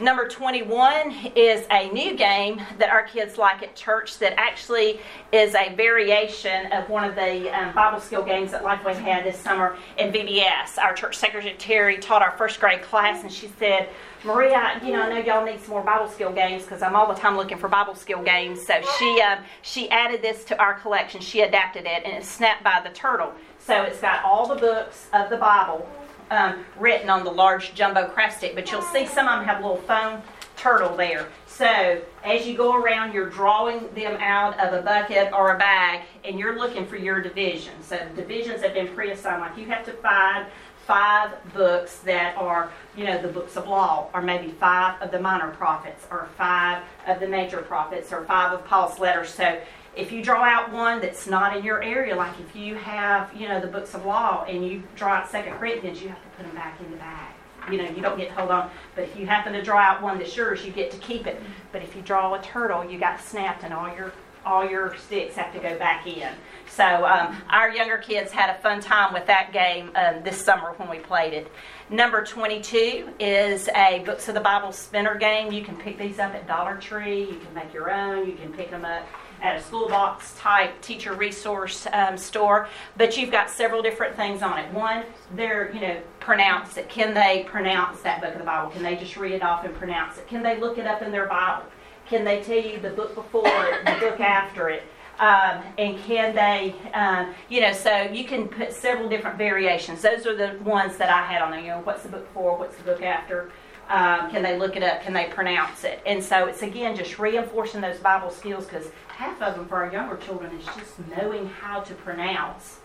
Number 0.00 0.26
21 0.26 1.32
is 1.36 1.66
a 1.70 1.90
new 1.90 2.16
game 2.16 2.62
that 2.78 2.88
our 2.88 3.02
kids 3.02 3.36
like 3.36 3.62
at 3.62 3.76
church 3.76 4.18
that 4.20 4.32
actually 4.38 4.98
is 5.30 5.54
a 5.54 5.74
variation 5.74 6.72
of 6.72 6.88
one 6.88 7.04
of 7.04 7.14
the 7.14 7.50
um, 7.50 7.74
Bible 7.74 8.00
skill 8.00 8.22
games 8.22 8.50
that 8.52 8.62
Lifeway 8.64 8.94
had 8.94 9.26
this 9.26 9.38
summer 9.38 9.76
in 9.98 10.10
VBS. 10.10 10.78
Our 10.78 10.94
church 10.94 11.18
secretary 11.18 11.98
taught 11.98 12.22
our 12.22 12.30
first 12.38 12.60
grade 12.60 12.80
class, 12.80 13.22
and 13.24 13.30
she 13.30 13.50
said, 13.58 13.90
Maria, 14.24 14.80
you 14.82 14.92
know, 14.92 15.02
I 15.02 15.10
know 15.10 15.18
y'all 15.18 15.44
need 15.44 15.60
some 15.60 15.72
more 15.72 15.82
Bible 15.82 16.08
skill 16.08 16.32
games 16.32 16.62
because 16.62 16.80
I'm 16.80 16.96
all 16.96 17.06
the 17.06 17.20
time 17.20 17.36
looking 17.36 17.58
for 17.58 17.68
Bible 17.68 17.94
skill 17.94 18.22
games. 18.22 18.66
So 18.66 18.80
she 18.98 19.20
um, 19.20 19.44
she 19.60 19.90
added 19.90 20.22
this 20.22 20.44
to 20.44 20.58
our 20.58 20.74
collection. 20.80 21.20
She 21.20 21.42
adapted 21.42 21.84
it, 21.84 22.04
and 22.04 22.14
it's 22.16 22.28
Snapped 22.28 22.64
by 22.64 22.80
the 22.82 22.90
Turtle. 22.94 23.34
So 23.58 23.82
it's 23.82 24.00
got 24.00 24.24
all 24.24 24.48
the 24.48 24.54
books 24.54 25.08
of 25.12 25.28
the 25.28 25.36
Bible 25.36 25.86
um, 26.30 26.64
written 26.78 27.10
on 27.10 27.24
the 27.24 27.30
large 27.30 27.74
jumbo 27.74 28.08
craft 28.08 28.38
stick, 28.38 28.54
but 28.54 28.70
you'll 28.70 28.82
see 28.82 29.06
some 29.06 29.28
of 29.28 29.40
them 29.40 29.44
have 29.48 29.62
little 29.62 29.76
foam 29.78 30.22
turtle 30.56 30.96
there. 30.96 31.26
So 31.46 32.00
as 32.24 32.46
you 32.46 32.56
go 32.56 32.74
around, 32.74 33.12
you're 33.12 33.28
drawing 33.28 33.92
them 33.94 34.16
out 34.20 34.58
of 34.60 34.72
a 34.72 34.82
bucket 34.82 35.32
or 35.32 35.54
a 35.54 35.58
bag, 35.58 36.02
and 36.24 36.38
you're 36.38 36.58
looking 36.58 36.86
for 36.86 36.96
your 36.96 37.20
division. 37.20 37.74
So 37.82 37.98
divisions 38.14 38.62
have 38.62 38.74
been 38.74 38.88
pre-assigned. 38.88 39.40
Like 39.40 39.56
you 39.56 39.66
have 39.66 39.84
to 39.86 39.92
find 39.94 40.46
five 40.86 41.30
books 41.52 41.98
that 41.98 42.36
are, 42.36 42.72
you 42.96 43.04
know, 43.04 43.20
the 43.20 43.28
books 43.28 43.56
of 43.56 43.68
law, 43.68 44.08
or 44.12 44.22
maybe 44.22 44.50
five 44.52 45.00
of 45.00 45.10
the 45.10 45.20
minor 45.20 45.50
prophets, 45.50 46.06
or 46.10 46.28
five 46.36 46.82
of 47.06 47.20
the 47.20 47.28
major 47.28 47.58
prophets, 47.58 48.12
or 48.12 48.24
five 48.24 48.52
of 48.52 48.64
Paul's 48.64 48.98
letters. 48.98 49.28
So 49.28 49.60
if 49.96 50.12
you 50.12 50.22
draw 50.22 50.42
out 50.42 50.72
one 50.72 51.00
that's 51.00 51.26
not 51.26 51.56
in 51.56 51.64
your 51.64 51.82
area, 51.82 52.14
like 52.14 52.38
if 52.40 52.54
you 52.54 52.76
have, 52.76 53.34
you 53.34 53.48
know, 53.48 53.60
the 53.60 53.66
books 53.66 53.94
of 53.94 54.04
law 54.04 54.44
and 54.44 54.64
you 54.66 54.82
draw 54.94 55.14
out 55.14 55.30
Second 55.30 55.54
Corinthians, 55.54 56.00
you 56.00 56.08
have 56.08 56.22
to 56.22 56.28
put 56.36 56.46
them 56.46 56.54
back 56.54 56.80
in 56.80 56.90
the 56.90 56.96
bag. 56.96 57.34
You 57.70 57.78
know, 57.78 57.90
you 57.90 58.00
don't 58.00 58.16
get 58.16 58.28
to 58.28 58.34
hold 58.34 58.50
on. 58.50 58.70
But 58.94 59.04
if 59.04 59.16
you 59.18 59.26
happen 59.26 59.52
to 59.52 59.62
draw 59.62 59.78
out 59.78 60.02
one 60.02 60.18
that's 60.18 60.34
yours, 60.34 60.64
you 60.64 60.72
get 60.72 60.90
to 60.92 60.98
keep 60.98 61.26
it. 61.26 61.40
But 61.72 61.82
if 61.82 61.94
you 61.94 62.02
draw 62.02 62.34
a 62.34 62.42
turtle, 62.42 62.88
you 62.88 62.98
got 62.98 63.20
snapped 63.20 63.64
and 63.64 63.74
all 63.74 63.94
your 63.94 64.12
all 64.46 64.66
your 64.66 64.96
sticks 64.96 65.36
have 65.36 65.52
to 65.52 65.58
go 65.58 65.78
back 65.78 66.06
in. 66.06 66.32
So 66.66 67.04
um, 67.04 67.36
our 67.50 67.70
younger 67.70 67.98
kids 67.98 68.32
had 68.32 68.48
a 68.48 68.58
fun 68.62 68.80
time 68.80 69.12
with 69.12 69.26
that 69.26 69.52
game 69.52 69.90
um, 69.94 70.22
this 70.22 70.42
summer 70.42 70.72
when 70.78 70.88
we 70.88 70.98
played 70.98 71.34
it. 71.34 71.52
Number 71.90 72.24
22 72.24 73.10
is 73.18 73.68
a 73.76 74.02
Books 74.06 74.28
of 74.28 74.34
the 74.34 74.40
Bible 74.40 74.72
spinner 74.72 75.16
game. 75.16 75.52
You 75.52 75.62
can 75.62 75.76
pick 75.76 75.98
these 75.98 76.18
up 76.18 76.34
at 76.34 76.46
Dollar 76.46 76.76
Tree. 76.76 77.20
You 77.20 77.38
can 77.38 77.52
make 77.52 77.74
your 77.74 77.90
own. 77.90 78.26
You 78.26 78.32
can 78.32 78.50
pick 78.52 78.70
them 78.70 78.86
up 78.86 79.06
at 79.42 79.56
a 79.56 79.62
school 79.62 79.88
box 79.88 80.34
type 80.38 80.80
teacher 80.80 81.14
resource 81.14 81.86
um, 81.92 82.16
store, 82.16 82.68
but 82.96 83.16
you've 83.16 83.30
got 83.30 83.50
several 83.50 83.82
different 83.82 84.16
things 84.16 84.42
on 84.42 84.58
it. 84.58 84.72
One, 84.72 85.04
they're, 85.34 85.72
you 85.74 85.80
know, 85.80 86.00
pronounce 86.20 86.76
it. 86.76 86.88
Can 86.88 87.14
they 87.14 87.44
pronounce 87.48 88.00
that 88.02 88.20
book 88.20 88.32
of 88.32 88.38
the 88.38 88.44
Bible? 88.44 88.70
Can 88.70 88.82
they 88.82 88.96
just 88.96 89.16
read 89.16 89.32
it 89.32 89.42
off 89.42 89.64
and 89.64 89.74
pronounce 89.74 90.18
it? 90.18 90.26
Can 90.28 90.42
they 90.42 90.58
look 90.58 90.78
it 90.78 90.86
up 90.86 91.02
in 91.02 91.10
their 91.10 91.26
Bible? 91.26 91.64
Can 92.06 92.24
they 92.24 92.42
tell 92.42 92.58
you 92.58 92.80
the 92.80 92.90
book 92.90 93.14
before 93.14 93.46
it, 93.46 93.84
the 93.86 93.96
book 94.00 94.20
after 94.20 94.68
it? 94.68 94.82
Um, 95.20 95.62
and 95.76 95.98
can 95.98 96.34
they, 96.34 96.74
um, 96.94 97.34
you 97.50 97.60
know, 97.60 97.74
so 97.74 98.02
you 98.02 98.24
can 98.24 98.48
put 98.48 98.72
several 98.72 99.06
different 99.06 99.36
variations. 99.36 100.00
Those 100.00 100.26
are 100.26 100.34
the 100.34 100.58
ones 100.64 100.96
that 100.96 101.10
I 101.10 101.22
had 101.22 101.42
on 101.42 101.50
there. 101.50 101.60
You 101.60 101.68
know, 101.68 101.80
what's 101.84 102.02
the 102.02 102.08
book 102.08 102.26
before? 102.28 102.56
What's 102.56 102.76
the 102.78 102.84
book 102.84 103.02
after? 103.02 103.52
Um, 103.90 104.30
can 104.30 104.42
they 104.42 104.56
look 104.56 104.76
it 104.76 104.82
up? 104.84 105.02
Can 105.02 105.12
they 105.12 105.24
pronounce 105.26 105.82
it? 105.82 106.00
And 106.06 106.22
so 106.22 106.46
it's 106.46 106.62
again 106.62 106.96
just 106.96 107.18
reinforcing 107.18 107.80
those 107.80 107.98
Bible 107.98 108.30
skills 108.30 108.64
because 108.64 108.86
half 109.08 109.42
of 109.42 109.56
them 109.56 109.66
for 109.66 109.84
our 109.84 109.92
younger 109.92 110.16
children 110.16 110.56
is 110.56 110.64
just 110.64 110.98
knowing 111.08 111.46
how 111.48 111.80
to 111.80 111.94
pronounce 111.94 112.78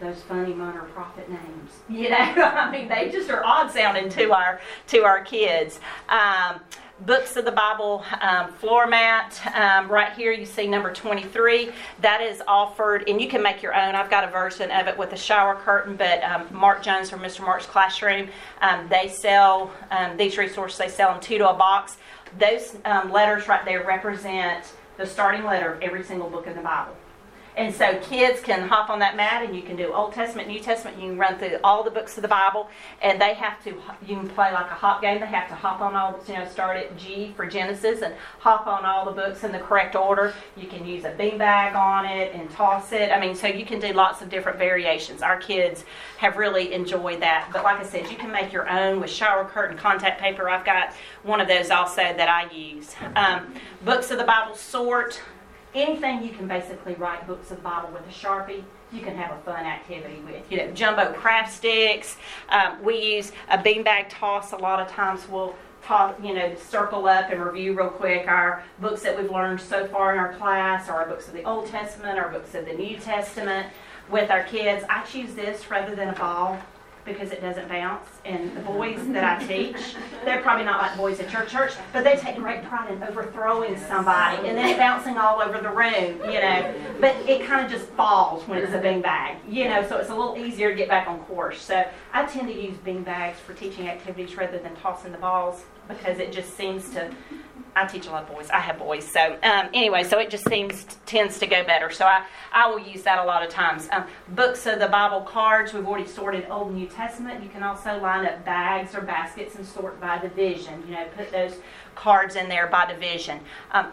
those 0.00 0.22
funny 0.22 0.54
minor 0.54 0.82
prophet 0.94 1.28
names. 1.28 1.70
You 1.88 2.10
know, 2.10 2.16
I 2.16 2.70
mean, 2.70 2.88
they 2.88 3.10
just 3.10 3.28
are 3.30 3.44
odd 3.44 3.70
sounding 3.70 4.08
to 4.10 4.32
our 4.32 4.60
to 4.88 5.04
our 5.04 5.22
kids. 5.22 5.80
Um, 6.08 6.60
books 7.06 7.36
of 7.36 7.44
the 7.44 7.52
Bible 7.52 8.04
um, 8.20 8.52
floor 8.52 8.86
mat. 8.86 9.40
Um, 9.54 9.90
right 9.90 10.12
here, 10.12 10.32
you 10.32 10.46
see 10.46 10.66
number 10.66 10.92
23. 10.92 11.70
That 12.00 12.20
is 12.20 12.42
offered, 12.46 13.08
and 13.08 13.20
you 13.20 13.28
can 13.28 13.42
make 13.42 13.62
your 13.62 13.74
own. 13.74 13.94
I've 13.94 14.10
got 14.10 14.24
a 14.24 14.30
version 14.30 14.70
of 14.70 14.86
it 14.86 14.96
with 14.96 15.12
a 15.12 15.16
shower 15.16 15.54
curtain, 15.56 15.96
but 15.96 16.22
um, 16.22 16.46
Mark 16.50 16.82
Jones 16.82 17.10
from 17.10 17.20
Mr. 17.20 17.40
Mark's 17.40 17.66
Classroom, 17.66 18.28
um, 18.60 18.88
they 18.88 19.08
sell 19.08 19.72
um, 19.90 20.16
these 20.16 20.38
resources, 20.38 20.78
they 20.78 20.88
sell 20.88 21.12
them 21.12 21.20
two 21.20 21.38
to 21.38 21.50
a 21.50 21.54
box. 21.54 21.96
Those 22.38 22.76
um, 22.84 23.10
letters 23.10 23.48
right 23.48 23.64
there 23.64 23.84
represent 23.84 24.72
the 24.96 25.06
starting 25.06 25.44
letter 25.44 25.72
of 25.72 25.82
every 25.82 26.04
single 26.04 26.30
book 26.30 26.46
in 26.46 26.54
the 26.54 26.62
Bible. 26.62 26.94
And 27.56 27.74
so 27.74 27.98
kids 28.00 28.40
can 28.40 28.66
hop 28.66 28.88
on 28.88 28.98
that 29.00 29.16
mat 29.16 29.44
and 29.44 29.54
you 29.54 29.62
can 29.62 29.76
do 29.76 29.92
Old 29.92 30.14
Testament, 30.14 30.48
New 30.48 30.60
Testament. 30.60 30.98
You 30.98 31.10
can 31.10 31.18
run 31.18 31.38
through 31.38 31.58
all 31.62 31.82
the 31.82 31.90
books 31.90 32.16
of 32.16 32.22
the 32.22 32.28
Bible, 32.28 32.68
and 33.02 33.20
they 33.20 33.34
have 33.34 33.62
to. 33.64 33.70
You 34.06 34.16
can 34.16 34.28
play 34.28 34.52
like 34.52 34.70
a 34.70 34.74
hop 34.74 35.02
game. 35.02 35.20
They 35.20 35.26
have 35.26 35.48
to 35.48 35.54
hop 35.54 35.80
on 35.80 35.94
all. 35.94 36.18
You 36.26 36.34
know, 36.34 36.48
start 36.48 36.78
at 36.78 36.96
G 36.96 37.32
for 37.36 37.46
Genesis 37.46 38.02
and 38.02 38.14
hop 38.38 38.66
on 38.66 38.86
all 38.86 39.04
the 39.04 39.12
books 39.12 39.44
in 39.44 39.52
the 39.52 39.58
correct 39.58 39.94
order. 39.96 40.32
You 40.56 40.66
can 40.66 40.86
use 40.86 41.04
a 41.04 41.12
beanbag 41.12 41.74
on 41.74 42.06
it 42.06 42.34
and 42.34 42.50
toss 42.50 42.92
it. 42.92 43.10
I 43.10 43.20
mean, 43.20 43.34
so 43.34 43.46
you 43.46 43.66
can 43.66 43.80
do 43.80 43.92
lots 43.92 44.22
of 44.22 44.30
different 44.30 44.58
variations. 44.58 45.20
Our 45.20 45.38
kids 45.38 45.84
have 46.18 46.36
really 46.38 46.72
enjoyed 46.72 47.20
that. 47.20 47.50
But 47.52 47.64
like 47.64 47.78
I 47.78 47.84
said, 47.84 48.10
you 48.10 48.16
can 48.16 48.32
make 48.32 48.52
your 48.52 48.68
own 48.68 49.00
with 49.00 49.10
shower 49.10 49.44
curtain 49.44 49.76
contact 49.76 50.20
paper. 50.20 50.48
I've 50.48 50.64
got 50.64 50.94
one 51.22 51.40
of 51.40 51.48
those 51.48 51.70
also 51.70 52.02
that 52.02 52.28
I 52.28 52.50
use. 52.52 52.94
Um, 53.14 53.54
books 53.84 54.10
of 54.10 54.18
the 54.18 54.24
Bible 54.24 54.54
sort 54.54 55.20
anything 55.74 56.22
you 56.22 56.30
can 56.30 56.46
basically 56.46 56.94
write 56.94 57.26
books 57.26 57.50
of 57.50 57.58
the 57.58 57.62
Bible 57.62 57.90
with 57.92 58.02
a 58.02 58.12
Sharpie, 58.12 58.64
you 58.92 59.00
can 59.00 59.16
have 59.16 59.36
a 59.36 59.40
fun 59.42 59.64
activity 59.64 60.20
with. 60.20 60.42
You 60.50 60.58
know, 60.58 60.70
jumbo 60.72 61.12
craft 61.12 61.52
sticks. 61.52 62.16
Um, 62.48 62.82
we 62.82 63.16
use 63.16 63.32
a 63.50 63.58
beanbag 63.58 64.06
toss. 64.08 64.52
A 64.52 64.56
lot 64.56 64.80
of 64.80 64.88
times 64.88 65.28
we'll 65.28 65.54
talk, 65.82 66.18
you 66.22 66.34
know, 66.34 66.54
circle 66.56 67.06
up 67.06 67.30
and 67.30 67.42
review 67.42 67.76
real 67.76 67.88
quick 67.88 68.28
our 68.28 68.62
books 68.80 69.02
that 69.02 69.16
we've 69.16 69.30
learned 69.30 69.60
so 69.60 69.86
far 69.88 70.12
in 70.12 70.18
our 70.18 70.34
class, 70.34 70.88
or 70.88 70.92
our 70.92 71.06
books 71.06 71.26
of 71.26 71.34
the 71.34 71.42
Old 71.44 71.66
Testament, 71.66 72.18
our 72.18 72.30
books 72.30 72.54
of 72.54 72.66
the 72.66 72.72
New 72.72 72.96
Testament 72.98 73.66
with 74.08 74.30
our 74.30 74.44
kids. 74.44 74.84
I 74.88 75.02
choose 75.04 75.34
this 75.34 75.70
rather 75.70 75.94
than 75.94 76.08
a 76.08 76.12
ball 76.12 76.58
because 77.04 77.32
it 77.32 77.40
doesn't 77.40 77.68
bounce. 77.68 78.06
And 78.24 78.54
the 78.56 78.60
mm-hmm. 78.60 78.72
boys 78.72 79.08
that 79.08 79.40
I 79.40 79.44
teach, 79.44 79.96
they're 80.24 80.40
probably 80.40 80.64
not 80.64 80.80
like 80.80 80.96
boys 80.96 81.20
at 81.20 81.32
your 81.32 81.44
church, 81.44 81.72
but 81.92 82.04
they 82.04 82.16
take 82.16 82.36
great 82.36 82.64
pride 82.64 82.92
in 82.92 83.02
overthrowing 83.02 83.76
somebody 83.76 84.48
and 84.48 84.56
then 84.56 84.76
bouncing 84.76 85.18
all 85.18 85.40
over 85.40 85.60
the 85.60 85.70
room, 85.70 86.20
you 86.30 86.40
know. 86.40 86.74
But 87.00 87.16
it 87.28 87.46
kind 87.46 87.64
of 87.64 87.70
just 87.70 87.86
falls 87.90 88.46
when 88.46 88.58
it's 88.58 88.72
a 88.72 88.78
bean 88.78 89.02
bag, 89.02 89.38
you 89.48 89.64
know, 89.64 89.86
so 89.86 89.98
it's 89.98 90.10
a 90.10 90.14
little 90.14 90.36
easier 90.36 90.70
to 90.70 90.76
get 90.76 90.88
back 90.88 91.08
on 91.08 91.18
course. 91.20 91.60
So 91.60 91.84
I 92.12 92.24
tend 92.26 92.48
to 92.48 92.54
use 92.54 92.76
bean 92.78 93.02
bags 93.02 93.38
for 93.40 93.54
teaching 93.54 93.88
activities 93.88 94.36
rather 94.36 94.58
than 94.58 94.74
tossing 94.76 95.12
the 95.12 95.18
balls 95.18 95.64
because 95.88 96.18
it 96.18 96.32
just 96.32 96.56
seems 96.56 96.90
to 96.90 97.10
I 97.74 97.86
teach 97.86 98.06
a 98.06 98.10
lot 98.10 98.24
of 98.24 98.28
boys. 98.28 98.50
I 98.50 98.58
have 98.58 98.78
boys. 98.78 99.06
So 99.06 99.38
um, 99.42 99.68
anyway, 99.72 100.04
so 100.04 100.18
it 100.18 100.30
just 100.30 100.48
seems 100.48 100.84
tends 101.06 101.38
to 101.38 101.46
go 101.46 101.64
better. 101.64 101.90
So 101.90 102.04
I, 102.04 102.24
I 102.52 102.68
will 102.68 102.78
use 102.78 103.02
that 103.02 103.18
a 103.18 103.24
lot 103.24 103.42
of 103.42 103.48
times. 103.50 103.88
Um, 103.92 104.06
books 104.30 104.66
of 104.66 104.78
the 104.78 104.88
Bible 104.88 105.22
cards. 105.22 105.72
We've 105.72 105.86
already 105.86 106.06
sorted 106.06 106.46
Old 106.50 106.68
and 106.68 106.76
New 106.76 106.86
Testament. 106.86 107.42
You 107.42 107.48
can 107.48 107.62
also 107.62 107.98
line 107.98 108.26
up 108.26 108.44
bags 108.44 108.94
or 108.94 109.00
baskets 109.00 109.54
and 109.54 109.66
sort 109.66 110.00
by 110.00 110.18
division. 110.18 110.82
You 110.86 110.94
know, 110.94 111.06
put 111.16 111.32
those 111.32 111.56
cards 111.94 112.36
in 112.36 112.48
there 112.48 112.66
by 112.66 112.86
division. 112.92 113.40
Um, 113.70 113.92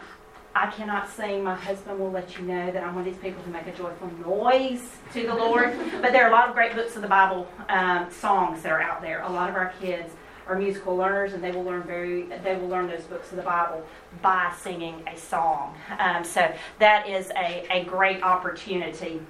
I 0.54 0.66
cannot 0.66 1.08
sing. 1.08 1.44
My 1.44 1.54
husband 1.54 1.98
will 1.98 2.10
let 2.10 2.36
you 2.36 2.44
know 2.44 2.72
that 2.72 2.82
I'm 2.82 2.94
one 2.94 3.06
of 3.06 3.12
these 3.12 3.22
people 3.22 3.40
who 3.42 3.52
make 3.52 3.66
a 3.68 3.72
joyful 3.72 4.10
noise 4.26 4.82
to 5.12 5.26
the 5.26 5.34
Lord. 5.34 5.78
But 6.02 6.12
there 6.12 6.24
are 6.24 6.28
a 6.28 6.32
lot 6.32 6.48
of 6.48 6.54
great 6.54 6.74
books 6.74 6.96
of 6.96 7.02
the 7.02 7.08
Bible 7.08 7.48
um, 7.68 8.10
songs 8.10 8.62
that 8.62 8.72
are 8.72 8.82
out 8.82 9.00
there. 9.00 9.22
A 9.22 9.30
lot 9.30 9.48
of 9.48 9.54
our 9.54 9.72
kids 9.80 10.12
are 10.46 10.58
musical 10.58 10.96
learners, 10.96 11.32
and 11.32 11.42
they 11.42 11.52
will 11.52 11.64
learn 11.64 11.82
very 11.82 12.22
they 12.42 12.56
will 12.56 12.68
learn 12.68 12.88
those 12.88 13.04
books 13.04 13.30
of 13.30 13.36
the 13.36 13.42
Bible 13.42 13.86
by 14.22 14.52
singing 14.58 15.02
a 15.06 15.16
song. 15.16 15.74
Um, 15.98 16.24
so 16.24 16.52
that 16.78 17.08
is 17.08 17.30
a, 17.36 17.66
a 17.70 17.84
great 17.84 18.22
opportunity 18.22 19.20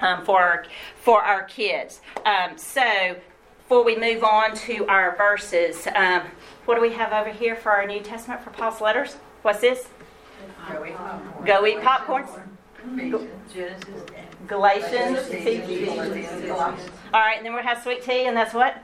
um, 0.00 0.24
for 0.24 0.40
our, 0.40 0.66
for 0.96 1.22
our 1.22 1.44
kids. 1.44 2.00
Um, 2.24 2.56
so 2.56 3.16
before 3.58 3.84
we 3.84 3.96
move 3.96 4.24
on 4.24 4.54
to 4.56 4.86
our 4.86 5.16
verses, 5.16 5.86
um, 5.94 6.22
what 6.64 6.76
do 6.76 6.80
we 6.80 6.92
have 6.92 7.12
over 7.12 7.30
here 7.30 7.56
for 7.56 7.72
our 7.72 7.86
New 7.86 8.00
Testament 8.00 8.42
for 8.42 8.50
Paul's 8.50 8.80
letters? 8.80 9.14
What's 9.42 9.60
this? 9.60 9.88
Go 11.44 11.66
eat 11.66 11.82
popcorn. 11.82 12.26
Go. 13.10 13.26
Genesis. 13.52 13.84
Galatians. 14.46 15.18
All 17.12 17.20
right, 17.20 17.36
and 17.36 17.44
then 17.44 17.52
we'll 17.52 17.62
have 17.62 17.82
sweet 17.82 18.02
tea, 18.02 18.24
and 18.24 18.36
that's 18.36 18.54
what? 18.54 18.82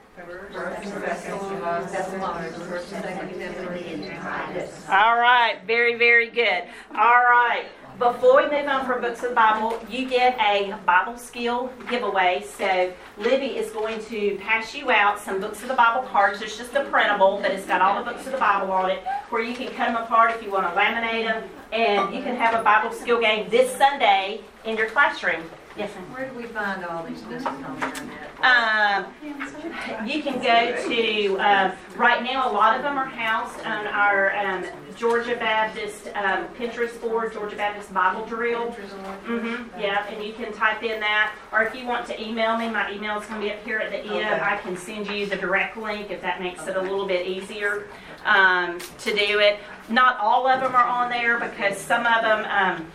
All 4.88 5.16
right, 5.18 5.58
very, 5.66 5.94
very 5.96 6.30
good. 6.30 6.64
All 6.94 7.24
right. 7.24 7.64
before 7.98 8.42
we 8.42 8.50
move 8.50 8.66
on 8.68 8.86
from 8.86 9.00
books 9.00 9.22
of 9.22 9.30
the 9.30 9.34
Bible, 9.34 9.80
you 9.88 10.08
get 10.08 10.38
a 10.40 10.76
Bible 10.86 11.16
skill 11.16 11.72
giveaway. 11.90 12.44
So 12.56 12.92
Libby 13.16 13.56
is 13.56 13.70
going 13.72 14.04
to 14.06 14.36
pass 14.40 14.74
you 14.74 14.90
out 14.90 15.18
some 15.18 15.40
books 15.40 15.62
of 15.62 15.68
the 15.68 15.74
Bible 15.74 16.06
cards. 16.08 16.42
It's 16.42 16.56
just 16.56 16.74
a 16.74 16.84
printable, 16.84 17.38
but 17.40 17.50
it's 17.50 17.66
got 17.66 17.80
all 17.80 18.02
the 18.02 18.08
books 18.10 18.26
of 18.26 18.32
the 18.32 18.38
Bible 18.38 18.72
on 18.72 18.90
it, 18.90 19.02
where 19.30 19.42
you 19.42 19.54
can 19.54 19.68
cut 19.68 19.86
them 19.86 19.96
apart 19.96 20.30
if 20.32 20.42
you 20.42 20.50
want 20.50 20.72
to 20.72 20.80
laminate 20.80 21.24
them, 21.26 21.48
and 21.72 22.14
you 22.14 22.22
can 22.22 22.36
have 22.36 22.54
a 22.58 22.62
Bible 22.62 22.92
skill 22.92 23.20
game 23.20 23.48
this 23.50 23.70
Sunday 23.76 24.40
in 24.64 24.76
your 24.76 24.88
classroom. 24.90 25.42
Yes, 25.76 25.92
ma'am. 25.96 26.04
Where 26.12 26.28
do 26.28 26.36
we 26.36 26.44
find 26.44 26.84
all 26.84 27.04
these 27.04 27.20
lists 27.24 27.46
on 27.46 27.60
the 27.60 27.86
internet? 27.86 28.30
Um, 28.42 30.06
you 30.06 30.22
can 30.22 30.40
go 30.40 30.88
to, 30.88 31.36
um, 31.38 31.72
right 31.96 32.22
now, 32.22 32.48
a 32.48 32.52
lot 32.52 32.76
of 32.76 32.82
them 32.84 32.96
are 32.96 33.06
housed 33.06 33.58
on 33.66 33.88
our 33.88 34.36
um, 34.36 34.64
Georgia 34.96 35.34
Baptist 35.34 36.06
um, 36.14 36.46
Pinterest 36.56 37.00
board, 37.00 37.32
Georgia 37.32 37.56
Baptist 37.56 37.92
Bible 37.92 38.24
Drill. 38.26 38.68
Mm-hmm, 38.68 39.80
yeah, 39.80 40.06
and 40.06 40.22
you 40.22 40.32
can 40.32 40.52
type 40.52 40.84
in 40.84 41.00
that, 41.00 41.34
or 41.50 41.64
if 41.64 41.74
you 41.74 41.86
want 41.86 42.06
to 42.06 42.22
email 42.22 42.56
me, 42.56 42.68
my 42.68 42.92
email 42.92 43.18
is 43.18 43.26
going 43.26 43.40
to 43.40 43.46
be 43.48 43.52
up 43.52 43.64
here 43.64 43.78
at 43.80 43.90
the 43.90 43.98
end. 43.98 44.10
Okay. 44.10 44.40
I 44.40 44.58
can 44.58 44.76
send 44.76 45.08
you 45.08 45.26
the 45.26 45.36
direct 45.36 45.76
link 45.76 46.10
if 46.12 46.22
that 46.22 46.40
makes 46.40 46.68
it 46.68 46.76
a 46.76 46.80
little 46.82 47.06
bit 47.06 47.26
easier 47.26 47.88
um, 48.24 48.78
to 48.98 49.10
do 49.10 49.40
it. 49.40 49.58
Not 49.88 50.20
all 50.20 50.46
of 50.46 50.60
them 50.60 50.76
are 50.76 50.86
on 50.86 51.10
there 51.10 51.40
because 51.40 51.76
some 51.76 52.06
of 52.06 52.22
them, 52.22 52.44
um, 52.48 52.92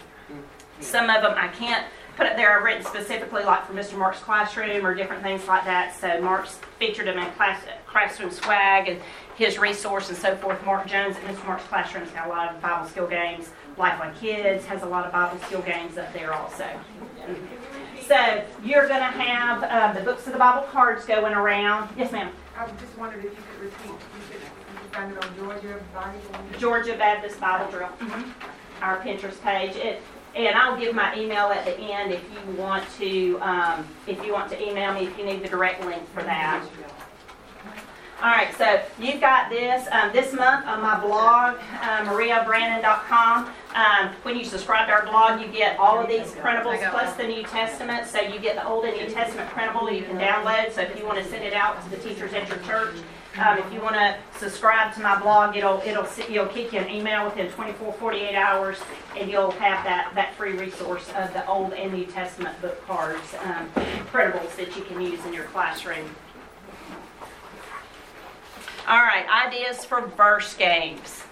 some 0.80 1.10
of 1.10 1.22
them 1.22 1.34
I 1.36 1.50
can't 1.50 1.86
put 2.20 2.28
up 2.28 2.36
there. 2.36 2.58
I've 2.58 2.64
written 2.66 2.84
specifically 2.84 3.44
like 3.46 3.66
for 3.66 3.74
Mr. 3.74 3.98
Mark's 3.98 4.20
classroom 4.20 4.86
or 4.86 4.94
different 4.94 5.24
things 5.24 5.48
like 5.48 5.64
that. 5.64 5.96
So 5.96 6.22
Mark's 6.22 6.60
featured 6.78 7.08
them 7.08 7.18
in 7.18 7.32
class, 7.32 7.64
classroom 7.88 8.30
swag 8.30 8.90
and 8.90 9.02
his 9.38 9.58
resource 9.58 10.10
and 10.10 10.18
so 10.18 10.36
forth. 10.36 10.64
Mark 10.66 10.86
Jones 10.86 11.16
at 11.16 11.24
Mr. 11.24 11.48
Mark's 11.48 11.64
classroom's 11.64 12.12
got 12.12 12.28
a 12.28 12.30
lot 12.30 12.54
of 12.54 12.62
Bible 12.62 12.90
skill 12.90 13.08
games. 13.08 13.52
Life 13.78 13.98
Lifeline 14.00 14.16
Kids 14.16 14.66
has 14.66 14.84
a 14.84 14.86
lot 14.86 15.06
of 15.06 15.14
Bible 15.14 15.40
skill 15.46 15.62
games 15.62 15.98
up 15.98 16.12
there 16.12 16.34
also. 16.34 16.68
So 18.06 18.44
you're 18.66 18.88
going 18.90 19.00
to 19.00 19.06
have 19.06 19.64
uh, 19.64 19.98
the 19.98 20.04
books 20.04 20.28
of 20.28 20.34
the 20.34 20.40
Bible 20.40 20.68
cards 20.68 21.06
going 21.06 21.34
around. 21.34 21.90
Yes, 21.98 22.12
ma'am. 22.12 22.32
I 22.58 22.68
just 22.82 22.98
wondered 22.98 23.24
if 23.24 23.32
you 23.32 23.44
could 23.54 23.64
repeat, 23.64 23.86
you 23.86 23.96
could, 24.30 24.42
you 24.42 24.90
find 24.92 25.14
it 25.14 25.24
on 25.24 25.36
Georgia 25.38 25.80
Bible. 25.94 26.60
Georgia 26.60 26.98
Baptist 26.98 27.40
Bible 27.40 27.72
Drill, 27.72 27.90
our 28.82 29.00
Pinterest 29.00 29.42
page. 29.42 29.78
It, 29.78 30.02
and 30.36 30.56
I'll 30.56 30.80
give 30.80 30.96
my 30.96 31.16
email 31.18 31.48
at 31.48 31.66
the 31.66 31.78
end 31.80 32.12
if 32.12 32.24
you 32.24 32.56
want 32.56 32.84
to, 32.98 33.40
um, 33.42 33.88
if 34.08 34.24
you 34.24 34.34
want 34.34 34.50
to 34.52 34.62
email 34.62 34.94
me, 34.94 35.08
if 35.08 35.18
you 35.18 35.26
need 35.26 35.44
the 35.44 35.50
direct 35.50 35.84
link 35.84 36.08
for 36.14 36.24
that. 36.24 36.64
All 38.22 38.32
right, 38.32 38.54
so 38.58 38.82
you've 39.00 39.22
got 39.22 39.50
this. 39.50 39.88
Um, 39.94 40.12
this 40.12 40.34
month 40.34 40.68
on 40.68 40.82
my 40.82 41.00
blog, 41.00 41.58
uh, 41.82 42.04
mariabrannon.com, 42.04 43.50
um, 43.76 44.10
when 44.24 44.36
you 44.36 44.44
subscribe 44.44 44.88
to 44.88 44.94
our 44.94 45.06
blog, 45.06 45.40
you 45.40 45.48
get 45.48 45.80
all 45.80 45.98
of 46.00 46.10
these 46.10 46.34
printables 46.34 46.80
plus 46.92 47.16
the 47.16 47.24
New 47.24 47.44
Testament. 47.44 48.08
So 48.08 48.20
you 48.20 48.38
get 48.42 48.58
the 48.58 48.68
Old 48.68 48.84
and 48.84 48.98
New 48.98 49.10
Testament 49.10 49.50
printable 49.52 49.90
you 49.90 50.04
can 50.04 50.18
download. 50.18 50.74
So 50.74 50.82
if 50.82 51.00
you 51.00 51.06
want 51.06 51.20
to 51.20 51.24
send 51.30 51.46
it 51.46 51.54
out 51.54 51.82
to 51.82 51.90
the 51.90 51.98
teachers 51.98 52.34
at 52.34 52.50
your 52.50 52.58
church, 52.58 52.96
um, 53.38 53.60
if 53.60 53.72
you 53.72 53.80
want 53.80 53.96
to 53.96 54.18
subscribe 54.38 54.94
to 54.96 55.02
my 55.02 55.20
blog, 55.20 55.56
it'll 55.56 55.82
it'll 55.86 56.08
it'll 56.30 56.48
kick 56.48 56.74
you 56.74 56.80
an 56.80 56.90
email 56.90 57.26
within 57.26 57.50
24, 57.52 57.94
48 57.94 58.36
hours, 58.36 58.78
and 59.16 59.30
you'll 59.30 59.52
have 59.52 59.84
that 59.86 60.12
that 60.16 60.34
free 60.36 60.54
resource 60.54 61.08
of 61.16 61.32
the 61.34 61.46
Old 61.48 61.74
and 61.74 61.94
New 61.94 62.06
Testament 62.06 62.60
book 62.62 62.86
cards, 62.88 63.36
um, 63.44 63.70
printables 64.12 64.56
that 64.56 64.76
you 64.76 64.84
can 64.84 65.00
use 65.00 65.24
in 65.26 65.34
your 65.34 65.46
classroom. 65.46 66.10
All 68.88 69.02
right, 69.04 69.26
ideas 69.46 69.86
for 69.86 70.08
verse 70.08 70.56
games. 70.56 71.24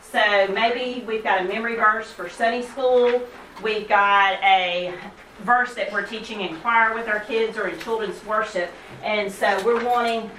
So 0.00 0.48
maybe 0.52 1.04
we've 1.04 1.24
got 1.24 1.40
a 1.40 1.44
memory 1.44 1.74
verse 1.74 2.10
for 2.10 2.28
Sunday 2.28 2.62
school. 2.62 3.22
We've 3.62 3.88
got 3.88 4.40
a 4.42 4.94
verse 5.42 5.74
that 5.74 5.92
we're 5.92 6.06
teaching 6.06 6.42
in 6.42 6.56
choir 6.60 6.94
with 6.94 7.08
our 7.08 7.20
kids 7.20 7.58
or 7.58 7.68
in 7.68 7.78
children's 7.80 8.24
worship. 8.24 8.70
And 9.02 9.30
so 9.30 9.60
we're 9.64 9.84
wanting 9.84 10.30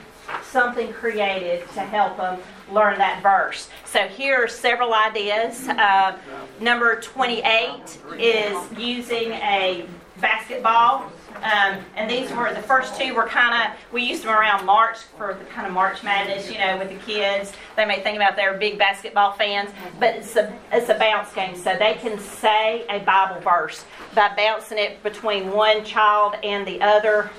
something 0.43 0.91
creative 0.93 1.69
to 1.73 1.81
help 1.81 2.17
them 2.17 2.39
learn 2.71 2.97
that 2.97 3.21
verse. 3.21 3.69
So 3.85 4.07
here 4.07 4.43
are 4.43 4.47
several 4.47 4.93
ideas. 4.93 5.67
Uh, 5.67 6.17
number 6.59 6.99
28 6.99 7.99
is 8.17 8.77
using 8.77 9.31
a 9.33 9.85
basketball. 10.19 11.11
Um, 11.37 11.79
and 11.95 12.07
these 12.07 12.31
were 12.31 12.53
the 12.53 12.61
first 12.61 12.99
two 12.99 13.15
were 13.15 13.25
kind 13.25 13.71
of 13.71 13.77
we 13.91 14.03
used 14.03 14.23
them 14.23 14.29
around 14.29 14.63
March 14.63 14.99
for 15.17 15.33
the 15.33 15.43
kind 15.45 15.65
of 15.65 15.73
March 15.73 16.03
Madness, 16.03 16.51
you 16.51 16.59
know, 16.59 16.77
with 16.77 16.89
the 16.89 17.11
kids. 17.11 17.51
They 17.75 17.85
may 17.85 17.99
think 18.01 18.15
about 18.15 18.35
they're 18.35 18.57
big 18.57 18.77
basketball 18.77 19.33
fans, 19.33 19.71
but 19.99 20.15
it's 20.17 20.35
a 20.35 20.53
it's 20.71 20.89
a 20.89 20.93
bounce 20.93 21.33
game, 21.33 21.55
so 21.55 21.75
they 21.77 21.95
can 21.95 22.19
say 22.19 22.85
a 22.89 22.99
Bible 22.99 23.41
verse 23.41 23.85
by 24.13 24.31
bouncing 24.35 24.77
it 24.77 25.01
between 25.01 25.51
one 25.51 25.83
child 25.83 26.35
and 26.43 26.67
the 26.67 26.79
other. 26.79 27.31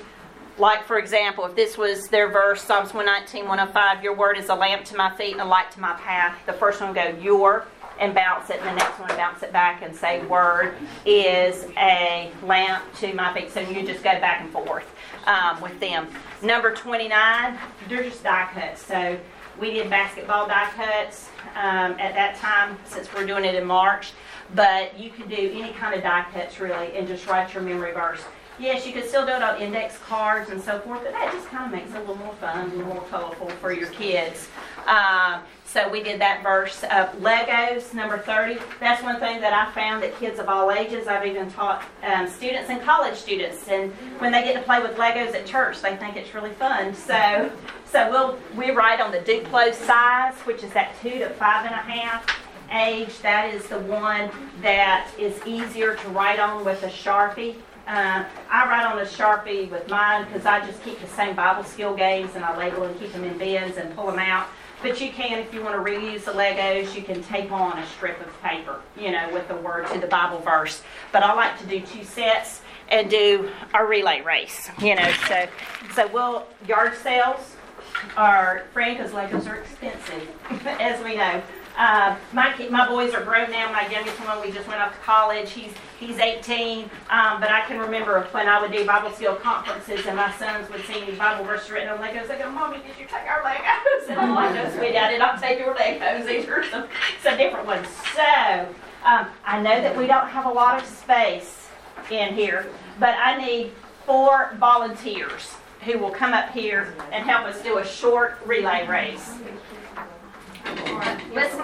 Like, 0.57 0.83
for 0.83 0.99
example, 0.99 1.45
if 1.45 1.55
this 1.55 1.77
was 1.77 2.07
their 2.09 2.29
verse, 2.29 2.61
Psalms 2.61 2.93
119, 2.93 3.47
105, 3.47 4.03
your 4.03 4.15
word 4.15 4.37
is 4.37 4.49
a 4.49 4.55
lamp 4.55 4.85
to 4.85 4.95
my 4.95 5.15
feet 5.15 5.31
and 5.31 5.41
a 5.41 5.45
light 5.45 5.71
to 5.71 5.79
my 5.79 5.93
path. 5.93 6.37
The 6.45 6.53
first 6.53 6.79
one 6.79 6.93
go, 6.93 7.07
your, 7.19 7.65
and 7.99 8.13
bounce 8.13 8.51
it, 8.51 8.59
and 8.59 8.67
the 8.67 8.83
next 8.83 8.99
one 8.99 9.09
bounce 9.09 9.41
it 9.41 9.51
back 9.51 9.81
and 9.81 9.95
say, 9.95 10.23
word 10.25 10.75
is 11.05 11.65
a 11.77 12.31
lamp 12.43 12.83
to 12.97 13.13
my 13.13 13.33
feet. 13.33 13.51
So 13.51 13.61
you 13.61 13.83
just 13.85 14.03
go 14.03 14.19
back 14.19 14.41
and 14.41 14.51
forth 14.51 14.85
um, 15.25 15.59
with 15.59 15.79
them. 15.79 16.07
Number 16.43 16.73
29, 16.73 17.57
they're 17.89 18.03
just 18.03 18.23
die 18.23 18.47
cuts. 18.53 18.85
So 18.85 19.17
we 19.59 19.71
did 19.71 19.89
basketball 19.89 20.47
die 20.47 20.69
cuts 20.75 21.29
um, 21.55 21.93
at 21.93 22.13
that 22.13 22.35
time 22.35 22.77
since 22.85 23.11
we're 23.13 23.25
doing 23.25 23.45
it 23.45 23.55
in 23.55 23.65
March. 23.65 24.11
But 24.53 24.99
you 24.99 25.09
can 25.09 25.27
do 25.27 25.51
any 25.53 25.73
kind 25.73 25.95
of 25.95 26.03
die 26.03 26.25
cuts 26.31 26.59
really 26.59 26.95
and 26.95 27.07
just 27.07 27.25
write 27.25 27.53
your 27.53 27.63
memory 27.63 27.93
verse. 27.93 28.21
Yes, 28.59 28.85
you 28.85 28.93
could 28.93 29.07
still 29.07 29.25
do 29.25 29.31
it 29.31 29.41
on 29.41 29.59
index 29.59 29.97
cards 29.97 30.51
and 30.51 30.61
so 30.61 30.79
forth, 30.79 31.03
but 31.03 31.11
that 31.13 31.31
just 31.33 31.47
kind 31.47 31.65
of 31.65 31.79
makes 31.79 31.91
it 31.91 31.97
a 31.97 31.99
little 31.99 32.17
more 32.17 32.35
fun, 32.35 32.71
a 32.71 32.75
little 32.75 32.93
more 32.93 33.03
colorful 33.05 33.49
for 33.49 33.73
your 33.73 33.89
kids. 33.89 34.47
Um, 34.85 35.41
so 35.65 35.89
we 35.89 36.03
did 36.03 36.21
that 36.21 36.43
verse. 36.43 36.83
Uh, 36.83 37.11
Legos, 37.19 37.95
number 37.95 38.19
30. 38.19 38.59
That's 38.79 39.01
one 39.01 39.19
thing 39.19 39.41
that 39.41 39.53
I 39.53 39.71
found 39.71 40.03
that 40.03 40.15
kids 40.19 40.39
of 40.39 40.47
all 40.47 40.71
ages, 40.71 41.07
I've 41.07 41.25
even 41.25 41.49
taught 41.49 41.83
um, 42.03 42.27
students 42.27 42.69
and 42.69 42.79
college 42.81 43.15
students, 43.15 43.67
and 43.67 43.91
when 44.19 44.31
they 44.31 44.43
get 44.43 44.53
to 44.53 44.61
play 44.61 44.79
with 44.81 44.97
Legos 44.97 45.33
at 45.33 45.47
church, 45.47 45.81
they 45.81 45.95
think 45.95 46.15
it's 46.15 46.35
really 46.35 46.51
fun. 46.51 46.93
So, 46.93 47.51
so 47.85 48.09
we'll 48.11 48.37
we 48.55 48.69
write 48.69 49.01
on 49.01 49.11
the 49.11 49.19
Duplo 49.19 49.73
size, 49.73 50.35
which 50.41 50.63
is 50.63 50.71
that 50.73 50.93
two 51.01 51.17
to 51.19 51.29
five 51.31 51.65
and 51.65 51.73
a 51.73 51.77
half 51.77 52.39
age. 52.71 53.19
That 53.21 53.51
is 53.51 53.65
the 53.67 53.79
one 53.79 54.29
that 54.61 55.09
is 55.17 55.39
easier 55.45 55.95
to 55.95 56.09
write 56.09 56.39
on 56.39 56.63
with 56.63 56.83
a 56.83 56.89
Sharpie. 56.89 57.55
Uh, 57.85 58.23
I 58.49 58.69
write 58.69 58.85
on 58.85 58.99
a 58.99 59.05
Sharpie 59.05 59.69
with 59.69 59.89
mine 59.89 60.25
because 60.25 60.45
I 60.45 60.65
just 60.65 60.81
keep 60.83 60.99
the 61.01 61.07
same 61.07 61.35
Bible 61.35 61.65
skill 61.65 61.93
games 61.93 62.31
and 62.35 62.45
I 62.45 62.57
label 62.57 62.83
and 62.83 62.97
keep 62.97 63.11
them 63.11 63.25
in 63.25 63.37
bins 63.37 63.75
and 63.77 63.93
pull 63.95 64.07
them 64.07 64.19
out. 64.19 64.47
But 64.81 65.01
you 65.01 65.11
can, 65.11 65.39
if 65.39 65.53
you 65.53 65.61
want 65.61 65.75
to 65.75 65.91
reuse 65.91 66.25
the 66.25 66.31
Legos, 66.31 66.95
you 66.95 67.03
can 67.03 67.21
tape 67.23 67.51
on 67.51 67.77
a 67.77 67.85
strip 67.87 68.19
of 68.21 68.41
paper, 68.41 68.81
you 68.97 69.11
know, 69.11 69.29
with 69.33 69.47
the 69.47 69.55
word 69.55 69.87
to 69.87 69.99
the 69.99 70.07
Bible 70.07 70.39
verse. 70.39 70.81
But 71.11 71.23
I 71.23 71.33
like 71.33 71.59
to 71.59 71.65
do 71.65 71.81
two 71.81 72.03
sets 72.03 72.61
and 72.89 73.09
do 73.09 73.49
a 73.73 73.83
relay 73.83 74.21
race, 74.21 74.69
you 74.81 74.95
know. 74.95 75.11
So, 75.27 75.47
so 75.93 76.07
we'll 76.07 76.45
yard 76.67 76.95
sales 76.95 77.55
are 78.17 78.63
free 78.73 78.91
because 78.91 79.11
Legos 79.11 79.47
are 79.47 79.55
expensive, 79.55 80.29
as 80.65 81.03
we 81.03 81.15
know. 81.15 81.41
Uh, 81.75 82.15
my 82.33 82.53
kid, 82.53 82.71
my 82.71 82.87
boys 82.87 83.13
are 83.13 83.23
grown 83.23 83.49
now. 83.49 83.71
My 83.71 83.87
youngest 83.89 84.17
one, 84.19 84.39
we 84.41 84.51
just 84.51 84.67
went 84.67 84.79
off 84.79 84.93
to 84.93 84.99
college. 84.99 85.51
He's 85.51 85.71
he's 85.99 86.19
18. 86.19 86.83
Um, 87.09 87.39
but 87.39 87.49
I 87.49 87.63
can 87.67 87.79
remember 87.79 88.27
when 88.31 88.47
I 88.47 88.61
would 88.61 88.71
do 88.71 88.85
Bible 88.85 89.11
skill 89.11 89.35
conferences 89.35 90.05
and 90.05 90.15
my 90.15 90.31
sons 90.33 90.69
would 90.71 90.85
see 90.85 91.01
me 91.01 91.13
Bible 91.13 91.45
verses 91.45 91.71
written 91.71 91.89
on 91.89 91.97
Legos. 91.97 92.27
They 92.27 92.37
go, 92.37 92.51
"Mommy, 92.51 92.77
did 92.77 92.97
you 92.99 93.05
take 93.05 93.27
our 93.27 93.41
Legos?" 93.41 94.07
And 94.09 94.19
I'm 94.19 94.35
like, 94.35 94.53
"No, 94.53 94.69
sweetie, 94.77 94.97
I 94.97 95.09
did 95.11 95.19
not 95.19 95.41
take 95.41 95.57
your 95.57 95.73
Legos. 95.73 96.27
These 96.27 96.47
are 96.47 96.63
some 96.69 96.87
some 97.23 97.37
different 97.37 97.65
ones." 97.65 97.87
So 98.15 98.67
um, 99.03 99.27
I 99.45 99.59
know 99.61 99.81
that 99.81 99.97
we 99.97 100.05
don't 100.05 100.27
have 100.27 100.45
a 100.45 100.51
lot 100.51 100.79
of 100.81 100.87
space 100.87 101.69
in 102.11 102.35
here, 102.35 102.67
but 102.99 103.15
I 103.17 103.37
need 103.37 103.71
four 104.05 104.55
volunteers 104.59 105.53
who 105.85 105.97
will 105.97 106.11
come 106.11 106.33
up 106.33 106.51
here 106.51 106.93
and 107.11 107.25
help 107.25 107.45
us 107.45 107.61
do 107.61 107.79
a 107.79 107.85
short 107.85 108.39
relay 108.45 108.87
race. 108.87 109.33
Let's, 111.33 111.55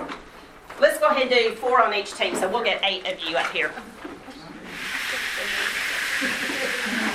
let's 0.79 0.99
go 0.99 1.07
ahead 1.07 1.23
and 1.23 1.31
do 1.31 1.55
four 1.55 1.83
on 1.83 1.93
each 1.93 2.13
team, 2.13 2.35
so 2.35 2.49
we'll 2.49 2.63
get 2.63 2.81
eight 2.83 3.07
of 3.07 3.19
you 3.19 3.38
up 3.38 3.51
here. 3.51 3.71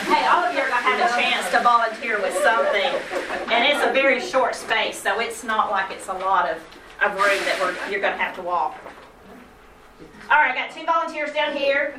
Hey, 0.06 0.26
all 0.26 0.44
of 0.44 0.54
you 0.54 0.60
are 0.60 0.68
going 0.68 0.82
to 0.82 0.88
have 0.88 1.10
a 1.10 1.20
chance 1.20 1.50
to 1.50 1.60
volunteer 1.60 2.20
with 2.20 2.34
something. 2.42 2.92
And 3.52 3.64
it's 3.66 3.84
a 3.84 3.92
very 3.92 4.20
short 4.20 4.54
space, 4.54 5.00
so 5.02 5.20
it's 5.20 5.44
not 5.44 5.70
like 5.70 5.90
it's 5.90 6.08
a 6.08 6.12
lot 6.12 6.48
of, 6.50 6.58
of 7.04 7.12
room 7.14 7.38
that 7.44 7.58
we're, 7.60 7.74
you're 7.90 8.00
going 8.00 8.16
to 8.16 8.22
have 8.22 8.34
to 8.36 8.42
walk. 8.42 8.76
All 10.30 10.38
right, 10.38 10.52
I 10.52 10.54
got 10.54 10.74
two 10.74 10.86
volunteers 10.86 11.32
down 11.32 11.56
here. 11.56 11.98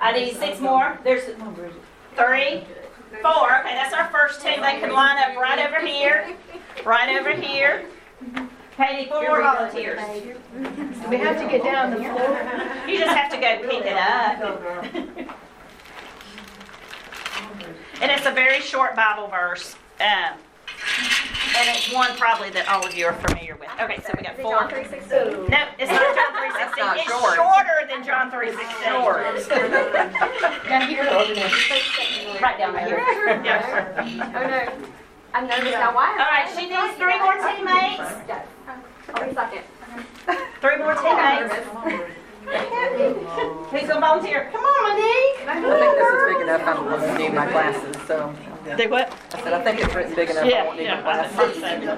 I 0.00 0.12
need 0.12 0.36
six 0.36 0.60
more. 0.60 0.98
There's 1.02 1.24
three, 1.24 2.64
four. 3.22 3.58
Okay, 3.60 3.74
that's 3.74 3.94
our 3.94 4.08
first 4.10 4.40
team. 4.42 4.60
They 4.62 4.78
can 4.80 4.92
line 4.92 5.18
up 5.18 5.36
right 5.36 5.58
over 5.66 5.80
here, 5.84 6.36
right 6.84 7.18
over 7.18 7.32
here. 7.32 7.86
Katie, 8.76 9.08
four 9.08 9.22
more 9.26 9.42
volunteers. 9.42 10.00
We 11.08 11.16
have 11.16 11.36
to 11.40 11.48
get 11.48 11.64
down 11.64 11.90
the 11.90 11.96
floor. 11.96 12.38
You 12.86 12.98
just 12.98 13.16
have 13.16 13.30
to 13.32 13.38
go 13.38 13.58
pick 13.68 13.84
it 13.84 13.96
up. 13.96 14.40
And 18.00 18.12
it's 18.12 18.26
a 18.26 18.30
very 18.30 18.60
short 18.60 18.94
Bible 18.94 19.26
verse. 19.26 19.74
Um, 19.98 20.38
and 21.58 21.68
it's 21.74 21.92
one 21.92 22.14
probably 22.16 22.50
that 22.50 22.68
all 22.68 22.86
of 22.86 22.94
you 22.94 23.06
are 23.06 23.14
familiar 23.14 23.56
with. 23.56 23.68
Okay, 23.82 23.98
so 24.06 24.12
we 24.16 24.22
got 24.22 24.36
four. 24.38 24.54
John 24.54 24.68
three 24.70 24.84
sixteen. 24.84 25.50
No, 25.50 25.66
it's 25.76 25.90
not 25.90 26.14
John 26.14 26.32
three 26.38 26.52
sixteen. 26.54 26.86
It's 26.94 27.10
short. 27.10 27.34
shorter 27.34 27.82
than 27.90 28.04
John 28.06 28.30
three 28.30 28.54
sixteen. 28.54 28.94
Down 30.70 30.88
here 30.88 31.02
or 31.02 31.18
over 31.18 31.34
there? 31.34 31.50
Right 32.42 32.58
down 32.58 32.74
right 32.74 32.86
here. 32.88 32.98
Yeah. 33.44 34.04
Oh 34.20 34.46
no. 34.46 34.86
I 35.34 35.40
noticed 35.42 35.72
now 35.72 35.94
why. 35.94 36.10
All 36.12 36.30
right, 36.30 36.48
she 36.56 36.68
needs 36.68 36.94
three 36.96 37.18
more 37.20 37.34
teammates. 37.34 38.10
Yes. 38.28 38.46
I'll 39.14 39.26
be 39.28 39.34
second. 39.34 39.62
Three 40.60 40.76
more 40.78 40.94
teammates. 40.94 41.54
Who's 43.70 43.88
gonna 43.88 44.00
volunteer? 44.00 44.48
Come 44.52 44.64
on, 44.64 44.82
Monique. 44.88 45.48
I 45.48 45.60
think 45.60 45.96
this 45.98 46.08
is 46.12 46.24
big 46.32 46.42
enough, 46.42 46.62
I 46.62 46.80
won't 46.80 47.18
need 47.18 47.32
my 47.34 47.46
glasses, 47.50 47.96
so. 48.06 48.34
Do 48.76 48.88
what? 48.90 49.12
I 49.34 49.40
said, 49.42 49.52
I 49.54 49.64
think 49.64 49.80
it's 49.80 49.94
written 49.94 50.14
big 50.14 50.30
enough, 50.30 50.44
I 50.44 50.48
Yeah, 50.48 50.64
won't 50.64 50.78
need 50.78 50.84
yeah. 50.84 51.00
my 51.00 51.10
I 51.10 51.28
glasses. 51.28 51.62
can 51.62 51.80
see 51.80 51.88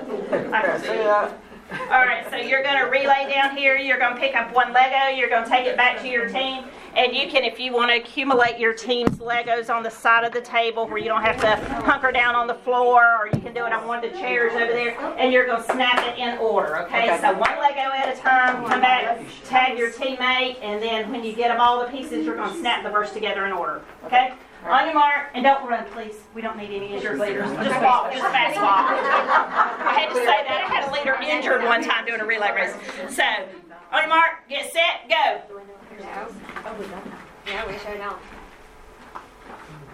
I 0.52 0.78
see 0.78 0.86
it. 0.88 1.49
All 1.72 2.04
right, 2.04 2.28
so 2.30 2.36
you're 2.36 2.64
gonna 2.64 2.90
relay 2.90 3.32
down 3.32 3.56
here, 3.56 3.76
you're 3.76 3.98
gonna 3.98 4.18
pick 4.18 4.34
up 4.34 4.52
one 4.52 4.72
Lego, 4.72 5.16
you're 5.16 5.28
gonna 5.28 5.48
take 5.48 5.66
it 5.66 5.76
back 5.76 6.00
to 6.00 6.08
your 6.08 6.28
team, 6.28 6.64
and 6.96 7.14
you 7.14 7.28
can, 7.28 7.44
if 7.44 7.60
you 7.60 7.72
wanna 7.72 7.94
accumulate 7.94 8.58
your 8.58 8.72
team's 8.72 9.18
Legos 9.18 9.72
on 9.72 9.84
the 9.84 9.90
side 9.90 10.24
of 10.24 10.32
the 10.32 10.40
table 10.40 10.88
where 10.88 10.98
you 10.98 11.04
don't 11.04 11.22
have 11.22 11.40
to 11.40 11.56
hunker 11.82 12.10
down 12.10 12.34
on 12.34 12.48
the 12.48 12.54
floor, 12.54 13.04
or 13.20 13.26
you 13.32 13.40
can 13.40 13.54
do 13.54 13.66
it 13.66 13.72
on 13.72 13.86
one 13.86 14.04
of 14.04 14.10
the 14.10 14.18
chairs 14.18 14.52
over 14.54 14.72
there, 14.72 14.98
and 15.16 15.32
you're 15.32 15.46
gonna 15.46 15.62
snap 15.62 16.04
it 16.08 16.18
in 16.18 16.38
order, 16.38 16.78
okay? 16.78 17.04
Okay. 17.04 17.20
So 17.20 17.32
one 17.34 17.56
Lego 17.60 17.80
at 17.80 18.16
a 18.16 18.20
time, 18.20 18.64
come 18.66 18.80
back, 18.80 19.20
tag 19.44 19.78
your 19.78 19.92
teammate, 19.92 20.56
and 20.62 20.82
then 20.82 21.10
when 21.12 21.22
you 21.22 21.32
get 21.34 21.48
them 21.48 21.60
all 21.60 21.84
the 21.84 21.90
pieces, 21.90 22.26
you're 22.26 22.36
gonna 22.36 22.58
snap 22.58 22.82
the 22.82 22.90
verse 22.90 23.12
together 23.12 23.46
in 23.46 23.52
order, 23.52 23.82
okay? 24.04 24.32
On 24.64 24.84
your 24.84 24.94
mark, 24.94 25.30
and 25.34 25.42
don't 25.42 25.66
run, 25.68 25.84
please. 25.92 26.16
We 26.34 26.42
don't 26.42 26.56
need 26.56 26.70
any 26.70 26.92
injured 26.94 27.18
leaders. 27.18 27.50
Just 27.50 27.80
walk, 27.82 28.12
just 28.12 28.22
fast 28.24 28.56
walk. 28.56 28.90
I 29.86 29.92
had 29.98 30.08
to 30.10 30.14
say 30.14 30.24
that. 30.24 30.68
I 30.68 30.74
had 30.74 30.88
a 30.88 30.92
leader 30.92 31.14
injured 31.22 31.64
one 31.64 31.82
time 31.82 32.04
doing 32.04 32.20
a 32.20 32.26
relay 32.26 32.52
race. 32.52 32.74
So, 33.14 33.24
on 33.90 34.02
your 34.02 34.08
mark, 34.08 34.46
get 34.48 34.70
set, 34.72 35.08
go. 35.08 35.42
Yeah, 37.46 37.66
we 37.66 37.78
showed 37.78 37.98
down. 37.98 38.18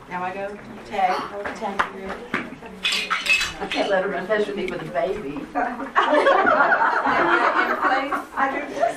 Now 0.08 0.22
I 0.24 0.34
go 0.34 0.56
tag, 0.86 1.16
tag. 1.56 1.80
I 3.58 3.66
can't 3.66 3.88
let 3.88 4.04
her 4.04 4.10
run 4.10 4.26
fast 4.26 4.46
with 4.46 4.56
me 4.56 4.66
with 4.66 4.82
a 4.82 4.84
baby. 4.86 5.40
I 8.38 8.50
do 8.52 8.60
this. 8.74 8.96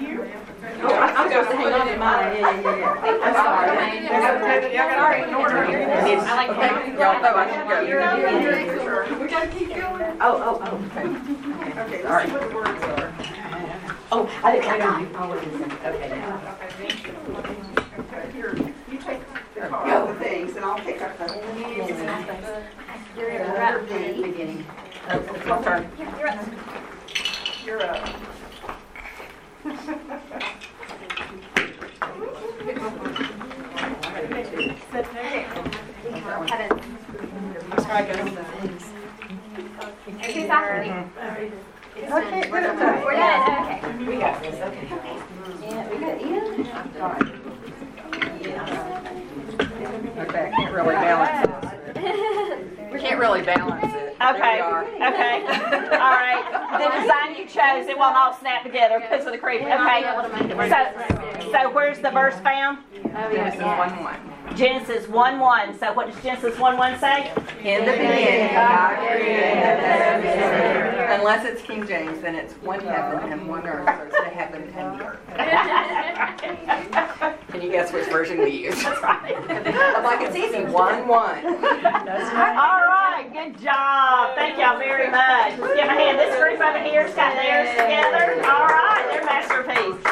I 0.00 0.08
give 0.08 0.16
this 0.16 0.58
to 0.60 0.80
you. 0.80 0.88
I'm 0.88 1.28
supposed 1.28 1.50
to 1.50 1.56
hang 1.56 1.72
on 1.72 1.86
to 1.86 1.96
mine, 1.98 2.36
yeah, 2.36 2.60
yeah, 2.60 2.76
yeah. 2.78 2.96
I'm 3.22 3.34
sorry. 3.34 3.68
Sorry, 4.96 5.22
in 5.22 5.34
order. 5.34 5.58
I 5.58 5.64
like 6.36 6.50
Okay, 6.50 6.92
y'all 6.98 7.20
know 7.20 7.32
I 7.36 7.44
should 7.50 7.66
go. 7.68 9.20
We 9.20 9.26
gotta 9.28 9.48
keep 9.48 9.68
going. 9.68 10.16
Oh, 10.20 10.36
oh, 10.40 10.60
oh, 10.64 10.76
okay. 10.86 11.06
Okay, 11.80 12.00
let's 12.04 12.26
see 12.26 12.32
what 12.32 12.42
the 12.48 12.54
words 12.54 12.82
are. 12.84 13.12
Oh, 14.12 14.28
I 14.42 14.52
didn't, 14.52 14.70
I 14.70 14.78
know, 14.78 15.18
I 15.18 15.26
wasn't, 15.28 15.62
okay. 15.84 16.08
Okay, 17.98 18.32
here, 18.32 18.52
you 18.90 18.98
take 18.98 19.20
the 19.54 19.60
card, 19.68 20.08
the 20.08 20.24
things, 20.24 20.56
and 20.56 20.64
I'll 20.64 20.78
pick 20.78 21.00
up 21.02 21.18
the. 21.18 21.26
You're 23.16 23.32
You're 23.32 23.42
up. 23.42 23.82
up 23.82 23.90
at 23.90 24.16
the 24.16 24.22
beginning. 24.22 24.64
It's 25.08 25.46
my 25.46 25.62
turn. 25.62 25.90
You're 26.18 26.28
up. 26.28 26.46
You're 27.64 27.82
up. 27.82 28.39
Okay, 34.92 35.46
good 42.50 42.64
enough. 42.64 43.04
We're 43.04 43.14
done, 43.14 43.40
okay. 43.62 43.78
We 44.04 44.14
got 44.18 44.42
this, 44.42 44.56
okay. 44.56 44.86
Yeah, 45.62 45.88
we 45.88 45.94
got 46.00 46.14
right. 47.00 47.22
Okay, 50.18 50.44
I 50.44 50.50
can't 50.56 50.72
really 50.74 50.94
balance 50.94 51.46
this. 51.94 52.92
We 52.92 52.98
can't 52.98 53.20
really 53.20 53.42
balance 53.42 53.94
it. 53.94 54.16
Okay, 54.20 54.60
okay. 54.60 55.44
All 55.98 56.16
right. 56.18 56.44
The 56.72 56.88
design 57.00 57.36
you 57.36 57.46
chose, 57.46 57.86
it 57.86 57.96
won't 57.96 58.16
all 58.16 58.34
snap 58.34 58.64
together 58.64 58.98
because 58.98 59.24
of 59.24 59.32
the 59.32 59.38
creep. 59.38 59.62
Okay. 59.62 60.02
So, 60.68 61.50
so 61.52 61.70
where's 61.70 62.00
the 62.00 62.10
verse 62.10 62.38
found? 62.40 62.78
Genesis 63.04 63.62
one 63.62 64.02
one. 64.02 64.29
Genesis 64.56 65.06
1 65.08 65.38
1. 65.38 65.78
So 65.78 65.92
what 65.92 66.10
does 66.10 66.20
Genesis 66.22 66.58
1 66.58 66.76
1 66.76 66.98
say? 66.98 67.30
In 67.62 67.84
the 67.84 67.92
beginning, 67.92 68.52
God 68.54 68.96
created 68.96 70.24
and 70.24 70.24
earth. 70.24 71.20
Unless 71.20 71.44
it's 71.46 71.62
King 71.62 71.86
James, 71.86 72.20
then 72.20 72.34
it's 72.34 72.54
one 72.54 72.80
heaven 72.80 73.32
and 73.32 73.48
one 73.48 73.64
earth, 73.66 73.86
so 73.86 74.02
it's 74.06 74.16
the 74.16 74.24
heaven 74.24 74.62
and 74.76 75.00
the 75.00 75.06
earth. 75.06 75.18
Can 77.50 77.62
you 77.62 77.70
guess 77.70 77.92
which 77.92 78.06
version 78.06 78.38
we 78.38 78.50
use? 78.50 78.82
That's 78.82 79.02
right. 79.02 79.36
I'm 79.50 80.04
like, 80.04 80.20
it's 80.20 80.36
easy, 80.36 80.64
one, 80.64 81.06
one. 81.06 81.44
All 81.46 81.52
right, 81.52 83.28
good 83.32 83.60
job. 83.60 84.34
Thank 84.36 84.58
y'all 84.58 84.78
very 84.78 85.10
much. 85.10 85.58
Let's 85.58 85.74
give 85.74 85.84
a 85.84 85.92
hand. 85.92 86.18
This 86.18 86.36
group 86.38 86.60
over 86.60 86.78
here's 86.78 87.14
got 87.14 87.34
theirs 87.34 87.70
together. 87.70 88.42
All 88.46 88.66
right, 88.66 89.06
they're 89.10 89.24
masterpiece. 89.24 90.02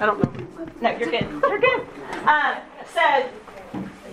I 0.00 0.06
don't 0.06 0.22
know. 0.22 0.30
No, 0.80 0.90
you're 0.98 1.10
good. 1.10 1.26
You're 1.48 1.58
good. 1.60 1.86
Uh, 2.26 2.60
so 2.92 3.28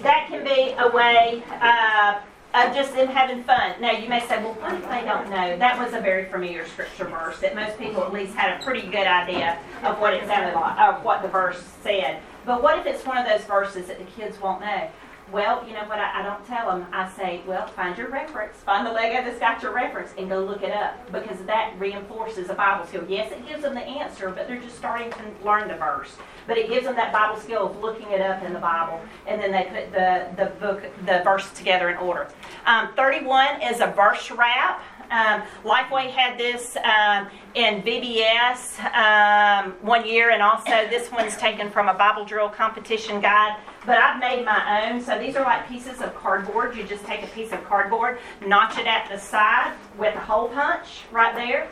that 0.04 0.28
can 0.28 0.44
be 0.44 0.74
a 0.78 0.90
way 0.90 1.44
uh, 1.62 2.20
of 2.54 2.76
just 2.76 2.94
them 2.94 3.08
having 3.08 3.44
fun. 3.44 3.74
Now 3.80 3.92
you 3.92 4.10
may 4.10 4.20
say, 4.28 4.44
well, 4.44 4.54
what 4.56 4.74
if 4.74 4.90
they 4.90 5.02
don't 5.06 5.30
know? 5.30 5.58
That 5.58 5.80
was 5.80 5.94
a 5.94 6.02
very 6.02 6.26
familiar 6.26 6.66
scripture 6.68 7.06
verse 7.06 7.40
that 7.40 7.56
most 7.56 7.78
people 7.78 8.04
at 8.04 8.12
least 8.12 8.36
had 8.36 8.60
a 8.60 8.64
pretty 8.64 8.88
good 8.88 9.08
idea 9.08 9.58
of 9.84 10.00
what 10.00 10.14
it 10.14 10.26
sounded 10.28 10.56
like, 10.56 10.78
of 10.80 11.04
what 11.04 11.22
the 11.22 11.28
verse 11.28 11.64
said. 11.82 12.22
But 12.46 12.62
what 12.62 12.78
if 12.80 12.86
it's 12.86 13.06
one 13.06 13.18
of 13.18 13.26
those 13.26 13.46
verses 13.46 13.88
that 13.88 14.00
the 14.00 14.06
kids 14.06 14.40
won't 14.42 14.62
know? 14.62 14.90
Well, 15.32 15.66
you 15.66 15.74
know 15.74 15.86
what? 15.86 15.98
I, 15.98 16.20
I 16.20 16.24
don't 16.24 16.46
tell 16.46 16.68
them. 16.68 16.86
I 16.92 17.10
say, 17.10 17.42
well, 17.48 17.66
find 17.68 17.98
your 17.98 18.10
reference. 18.10 18.58
Find 18.58 18.86
the 18.86 18.92
Lego 18.92 19.24
that's 19.24 19.40
got 19.40 19.64
your 19.64 19.74
reference 19.74 20.12
and 20.18 20.28
go 20.28 20.44
look 20.44 20.62
it 20.62 20.72
up 20.72 21.10
because 21.12 21.40
that 21.46 21.74
reinforces 21.80 22.50
a 22.50 22.54
Bible 22.54 22.86
skill. 22.86 23.06
Yes, 23.08 23.32
it 23.32 23.48
gives 23.48 23.62
them 23.62 23.74
the 23.74 23.82
answer, 23.82 24.30
but 24.30 24.48
they're 24.48 24.60
just 24.60 24.78
starting 24.78 25.10
to 25.12 25.46
learn 25.46 25.70
the 25.70 25.76
verse. 25.76 26.18
But 26.48 26.58
it 26.58 26.68
gives 26.68 26.86
them 26.86 26.96
that 26.96 27.14
Bible 27.14 27.40
skill 27.40 27.68
of 27.68 27.80
looking 27.80 28.12
it 28.12 28.20
up 28.20 28.44
in 28.44 28.52
the 28.52 28.60
Bible, 28.60 29.00
and 29.26 29.42
then 29.42 29.52
they 29.52 29.64
put 29.64 29.94
the, 29.94 30.28
the 30.36 30.50
book, 30.60 30.84
the 31.06 31.22
verse 31.24 31.50
together 31.54 31.90
in 31.90 31.98
order. 31.98 32.28
Um, 32.66 32.90
31 32.96 33.62
is 33.62 33.80
a 33.80 33.88
verse 33.88 34.32
wrap. 34.32 34.84
Um, 35.12 35.44
Lifeway 35.66 36.10
had 36.10 36.38
this 36.38 36.78
um, 36.78 37.28
in 37.54 37.82
VBS 37.82 38.80
um, 38.96 39.74
one 39.82 40.08
year, 40.08 40.32
and 40.32 40.42
also 40.42 40.88
this 40.90 41.12
one's 41.12 41.36
taken 41.36 41.70
from 41.70 41.90
a 41.90 41.94
Bible 41.94 42.24
drill 42.24 42.48
competition 42.48 43.20
guide. 43.20 43.58
But 43.86 43.98
I've 43.98 44.22
made 44.22 44.46
my 44.46 44.90
own. 44.90 45.02
So 45.02 45.20
these 45.20 45.36
are 45.36 45.44
like 45.44 45.68
pieces 45.68 46.00
of 46.00 46.16
cardboard. 46.16 46.78
You 46.78 46.86
just 46.86 47.04
take 47.06 47.24
a 47.24 47.28
piece 47.28 47.52
of 47.52 47.62
cardboard, 47.66 48.20
notch 48.48 48.78
it 48.78 48.88
at 48.88 49.10
the 49.10 49.18
side 49.18 49.76
with 49.98 50.16
a 50.16 50.20
hole 50.20 50.48
punch 50.48 51.02
right 51.12 51.36
there. 51.36 51.68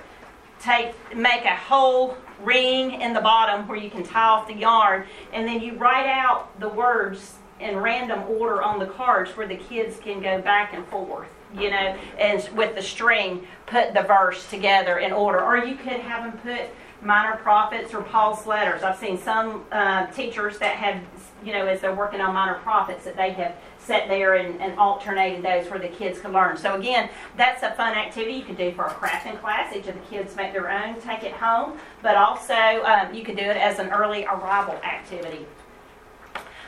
Take 0.59 0.93
make 1.15 1.45
a 1.45 1.55
hole 1.55 2.17
ring 2.43 2.99
in 2.99 3.13
the 3.13 3.21
bottom 3.21 3.65
where 3.69 3.77
you 3.77 3.89
can 3.89 4.03
tie 4.03 4.27
off 4.27 4.47
the 4.47 4.53
yarn, 4.53 5.05
and 5.31 5.47
then 5.47 5.61
you 5.61 5.77
write 5.77 6.07
out 6.07 6.59
the 6.59 6.67
words 6.67 7.35
in 7.61 7.77
random 7.77 8.21
order 8.27 8.61
on 8.61 8.79
the 8.79 8.85
cards 8.85 9.31
where 9.37 9.47
the 9.47 9.55
kids 9.55 9.97
can 9.97 10.21
go 10.21 10.41
back 10.41 10.73
and 10.73 10.85
forth 10.87 11.29
you 11.57 11.69
know, 11.71 11.97
and 12.17 12.47
with 12.55 12.75
the 12.75 12.81
string, 12.81 13.47
put 13.65 13.93
the 13.93 14.03
verse 14.03 14.49
together 14.49 14.99
in 14.99 15.11
order. 15.11 15.41
Or 15.41 15.57
you 15.57 15.75
could 15.75 15.99
have 15.99 16.31
them 16.31 16.41
put 16.41 16.69
minor 17.01 17.37
prophets 17.37 17.93
or 17.93 18.01
Paul's 18.01 18.45
letters. 18.45 18.83
I've 18.83 18.97
seen 18.97 19.17
some 19.17 19.65
uh, 19.71 20.07
teachers 20.07 20.57
that 20.59 20.75
have, 20.75 21.01
you 21.43 21.53
know, 21.53 21.65
as 21.65 21.79
they're 21.79 21.95
working 21.95 22.19
on 22.19 22.33
minor 22.33 22.55
prophets, 22.55 23.05
that 23.05 23.15
they 23.15 23.31
have 23.31 23.55
sat 23.77 24.07
there 24.09 24.35
and, 24.35 24.61
and 24.61 24.77
alternated 24.77 25.43
those 25.43 25.69
where 25.69 25.79
the 25.79 25.87
kids 25.87 26.19
can 26.19 26.33
learn. 26.33 26.57
So 26.57 26.75
again, 26.75 27.09
that's 27.37 27.63
a 27.63 27.71
fun 27.71 27.95
activity 27.95 28.33
you 28.33 28.43
can 28.43 28.55
do 28.55 28.71
for 28.73 28.85
a 28.85 28.89
crafting 28.89 29.39
class. 29.39 29.73
Each 29.73 29.87
of 29.87 29.95
the 29.95 30.15
kids 30.15 30.35
make 30.35 30.51
their 30.51 30.69
own, 30.69 30.99
take 31.01 31.23
it 31.23 31.31
home, 31.31 31.79
but 32.01 32.15
also 32.15 32.53
um, 32.53 33.13
you 33.13 33.23
can 33.23 33.35
do 33.35 33.43
it 33.43 33.57
as 33.57 33.79
an 33.79 33.89
early 33.89 34.25
arrival 34.25 34.75
activity. 34.83 35.45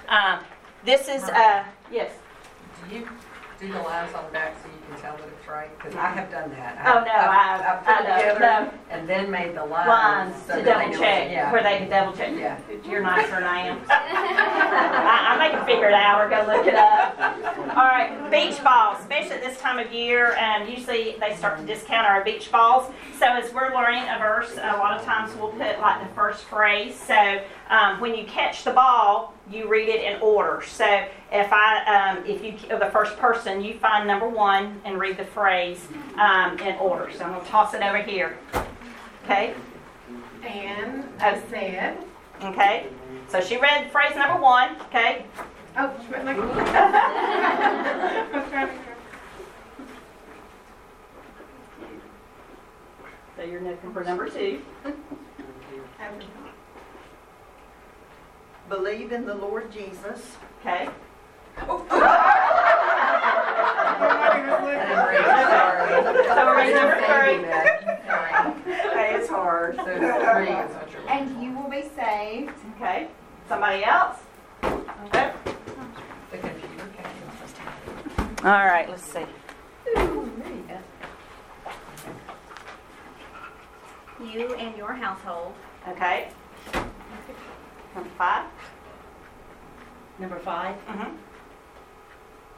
Um, 0.07 0.39
this 0.85 1.09
is, 1.09 1.23
uh, 1.23 1.65
yes. 1.91 2.11
Do 2.89 2.95
you 2.95 3.07
do 3.61 3.71
the 3.71 3.79
lines 3.79 4.11
on 4.15 4.25
the 4.25 4.31
back 4.31 4.55
you 4.65 4.80
can 4.91 5.01
tell 5.01 5.17
that 5.17 5.27
it's 5.27 5.47
right? 5.47 5.75
Because 5.77 5.95
I 5.95 6.07
have 6.09 6.29
done 6.31 6.49
that. 6.51 6.77
I- 6.79 6.91
Oh, 6.91 7.03
no, 7.03 7.11
I- 7.11 7.73
I 7.73 7.75
put 7.77 7.87
I 7.87 7.99
it 7.99 8.07
know, 8.27 8.33
together 8.33 8.71
and 8.89 9.07
then 9.09 9.31
made 9.31 9.55
the 9.55 9.65
lines. 9.65 9.87
lines 9.87 10.35
so 10.47 10.55
to 10.57 10.61
that 10.61 10.65
they 10.65 10.71
double 10.85 10.91
know- 10.93 10.99
check, 10.99 11.31
Yeah. 11.31 11.51
where 11.51 11.63
they 11.63 11.77
can 11.77 11.89
double 11.89 12.13
check. 12.13 12.29
Yeah. 12.35 12.57
You're 12.83 13.01
nicer 13.01 13.31
than 13.31 13.43
I 13.43 13.59
am. 13.61 13.81
I, 13.89 15.35
I 15.35 15.37
may 15.37 15.49
can 15.51 15.65
figure 15.65 15.87
it 15.87 15.93
out 15.93 16.21
or 16.21 16.29
go 16.29 16.43
look 16.51 16.65
it 16.67 16.75
up. 16.75 17.17
All 17.75 17.85
right, 17.85 18.29
beach 18.31 18.61
balls. 18.63 18.99
especially 18.99 19.35
at 19.35 19.43
this 19.43 19.59
time 19.59 19.79
of 19.79 19.91
year, 19.93 20.35
um, 20.37 20.67
usually 20.67 21.15
they 21.19 21.35
start 21.35 21.57
to 21.59 21.65
discount 21.65 22.05
our 22.07 22.23
beach 22.23 22.51
balls. 22.51 22.91
So 23.19 23.25
as 23.27 23.53
we're 23.53 23.73
learning 23.73 24.03
a 24.09 24.17
verse, 24.19 24.53
a 24.57 24.77
lot 24.77 24.97
of 24.97 25.05
times 25.05 25.33
we'll 25.35 25.51
put 25.51 25.79
like 25.79 26.01
the 26.07 26.13
first 26.15 26.43
phrase. 26.45 26.95
So 26.99 27.41
um, 27.69 27.99
when 27.99 28.15
you 28.15 28.25
catch 28.25 28.63
the 28.63 28.71
ball, 28.71 29.33
you 29.49 29.67
read 29.67 29.89
it 29.89 30.03
in 30.03 30.21
order. 30.21 30.63
So 30.65 30.85
if 31.31 31.49
I, 31.51 31.83
um, 32.17 32.25
if 32.25 32.43
you 32.43 32.53
the 32.77 32.89
first 32.91 33.17
person, 33.17 33.61
you 33.63 33.75
find 33.75 34.07
number 34.07 34.27
one 34.27 34.80
and 34.83 34.99
read 34.99 35.17
the 35.17 35.25
phrase 35.25 35.87
um, 36.17 36.57
in 36.59 36.75
order. 36.77 37.11
So 37.11 37.23
I'm 37.23 37.33
going 37.33 37.43
to 37.45 37.49
toss 37.49 37.73
it 37.73 37.81
over 37.81 37.99
here. 37.99 38.37
Okay. 39.23 39.53
And. 40.43 41.03
I 41.19 41.39
said, 41.49 41.97
Okay. 42.43 42.87
So 43.27 43.39
she 43.39 43.57
read 43.57 43.91
phrase 43.91 44.15
number 44.15 44.41
one. 44.41 44.75
Okay. 44.87 45.25
oh, 45.77 45.93
she 46.03 46.11
went 46.11 46.25
like. 46.25 46.37
I 46.37 48.27
was 48.33 48.49
trying. 48.49 48.79
So 53.37 53.43
you're 53.43 53.61
looking 53.61 53.93
for 53.93 54.03
number 54.03 54.27
two. 54.29 54.61
Believe 58.69 59.11
in 59.11 59.25
the 59.25 59.35
Lord 59.35 59.71
Jesus. 59.71 60.37
Okay. 60.59 60.89
So 61.57 61.67
we're 66.45 66.57
reading 66.57 66.75
number 66.75 66.95
three. 66.95 67.43
Hey, 68.93 69.15
it's 69.15 69.29
hard. 69.29 69.75
So 69.75 69.83
three 69.83 69.99
is 69.99 70.71
what 70.71 70.91
you're. 70.93 71.09
And 71.09 71.43
you 71.43 71.51
will 71.57 71.69
be 71.69 71.83
saved. 71.95 72.53
Okay. 72.77 73.09
Somebody 73.47 73.83
else? 73.83 74.17
Okay. 74.63 75.33
The 76.31 76.37
computer. 76.37 76.67
All 78.43 78.65
right, 78.65 78.89
let's 78.89 79.03
see. 79.03 79.25
You 84.23 84.53
and 84.55 84.77
your 84.77 84.93
household. 84.93 85.53
Okay. 85.87 86.29
Number 87.95 88.09
five. 88.17 88.45
Number 90.19 90.39
five, 90.39 90.75
Mhm. 90.87 91.17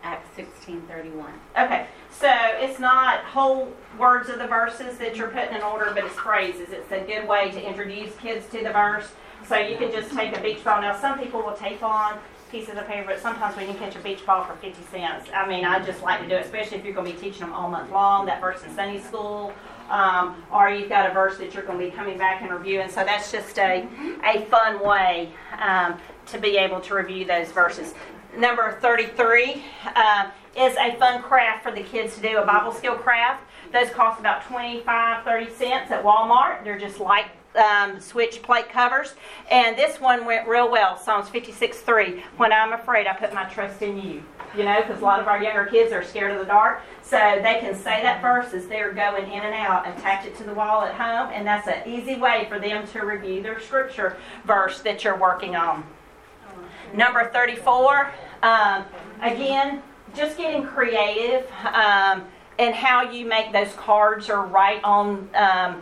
Acts 0.04 0.30
sixteen 0.36 0.82
thirty-one. 0.82 1.34
Okay, 1.58 1.88
so 2.12 2.30
it's 2.30 2.80
not 2.80 3.20
whole 3.24 3.72
words 3.98 4.30
of 4.30 4.38
the 4.38 4.48
verses 4.48 4.98
that 4.98 5.16
you're 5.16 5.30
putting 5.30 5.56
in 5.56 5.62
order, 5.62 5.92
but 5.96 6.04
it's 6.04 6.16
phrases. 6.16 6.70
It's 6.72 6.92
a 6.92 7.00
good 7.00 7.28
way 7.28 7.52
to 7.52 7.66
introduce 7.66 8.16
kids 8.18 8.46
to 8.52 8.64
the 8.64 8.72
verse. 8.72 9.12
So 9.48 9.58
you 9.58 9.78
can 9.78 9.92
just 9.92 10.14
take 10.14 10.38
a 10.38 10.42
beach 10.42 10.64
ball. 10.64 10.82
Now, 10.82 10.98
some 10.98 11.20
people 11.20 11.42
will 11.42 11.54
tape 11.54 11.84
on 11.84 12.18
pieces 12.50 12.78
of 12.78 12.86
paper, 12.88 13.08
but 13.08 13.20
sometimes 13.20 13.58
we 13.58 13.66
can 13.66 13.76
catch 13.76 13.96
a 13.96 14.00
beach 14.00 14.26
ball 14.26 14.44
for 14.46 14.54
50 14.56 14.82
cents. 14.92 15.30
I 15.34 15.48
mean, 15.48 15.66
I 15.66 15.84
just 15.84 16.04
like 16.04 16.22
to 16.22 16.30
do 16.30 16.36
it, 16.36 16.46
especially 16.46 16.78
if 16.78 16.86
you're 16.86 16.94
going 16.94 17.08
to 17.08 17.14
be 17.14 17.20
teaching 17.20 17.42
them 17.42 17.52
all 17.54 17.70
month 17.70 17.92
long, 17.92 18.26
that 18.28 18.40
verse 18.40 18.64
in 18.64 18.74
Sunday 18.76 19.02
school, 19.02 19.52
um, 19.90 20.42
or 20.54 20.70
you've 20.70 20.88
got 20.88 21.10
a 21.10 21.14
verse 21.14 21.38
that 21.40 21.54
you're 21.54 21.64
going 21.64 21.80
to 21.80 21.86
be 21.86 21.92
coming 21.92 22.18
back 22.18 22.42
and 22.42 22.52
reviewing. 22.52 22.90
So 22.90 23.04
that's 23.04 23.32
just 23.32 23.58
a, 23.58 23.88
a 24.24 24.46
fun 24.46 24.86
way 24.86 25.32
um, 25.60 25.98
to 26.28 26.38
be 26.38 26.58
able 26.58 26.80
to 26.82 26.94
review 26.94 27.26
those 27.26 27.52
verses. 27.52 27.96
Number 28.38 28.78
33 28.82 29.64
uh, 29.96 30.32
is 30.58 30.76
a 30.78 30.96
fun 30.98 31.22
craft 31.22 31.64
for 31.64 31.72
the 31.72 31.84
kids 31.84 32.16
to 32.16 32.22
do, 32.22 32.38
a 32.38 32.46
Bible 32.46 32.72
skill 32.72 32.96
craft. 32.96 33.44
Those 33.72 33.90
cost 33.90 34.20
about 34.20 34.44
25, 34.46 35.24
30 35.24 35.54
cents 35.54 35.92
at 35.92 36.04
Walmart. 36.04 36.64
They're 36.64 36.80
just 36.80 37.00
light 37.00 37.28
um, 37.56 38.00
switch 38.00 38.42
plate 38.42 38.70
covers. 38.70 39.14
And 39.52 39.78
this 39.78 40.00
one 40.00 40.26
went 40.26 40.48
real 40.48 40.72
well, 40.72 40.98
Psalms 40.98 41.30
56, 41.30 41.80
3. 41.82 42.24
When 42.38 42.52
I'm 42.52 42.74
afraid, 42.74 43.06
I 43.08 43.14
put 43.14 43.34
my 43.34 43.46
trust 43.46 43.82
in 43.82 43.98
you. 43.98 44.24
You 44.56 44.64
know, 44.64 44.82
because 44.82 45.02
a 45.02 45.04
lot 45.04 45.20
of 45.20 45.28
our 45.28 45.42
younger 45.42 45.66
kids 45.66 45.92
are 45.92 46.04
scared 46.04 46.32
of 46.32 46.40
the 46.40 46.46
dark. 46.46 46.82
So 47.02 47.18
they 47.18 47.58
can 47.60 47.76
say 47.76 48.02
that 48.04 48.22
verse 48.22 48.54
as 48.54 48.68
they're 48.68 48.94
going 48.94 49.32
in 49.32 49.42
and 49.42 49.54
out, 49.54 49.88
attach 49.88 50.26
it 50.26 50.36
to 50.38 50.44
the 50.44 50.54
wall 50.54 50.84
at 50.84 50.94
home, 50.94 51.32
and 51.34 51.46
that's 51.46 51.68
an 51.68 51.88
easy 51.88 52.16
way 52.16 52.46
for 52.50 52.60
them 52.60 52.88
to 52.88 53.00
review 53.02 53.42
their 53.42 53.60
scripture 53.60 54.18
verse 54.46 54.82
that 54.82 55.04
you're 55.04 55.18
working 55.18 55.56
on. 55.56 55.84
Number 56.94 57.30
34, 57.30 58.14
um, 58.44 58.86
again, 59.22 59.82
just 60.16 60.38
getting 60.38 60.64
creative 60.64 61.50
um, 61.74 62.26
and 62.60 62.76
how 62.76 63.10
you 63.10 63.26
make 63.26 63.52
those 63.52 63.74
cards 63.74 64.30
or 64.30 64.46
write 64.46 64.84
on. 64.84 65.30
Um, 65.36 65.82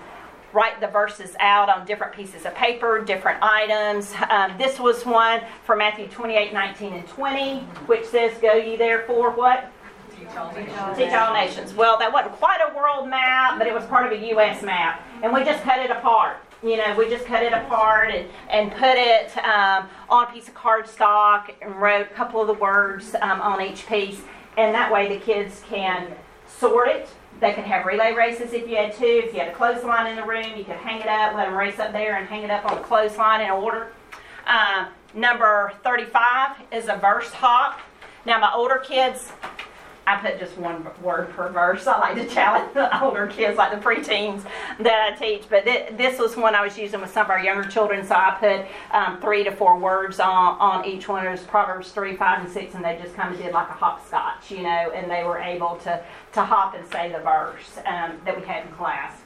write 0.53 0.81
the 0.81 0.87
verses 0.87 1.33
out 1.39 1.69
on 1.69 1.85
different 1.85 2.13
pieces 2.13 2.45
of 2.45 2.53
paper, 2.55 3.01
different 3.01 3.41
items. 3.41 4.13
Um, 4.29 4.57
this 4.57 4.79
was 4.79 5.05
one 5.05 5.41
for 5.63 5.75
Matthew 5.75 6.07
28, 6.07 6.53
19, 6.53 6.93
and 6.93 7.07
20, 7.07 7.59
which 7.87 8.05
says, 8.05 8.37
Go 8.41 8.53
ye 8.53 8.75
therefore, 8.75 9.31
what? 9.31 9.71
Teach 10.17 10.27
all. 10.35 10.53
Teach 10.95 11.13
all 11.13 11.33
nations. 11.33 11.73
Well, 11.73 11.97
that 11.99 12.11
wasn't 12.11 12.35
quite 12.35 12.59
a 12.69 12.75
world 12.75 13.07
map, 13.09 13.57
but 13.57 13.67
it 13.67 13.73
was 13.73 13.85
part 13.85 14.05
of 14.05 14.11
a 14.11 14.27
U.S. 14.27 14.61
map. 14.61 15.01
And 15.23 15.33
we 15.33 15.43
just 15.43 15.63
cut 15.63 15.79
it 15.79 15.89
apart. 15.89 16.37
You 16.63 16.77
know, 16.77 16.95
we 16.95 17.09
just 17.09 17.25
cut 17.25 17.41
it 17.41 17.53
apart 17.53 18.11
and, 18.11 18.29
and 18.49 18.71
put 18.71 18.95
it 18.95 19.35
um, 19.39 19.89
on 20.09 20.27
a 20.27 20.31
piece 20.31 20.47
of 20.47 20.53
cardstock 20.53 21.51
and 21.59 21.75
wrote 21.75 22.07
a 22.11 22.13
couple 22.13 22.39
of 22.39 22.47
the 22.47 22.53
words 22.53 23.15
um, 23.15 23.41
on 23.41 23.61
each 23.61 23.87
piece. 23.87 24.21
And 24.57 24.75
that 24.75 24.91
way 24.91 25.07
the 25.09 25.23
kids 25.23 25.63
can 25.67 26.13
sort 26.47 26.87
it. 26.89 27.09
They 27.39 27.53
could 27.53 27.63
have 27.63 27.87
relay 27.87 28.13
races 28.13 28.53
if 28.53 28.69
you 28.69 28.75
had 28.75 28.93
to. 28.97 29.05
If 29.05 29.33
you 29.33 29.39
had 29.39 29.49
a 29.49 29.55
clothesline 29.55 30.05
in 30.05 30.15
the 30.15 30.23
room, 30.23 30.55
you 30.55 30.63
could 30.63 30.75
hang 30.75 31.01
it 31.01 31.07
up, 31.07 31.33
let 31.33 31.45
them 31.45 31.55
race 31.55 31.79
up 31.79 31.91
there 31.93 32.17
and 32.17 32.27
hang 32.27 32.43
it 32.43 32.51
up 32.51 32.69
on 32.69 32.77
the 32.77 32.83
clothesline 32.83 33.41
in 33.41 33.49
order. 33.49 33.91
Uh, 34.45 34.87
number 35.15 35.73
35 35.83 36.57
is 36.71 36.89
a 36.89 36.97
verse 36.97 37.31
hop. 37.31 37.79
Now, 38.23 38.39
my 38.39 38.51
older 38.53 38.77
kids, 38.77 39.31
I 40.07 40.17
put 40.17 40.39
just 40.39 40.57
one 40.57 40.85
word 41.03 41.29
per 41.29 41.49
verse. 41.49 41.85
I 41.85 41.99
like 41.99 42.15
to 42.15 42.27
challenge 42.33 42.73
the 42.73 43.03
older 43.03 43.27
kids, 43.27 43.57
like 43.57 43.71
the 43.71 43.77
preteens 43.85 44.43
that 44.79 45.13
I 45.13 45.15
teach. 45.15 45.43
But 45.47 45.63
th- 45.63 45.95
this 45.95 46.19
was 46.19 46.35
one 46.35 46.55
I 46.55 46.61
was 46.61 46.77
using 46.77 47.01
with 47.01 47.11
some 47.11 47.25
of 47.25 47.29
our 47.29 47.39
younger 47.39 47.69
children, 47.69 48.05
so 48.05 48.15
I 48.15 48.35
put 48.39 48.95
um, 48.95 49.21
three 49.21 49.43
to 49.43 49.51
four 49.51 49.77
words 49.77 50.19
on, 50.19 50.57
on 50.59 50.85
each 50.85 51.07
one. 51.07 51.25
It 51.25 51.29
was 51.29 51.41
Proverbs 51.41 51.91
3, 51.91 52.15
5, 52.15 52.45
and 52.45 52.51
6, 52.51 52.73
and 52.75 52.83
they 52.83 52.99
just 53.01 53.15
kind 53.15 53.33
of 53.33 53.39
did 53.39 53.53
like 53.53 53.69
a 53.69 53.73
hopscotch, 53.73 54.49
you 54.49 54.63
know, 54.63 54.91
and 54.93 55.09
they 55.09 55.23
were 55.23 55.37
able 55.37 55.75
to, 55.83 56.03
to 56.33 56.41
hop 56.41 56.73
and 56.73 56.87
say 56.91 57.11
the 57.11 57.19
verse 57.19 57.77
um, 57.85 58.19
that 58.25 58.35
we 58.35 58.45
had 58.45 58.65
in 58.65 58.71
class. 58.73 59.21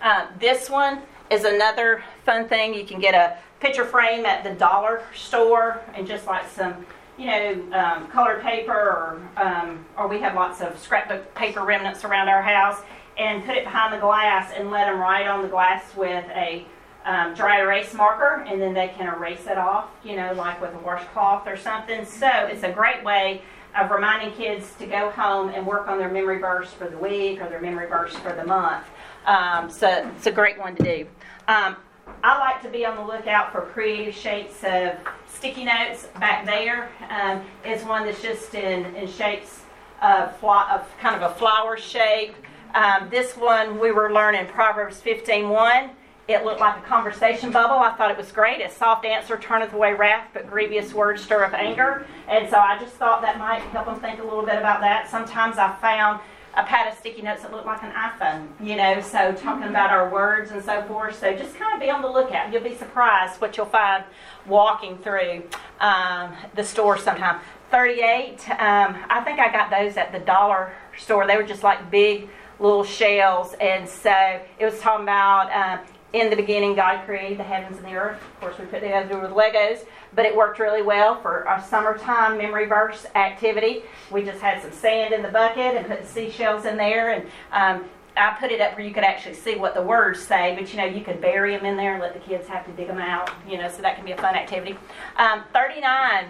Uh, 0.00 0.26
this 0.38 0.70
one 0.70 1.00
is 1.30 1.44
another 1.44 2.04
fun 2.24 2.48
thing. 2.48 2.72
You 2.72 2.86
can 2.86 3.00
get 3.00 3.14
a 3.14 3.36
picture 3.60 3.84
frame 3.84 4.24
at 4.24 4.44
the 4.44 4.50
dollar 4.50 5.02
store 5.14 5.80
and 5.94 6.06
just 6.06 6.26
like 6.26 6.48
some, 6.48 6.86
you 7.18 7.26
know, 7.26 7.72
um, 7.72 8.06
colored 8.08 8.40
paper 8.42 8.72
or, 8.72 9.20
um, 9.36 9.84
or 9.96 10.06
we 10.06 10.20
have 10.20 10.34
lots 10.34 10.60
of 10.60 10.78
scrapbook 10.78 11.34
paper 11.34 11.64
remnants 11.64 12.04
around 12.04 12.28
our 12.28 12.42
house 12.42 12.80
and 13.18 13.44
put 13.44 13.56
it 13.56 13.64
behind 13.64 13.92
the 13.92 13.98
glass 13.98 14.52
and 14.56 14.70
let 14.70 14.86
them 14.86 15.00
write 15.00 15.26
on 15.26 15.42
the 15.42 15.48
glass 15.48 15.94
with 15.96 16.24
a 16.30 16.64
um, 17.04 17.34
dry 17.34 17.60
erase 17.60 17.92
marker 17.94 18.44
and 18.46 18.60
then 18.60 18.72
they 18.74 18.88
can 18.88 19.12
erase 19.12 19.46
it 19.46 19.58
off, 19.58 19.88
you 20.04 20.14
know, 20.14 20.32
like 20.34 20.60
with 20.60 20.72
a 20.74 20.78
washcloth 20.78 21.46
or 21.46 21.56
something. 21.56 22.04
So 22.04 22.28
it's 22.28 22.62
a 22.62 22.70
great 22.70 23.02
way 23.02 23.42
of 23.76 23.90
reminding 23.90 24.34
kids 24.34 24.72
to 24.78 24.86
go 24.86 25.10
home 25.10 25.48
and 25.50 25.66
work 25.66 25.88
on 25.88 25.98
their 25.98 26.10
memory 26.10 26.38
verse 26.38 26.72
for 26.72 26.88
the 26.88 26.98
week 26.98 27.40
or 27.40 27.48
their 27.48 27.60
memory 27.60 27.88
verse 27.88 28.14
for 28.16 28.32
the 28.32 28.44
month. 28.44 28.84
Um, 29.26 29.70
so 29.70 30.10
it's 30.16 30.26
a 30.26 30.32
great 30.32 30.58
one 30.58 30.76
to 30.76 30.82
do. 30.82 31.06
Um, 31.48 31.76
I 32.22 32.38
like 32.38 32.62
to 32.62 32.68
be 32.68 32.84
on 32.84 32.96
the 32.96 33.02
lookout 33.02 33.52
for 33.52 33.62
creative 33.62 34.14
shapes 34.14 34.62
of 34.64 34.92
sticky 35.28 35.64
notes. 35.64 36.08
Back 36.18 36.44
there 36.44 36.90
um, 37.10 37.42
is 37.64 37.84
one 37.84 38.04
that's 38.04 38.22
just 38.22 38.54
in, 38.54 38.94
in 38.94 39.08
shapes 39.08 39.62
of, 40.02 40.32
of 40.42 40.86
kind 41.00 41.22
of 41.22 41.30
a 41.30 41.34
flower 41.34 41.76
shape. 41.76 42.34
Um, 42.74 43.08
this 43.10 43.36
one 43.36 43.78
we 43.80 43.92
were 43.92 44.12
learning 44.12 44.46
Proverbs 44.46 45.00
15:1. 45.00 45.90
It 46.28 46.44
looked 46.44 46.60
like 46.60 46.76
a 46.76 46.86
conversation 46.86 47.50
bubble. 47.50 47.78
I 47.78 47.92
thought 47.94 48.10
it 48.10 48.18
was 48.18 48.30
great. 48.30 48.60
A 48.60 48.70
soft 48.70 49.06
answer 49.06 49.38
turneth 49.38 49.72
away 49.72 49.94
wrath, 49.94 50.28
but 50.34 50.46
grievous 50.46 50.92
words 50.92 51.22
stir 51.22 51.42
up 51.44 51.54
anger. 51.54 52.06
And 52.28 52.50
so 52.50 52.58
I 52.58 52.78
just 52.78 52.94
thought 52.96 53.22
that 53.22 53.38
might 53.38 53.60
help 53.60 53.86
them 53.86 53.98
think 53.98 54.20
a 54.20 54.24
little 54.24 54.44
bit 54.44 54.56
about 54.56 54.82
that. 54.82 55.08
Sometimes 55.08 55.56
I 55.56 55.74
found 55.76 56.20
a 56.58 56.64
pad 56.64 56.92
of 56.92 56.98
sticky 56.98 57.22
notes 57.22 57.42
that 57.42 57.52
looked 57.52 57.66
like 57.66 57.82
an 57.84 57.92
iPhone, 57.92 58.48
you 58.60 58.74
know, 58.74 59.00
so 59.00 59.32
talking 59.32 59.68
about 59.68 59.90
our 59.90 60.10
words 60.10 60.50
and 60.50 60.62
so 60.62 60.82
forth. 60.82 61.16
So 61.18 61.32
just 61.36 61.54
kind 61.54 61.72
of 61.72 61.80
be 61.80 61.88
on 61.88 62.02
the 62.02 62.08
lookout. 62.08 62.52
You'll 62.52 62.64
be 62.64 62.74
surprised 62.74 63.40
what 63.40 63.56
you'll 63.56 63.66
find 63.66 64.02
walking 64.44 64.98
through 64.98 65.44
um, 65.80 66.34
the 66.56 66.64
store 66.64 66.98
sometime. 66.98 67.40
38, 67.70 68.50
um, 68.50 68.96
I 69.08 69.22
think 69.24 69.38
I 69.38 69.52
got 69.52 69.70
those 69.70 69.96
at 69.96 70.10
the 70.10 70.18
dollar 70.18 70.72
store. 70.96 71.28
They 71.28 71.36
were 71.36 71.44
just 71.44 71.62
like 71.62 71.90
big 71.92 72.28
little 72.58 72.82
shells. 72.82 73.54
And 73.60 73.88
so 73.88 74.40
it 74.58 74.64
was 74.64 74.80
talking 74.80 75.04
about 75.04 75.52
um, 75.52 75.86
in 76.12 76.30
the 76.30 76.36
beginning, 76.36 76.74
God 76.74 77.04
created 77.04 77.38
the 77.38 77.44
heavens 77.44 77.76
and 77.76 77.86
the 77.86 77.94
earth. 77.94 78.18
Of 78.22 78.40
course, 78.40 78.58
we 78.58 78.64
put 78.64 78.82
it 78.82 78.86
together 78.86 79.20
with 79.20 79.30
Legos, 79.30 79.84
but 80.14 80.24
it 80.24 80.34
worked 80.34 80.58
really 80.58 80.80
well 80.80 81.20
for 81.20 81.46
our 81.46 81.62
summertime 81.62 82.38
memory 82.38 82.66
verse 82.66 83.04
activity. 83.14 83.82
We 84.10 84.24
just 84.24 84.40
had 84.40 84.62
some 84.62 84.72
sand 84.72 85.12
in 85.12 85.22
the 85.22 85.28
bucket 85.28 85.76
and 85.76 85.86
put 85.86 86.00
the 86.00 86.08
seashells 86.08 86.64
in 86.64 86.78
there, 86.78 87.12
and 87.12 87.26
um, 87.52 87.88
I 88.16 88.36
put 88.40 88.50
it 88.50 88.60
up 88.60 88.74
where 88.74 88.86
you 88.86 88.94
could 88.94 89.04
actually 89.04 89.34
see 89.34 89.56
what 89.56 89.74
the 89.74 89.82
words 89.82 90.20
say. 90.20 90.54
But 90.58 90.72
you 90.72 90.78
know, 90.78 90.86
you 90.86 91.04
could 91.04 91.20
bury 91.20 91.54
them 91.54 91.66
in 91.66 91.76
there 91.76 91.92
and 91.92 92.02
let 92.02 92.14
the 92.14 92.20
kids 92.20 92.48
have 92.48 92.64
to 92.66 92.72
dig 92.72 92.86
them 92.88 92.98
out. 92.98 93.30
You 93.46 93.58
know, 93.58 93.68
so 93.68 93.82
that 93.82 93.96
can 93.96 94.04
be 94.04 94.12
a 94.12 94.16
fun 94.16 94.34
activity. 94.34 94.76
Um, 95.16 95.44
Thirty-nine. 95.52 96.26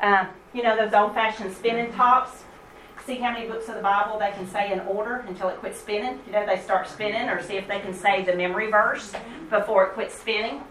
Uh, 0.00 0.26
you 0.52 0.62
know 0.62 0.76
those 0.76 0.92
old-fashioned 0.92 1.54
spinning 1.54 1.92
tops. 1.94 2.44
See 3.06 3.16
how 3.16 3.32
many 3.32 3.46
books 3.46 3.68
of 3.68 3.74
the 3.74 3.82
Bible 3.82 4.18
they 4.18 4.30
can 4.32 4.48
say 4.48 4.72
in 4.72 4.80
order 4.80 5.24
until 5.28 5.48
it 5.48 5.56
quits 5.58 5.80
spinning. 5.80 6.20
You 6.26 6.32
know, 6.32 6.46
they 6.46 6.58
start 6.58 6.88
spinning, 6.88 7.28
or 7.28 7.42
see 7.42 7.54
if 7.54 7.66
they 7.68 7.80
can 7.80 7.94
say 7.94 8.22
the 8.24 8.34
memory 8.34 8.70
verse 8.70 9.12
before 9.50 9.86
it 9.86 9.94
quits 9.94 10.14
spinning. 10.14 10.62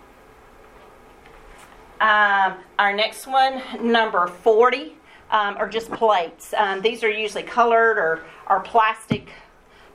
Um, 1.99 2.55
our 2.79 2.93
next 2.93 3.27
one, 3.27 3.61
number 3.81 4.27
40, 4.27 4.95
um, 5.29 5.55
are 5.57 5.69
just 5.69 5.91
plates. 5.91 6.53
Um, 6.57 6.81
these 6.81 7.03
are 7.03 7.09
usually 7.09 7.43
colored 7.43 7.97
or, 7.97 8.23
or 8.49 8.61
plastic 8.61 9.29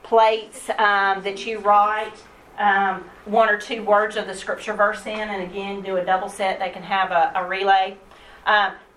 plates 0.03 0.71
um, 0.79 1.23
that 1.23 1.45
you 1.47 1.59
write 1.59 2.15
um, 2.59 3.05
one 3.25 3.49
or 3.49 3.59
two 3.59 3.83
words 3.83 4.17
of 4.17 4.27
the 4.27 4.35
scripture 4.35 4.73
verse 4.73 5.05
in, 5.05 5.19
and 5.19 5.43
again, 5.43 5.83
do 5.83 5.97
a 5.97 6.05
double 6.05 6.29
set. 6.29 6.59
They 6.59 6.71
can 6.71 6.83
have 6.83 7.11
a, 7.11 7.33
a 7.35 7.47
relay. 7.47 7.97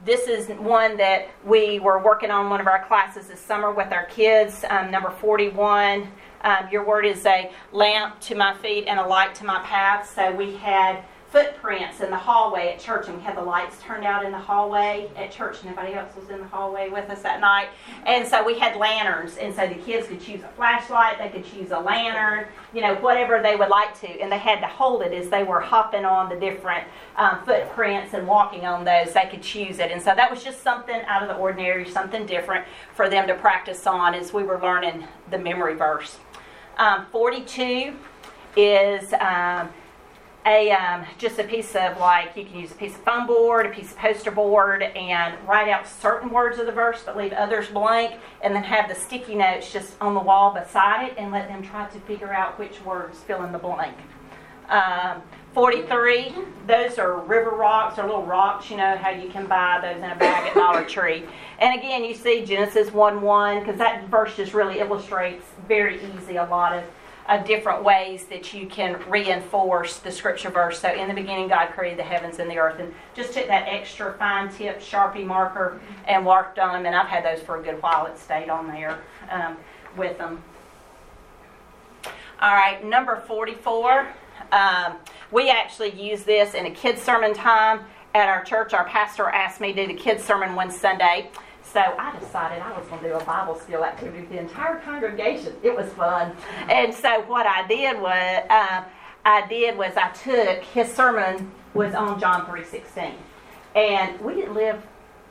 This 0.05 0.29
is 0.29 0.47
one 0.47 0.95
that 0.95 1.27
we 1.45 1.79
were 1.79 2.01
working 2.01 2.31
on 2.31 2.49
one 2.49 2.61
of 2.61 2.67
our 2.67 2.85
classes 2.85 3.27
this 3.27 3.41
summer 3.41 3.69
with 3.73 3.91
our 3.91 4.05
kids. 4.05 4.63
Um, 4.69 4.91
number 4.91 5.09
41. 5.09 6.09
Um, 6.41 6.69
your 6.71 6.85
word 6.85 7.05
is 7.05 7.25
a 7.25 7.51
lamp 7.73 8.17
to 8.21 8.35
my 8.35 8.55
feet 8.59 8.85
and 8.87 8.97
a 8.97 9.05
light 9.05 9.35
to 9.35 9.45
my 9.45 9.59
path. 9.59 10.09
So 10.15 10.31
we 10.31 10.55
had 10.55 11.03
footprints 11.31 12.01
in 12.01 12.09
the 12.09 12.17
hallway 12.17 12.69
at 12.73 12.79
church, 12.79 13.07
and 13.07 13.17
we 13.17 13.23
had 13.23 13.37
the 13.37 13.41
lights 13.41 13.77
turned 13.81 14.03
out 14.03 14.25
in 14.25 14.31
the 14.31 14.39
hallway 14.39 15.09
at 15.15 15.31
church. 15.31 15.57
And 15.61 15.69
nobody 15.69 15.93
else 15.93 16.15
was 16.15 16.29
in 16.29 16.39
the 16.39 16.47
hallway 16.47 16.89
with 16.89 17.09
us 17.09 17.21
that 17.21 17.39
night. 17.39 17.69
And 18.05 18.27
so 18.27 18.43
we 18.43 18.57
had 18.57 18.77
lanterns, 18.77 19.37
and 19.37 19.53
so 19.53 19.67
the 19.67 19.75
kids 19.75 20.07
could 20.07 20.21
choose 20.21 20.41
a 20.41 20.47
flashlight, 20.49 21.19
they 21.19 21.29
could 21.29 21.45
choose 21.45 21.71
a 21.71 21.79
lantern, 21.79 22.47
you 22.73 22.81
know, 22.81 22.95
whatever 22.95 23.41
they 23.41 23.55
would 23.55 23.69
like 23.69 23.99
to. 24.01 24.07
And 24.07 24.31
they 24.31 24.39
had 24.39 24.59
to 24.61 24.67
hold 24.67 25.03
it 25.03 25.13
as 25.13 25.29
they 25.29 25.43
were 25.43 25.59
hopping 25.59 26.05
on 26.05 26.29
the 26.29 26.39
different 26.39 26.87
um, 27.15 27.43
footprints 27.45 28.13
and 28.13 28.27
walking 28.27 28.65
on 28.65 28.83
those. 28.83 29.13
They 29.13 29.27
could 29.29 29.43
choose 29.43 29.79
it. 29.79 29.91
And 29.91 30.01
so 30.01 30.15
that 30.15 30.31
was 30.31 30.43
just 30.43 30.63
something 30.63 30.99
out 31.05 31.21
of 31.21 31.29
the 31.29 31.35
ordinary, 31.35 31.89
something 31.89 32.25
different 32.25 32.65
for 32.95 33.09
them 33.09 33.27
to 33.27 33.35
practice 33.35 33.85
on 33.85 34.15
as 34.15 34.33
we 34.33 34.43
were 34.43 34.59
learning 34.59 35.07
the 35.29 35.37
memory 35.37 35.75
verse. 35.75 36.17
Um, 36.77 37.05
42 37.11 37.93
is. 38.55 39.13
Um, 39.13 39.69
a 40.49 40.71
um, 40.71 41.05
just 41.17 41.37
a 41.39 41.43
piece 41.43 41.75
of 41.75 41.97
like 41.99 42.35
you 42.35 42.43
can 42.43 42.59
use 42.59 42.71
a 42.71 42.75
piece 42.75 42.95
of 42.95 43.03
foam 43.03 43.27
board, 43.27 43.65
a 43.65 43.69
piece 43.69 43.91
of 43.91 43.97
poster 43.97 44.31
board, 44.31 44.81
and 44.81 45.35
write 45.47 45.69
out 45.69 45.87
certain 45.87 46.29
words 46.29 46.57
of 46.57 46.65
the 46.65 46.71
verse, 46.71 47.03
but 47.05 47.15
leave 47.15 47.33
others 47.33 47.67
blank, 47.67 48.19
and 48.41 48.55
then 48.55 48.63
have 48.63 48.89
the 48.89 48.95
sticky 48.95 49.35
notes 49.35 49.71
just 49.71 49.93
on 50.01 50.13
the 50.13 50.19
wall 50.19 50.53
beside 50.53 51.07
it, 51.07 51.13
and 51.17 51.31
let 51.31 51.47
them 51.47 51.61
try 51.61 51.87
to 51.87 51.99
figure 52.01 52.33
out 52.33 52.57
which 52.57 52.81
words 52.83 53.19
fill 53.19 53.43
in 53.43 53.51
the 53.51 53.59
blank. 53.59 53.95
Um, 54.69 55.21
43, 55.53 56.33
those 56.67 56.99
are 56.99 57.19
river 57.21 57.49
rocks 57.49 57.97
or 57.97 58.03
little 58.03 58.25
rocks, 58.25 58.69
you 58.69 58.77
know, 58.77 58.95
how 58.97 59.09
you 59.09 59.29
can 59.29 59.47
buy 59.47 59.79
those 59.81 59.97
in 59.97 60.09
a 60.09 60.15
bag 60.15 60.47
at 60.47 60.53
Dollar 60.53 60.85
Tree. 60.87 61.25
And 61.59 61.77
again, 61.77 62.03
you 62.03 62.13
see 62.13 62.45
Genesis 62.45 62.93
1 62.93 63.21
1, 63.21 63.59
because 63.59 63.77
that 63.79 64.07
verse 64.09 64.35
just 64.35 64.53
really 64.53 64.79
illustrates 64.79 65.43
very 65.67 65.99
easy 66.15 66.35
a 66.35 66.45
lot 66.45 66.73
of 66.73 66.83
uh, 67.29 67.37
different 67.43 67.83
ways 67.83 68.25
that 68.25 68.55
you 68.55 68.65
can 68.65 68.99
reinforce 69.07 69.99
the 69.99 70.11
scripture 70.11 70.49
verse. 70.49 70.79
So, 70.79 70.91
in 70.91 71.07
the 71.07 71.13
beginning, 71.13 71.47
God 71.47 71.67
created 71.67 71.99
the 71.99 72.03
heavens 72.03 72.39
and 72.39 72.49
the 72.49 72.57
earth, 72.57 72.79
and 72.79 72.91
just 73.13 73.33
took 73.33 73.45
that 73.47 73.67
extra 73.67 74.13
fine 74.17 74.49
tip 74.49 74.81
Sharpie 74.81 75.25
marker 75.25 75.79
and 76.07 76.25
marked 76.25 76.57
on 76.57 76.73
them. 76.73 76.87
And 76.87 76.95
I've 76.95 77.07
had 77.07 77.23
those 77.23 77.43
for 77.45 77.59
a 77.59 77.63
good 77.63 77.81
while. 77.83 78.07
It 78.07 78.17
stayed 78.17 78.49
on 78.49 78.67
there 78.67 78.99
um, 79.29 79.57
with 79.95 80.17
them. 80.17 80.41
All 82.41 82.55
right, 82.55 82.83
number 82.83 83.17
44. 83.27 84.07
Um, 84.51 84.95
we 85.31 85.51
actually 85.51 85.91
use 85.91 86.23
this 86.23 86.55
in 86.55 86.65
a 86.65 86.71
kids' 86.71 87.01
sermon 87.01 87.35
time 87.35 87.81
at 88.15 88.27
our 88.27 88.43
church. 88.43 88.73
Our 88.73 88.85
pastor 88.85 89.29
asked 89.29 89.61
me 89.61 89.71
to 89.73 89.85
do 89.85 89.93
the 89.93 89.99
kids' 89.99 90.23
sermon 90.23 90.55
one 90.55 90.71
Sunday. 90.71 91.29
So 91.71 91.79
I 91.79 92.17
decided 92.19 92.63
I 92.63 92.75
was 92.77 92.87
going 92.87 93.01
to 93.03 93.09
do 93.09 93.13
a 93.13 93.23
Bible 93.23 93.55
skill 93.59 93.85
activity 93.85 94.21
with 94.21 94.29
the 94.29 94.39
entire 94.39 94.79
congregation. 94.79 95.53
It 95.61 95.75
was 95.75 95.87
fun. 95.93 96.35
And 96.67 96.93
so 96.93 97.21
what 97.21 97.45
I 97.45 97.67
did 97.67 98.01
was, 98.01 98.43
uh, 98.49 98.83
I 99.23 99.47
did 99.47 99.77
was 99.77 99.93
I 99.95 100.09
took 100.09 100.63
his 100.63 100.91
sermon 100.91 101.51
was 101.75 101.93
on 101.93 102.19
John 102.19 102.47
3:16, 102.47 103.13
and 103.75 104.19
we 104.21 104.33
didn't 104.33 104.55
live 104.55 104.81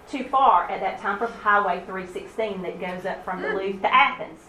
too 0.08 0.24
far 0.24 0.70
at 0.70 0.80
that 0.80 1.00
time 1.00 1.18
from 1.18 1.32
Highway 1.32 1.82
316 1.86 2.62
that 2.62 2.80
goes 2.80 3.04
up 3.04 3.24
from 3.24 3.42
Duluth 3.42 3.82
to 3.82 3.92
Athens. 3.92 4.40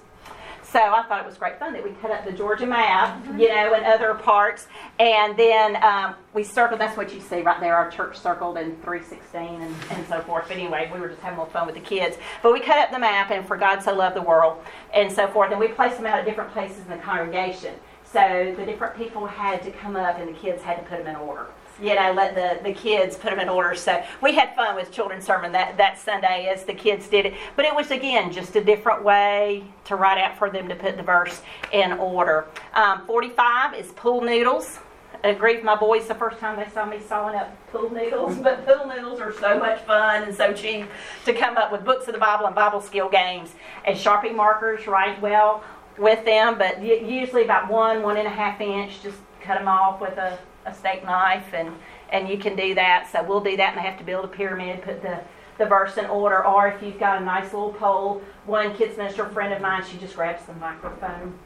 So 0.71 0.79
I 0.79 1.01
thought 1.03 1.21
it 1.21 1.25
was 1.25 1.37
great 1.37 1.57
fun 1.57 1.73
that 1.73 1.83
we 1.83 1.89
cut 2.01 2.11
up 2.11 2.25
the 2.25 2.31
Georgia 2.31 2.67
map, 2.67 3.25
you 3.39 3.47
know, 3.47 3.73
and 3.73 3.85
other 3.85 4.13
parts, 4.13 4.67
and 4.99 5.35
then 5.35 5.81
um, 5.81 6.13
we 6.35 6.43
circled. 6.43 6.79
That's 6.79 6.95
what 6.95 7.11
you 7.11 7.19
see 7.21 7.41
right 7.41 7.59
there. 7.59 7.75
Our 7.75 7.89
church 7.89 8.19
circled 8.19 8.57
in 8.57 8.75
316 8.83 9.61
and, 9.61 9.75
and 9.89 10.07
so 10.07 10.21
forth. 10.21 10.47
But 10.47 10.57
anyway, 10.57 10.91
we 10.93 10.99
were 10.99 11.09
just 11.09 11.21
having 11.21 11.39
a 11.39 11.41
little 11.41 11.51
fun 11.51 11.65
with 11.65 11.73
the 11.73 11.81
kids. 11.81 12.17
But 12.43 12.53
we 12.53 12.59
cut 12.59 12.77
up 12.77 12.91
the 12.91 12.99
map, 12.99 13.31
and 13.31 13.47
for 13.47 13.57
God 13.57 13.81
so 13.81 13.95
loved 13.95 14.15
the 14.15 14.21
world, 14.21 14.63
and 14.93 15.11
so 15.11 15.27
forth. 15.27 15.49
And 15.49 15.59
we 15.59 15.69
placed 15.69 15.97
them 15.97 16.05
out 16.05 16.19
at 16.19 16.25
different 16.25 16.51
places 16.51 16.83
in 16.83 16.89
the 16.89 16.97
congregation. 16.97 17.73
So 18.03 18.53
the 18.55 18.65
different 18.65 18.95
people 18.95 19.25
had 19.25 19.63
to 19.63 19.71
come 19.71 19.95
up, 19.95 20.19
and 20.19 20.29
the 20.29 20.39
kids 20.39 20.61
had 20.61 20.75
to 20.75 20.83
put 20.83 21.03
them 21.03 21.07
in 21.07 21.15
order 21.15 21.47
you 21.81 21.95
know, 21.95 22.13
let 22.13 22.35
the, 22.35 22.63
the 22.63 22.73
kids 22.73 23.15
put 23.15 23.29
them 23.29 23.39
in 23.39 23.49
order. 23.49 23.75
So 23.75 24.03
we 24.21 24.33
had 24.33 24.55
fun 24.55 24.75
with 24.75 24.91
children's 24.91 25.25
sermon 25.25 25.51
that, 25.53 25.77
that 25.77 25.97
Sunday 25.97 26.47
as 26.53 26.63
the 26.65 26.73
kids 26.73 27.07
did 27.07 27.27
it. 27.27 27.33
But 27.55 27.65
it 27.65 27.75
was, 27.75 27.91
again, 27.91 28.31
just 28.31 28.55
a 28.55 28.63
different 28.63 29.03
way 29.03 29.63
to 29.85 29.95
write 29.95 30.19
out 30.19 30.37
for 30.37 30.49
them 30.49 30.67
to 30.69 30.75
put 30.75 30.97
the 30.97 31.03
verse 31.03 31.41
in 31.71 31.93
order. 31.93 32.47
Um, 32.73 33.05
45 33.05 33.75
is 33.75 33.91
pool 33.93 34.21
noodles. 34.21 34.79
I 35.23 35.33
grieved 35.33 35.65
my 35.65 35.75
boys 35.75 36.07
the 36.07 36.15
first 36.15 36.39
time 36.39 36.57
they 36.57 36.71
saw 36.71 36.85
me 36.85 36.99
sawing 37.05 37.35
up 37.35 37.53
pool 37.71 37.89
noodles, 37.89 38.37
but 38.41 38.65
pool 38.65 38.87
noodles 38.87 39.19
are 39.19 39.33
so 39.33 39.59
much 39.59 39.81
fun 39.81 40.23
and 40.23 40.33
so 40.33 40.53
cheap 40.53 40.87
to 41.25 41.33
come 41.33 41.57
up 41.57 41.71
with 41.71 41.83
books 41.83 42.07
of 42.07 42.13
the 42.13 42.19
Bible 42.19 42.45
and 42.45 42.55
Bible 42.55 42.81
skill 42.81 43.09
games. 43.09 43.53
And 43.85 43.97
Sharpie 43.97 44.33
markers 44.33 44.87
write 44.87 45.21
well 45.21 45.63
with 45.97 46.23
them, 46.23 46.57
but 46.57 46.81
usually 46.81 47.43
about 47.43 47.69
one, 47.69 48.01
one 48.01 48.15
and 48.15 48.27
a 48.27 48.31
half 48.31 48.61
inch, 48.61 49.03
just 49.03 49.17
cut 49.41 49.57
them 49.57 49.67
off 49.67 49.99
with 49.99 50.17
a 50.17 50.39
a 50.69 50.73
steak 50.73 51.03
knife, 51.03 51.53
and 51.53 51.73
and 52.11 52.27
you 52.27 52.37
can 52.37 52.55
do 52.55 52.73
that. 52.75 53.09
So 53.11 53.23
we'll 53.23 53.43
do 53.43 53.57
that, 53.57 53.69
and 53.69 53.77
they 53.77 53.87
have 53.87 53.99
to 53.99 54.03
build 54.03 54.25
a 54.25 54.29
pyramid, 54.29 54.81
put 54.81 55.01
the 55.01 55.19
the 55.57 55.65
verse 55.65 55.97
in 55.97 56.05
order, 56.05 56.45
or 56.45 56.69
if 56.69 56.81
you've 56.81 56.99
got 56.99 57.21
a 57.21 57.25
nice 57.25 57.53
little 57.53 57.73
pole. 57.73 58.21
One 58.45 58.75
kids 58.75 58.97
minister 58.97 59.25
friend 59.27 59.53
of 59.53 59.61
mine, 59.61 59.83
she 59.89 59.97
just 59.97 60.15
grabs 60.15 60.45
the 60.45 60.53
microphone 60.53 61.37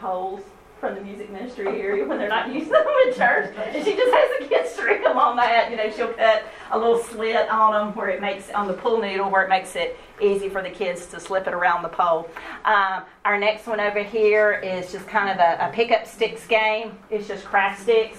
poles 0.00 0.40
from 0.80 0.94
the 0.94 1.00
music 1.00 1.30
ministry 1.30 1.66
area 1.66 2.06
when 2.06 2.18
they're 2.18 2.28
not 2.28 2.48
using 2.54 2.72
them 2.72 2.86
in 3.06 3.14
church, 3.14 3.54
and 3.56 3.84
she 3.84 3.94
just 3.94 4.12
has 4.12 4.40
the 4.40 4.46
kids 4.48 4.70
string 4.70 5.02
them 5.02 5.18
on 5.18 5.36
that. 5.36 5.70
You 5.70 5.76
know, 5.76 5.90
she'll 5.90 6.12
cut 6.12 6.44
a 6.70 6.78
little 6.78 7.02
slit 7.02 7.48
on 7.50 7.72
them 7.72 7.94
where 7.94 8.08
it 8.08 8.20
makes 8.20 8.50
on 8.50 8.66
the 8.66 8.74
pool 8.74 9.00
noodle 9.00 9.30
where 9.30 9.42
it 9.42 9.48
makes 9.48 9.76
it 9.76 9.98
easy 10.20 10.48
for 10.48 10.62
the 10.62 10.70
kids 10.70 11.06
to 11.06 11.20
slip 11.20 11.46
it 11.46 11.54
around 11.54 11.82
the 11.82 11.88
pole. 11.88 12.28
Um, 12.64 13.02
our 13.24 13.38
next 13.38 13.66
one 13.66 13.80
over 13.80 14.02
here 14.02 14.54
is 14.54 14.90
just 14.90 15.06
kind 15.08 15.28
of 15.28 15.38
a, 15.38 15.68
a 15.68 15.72
pickup 15.72 16.06
sticks 16.06 16.46
game. 16.46 16.92
It's 17.10 17.28
just 17.28 17.44
craft 17.44 17.82
sticks 17.82 18.18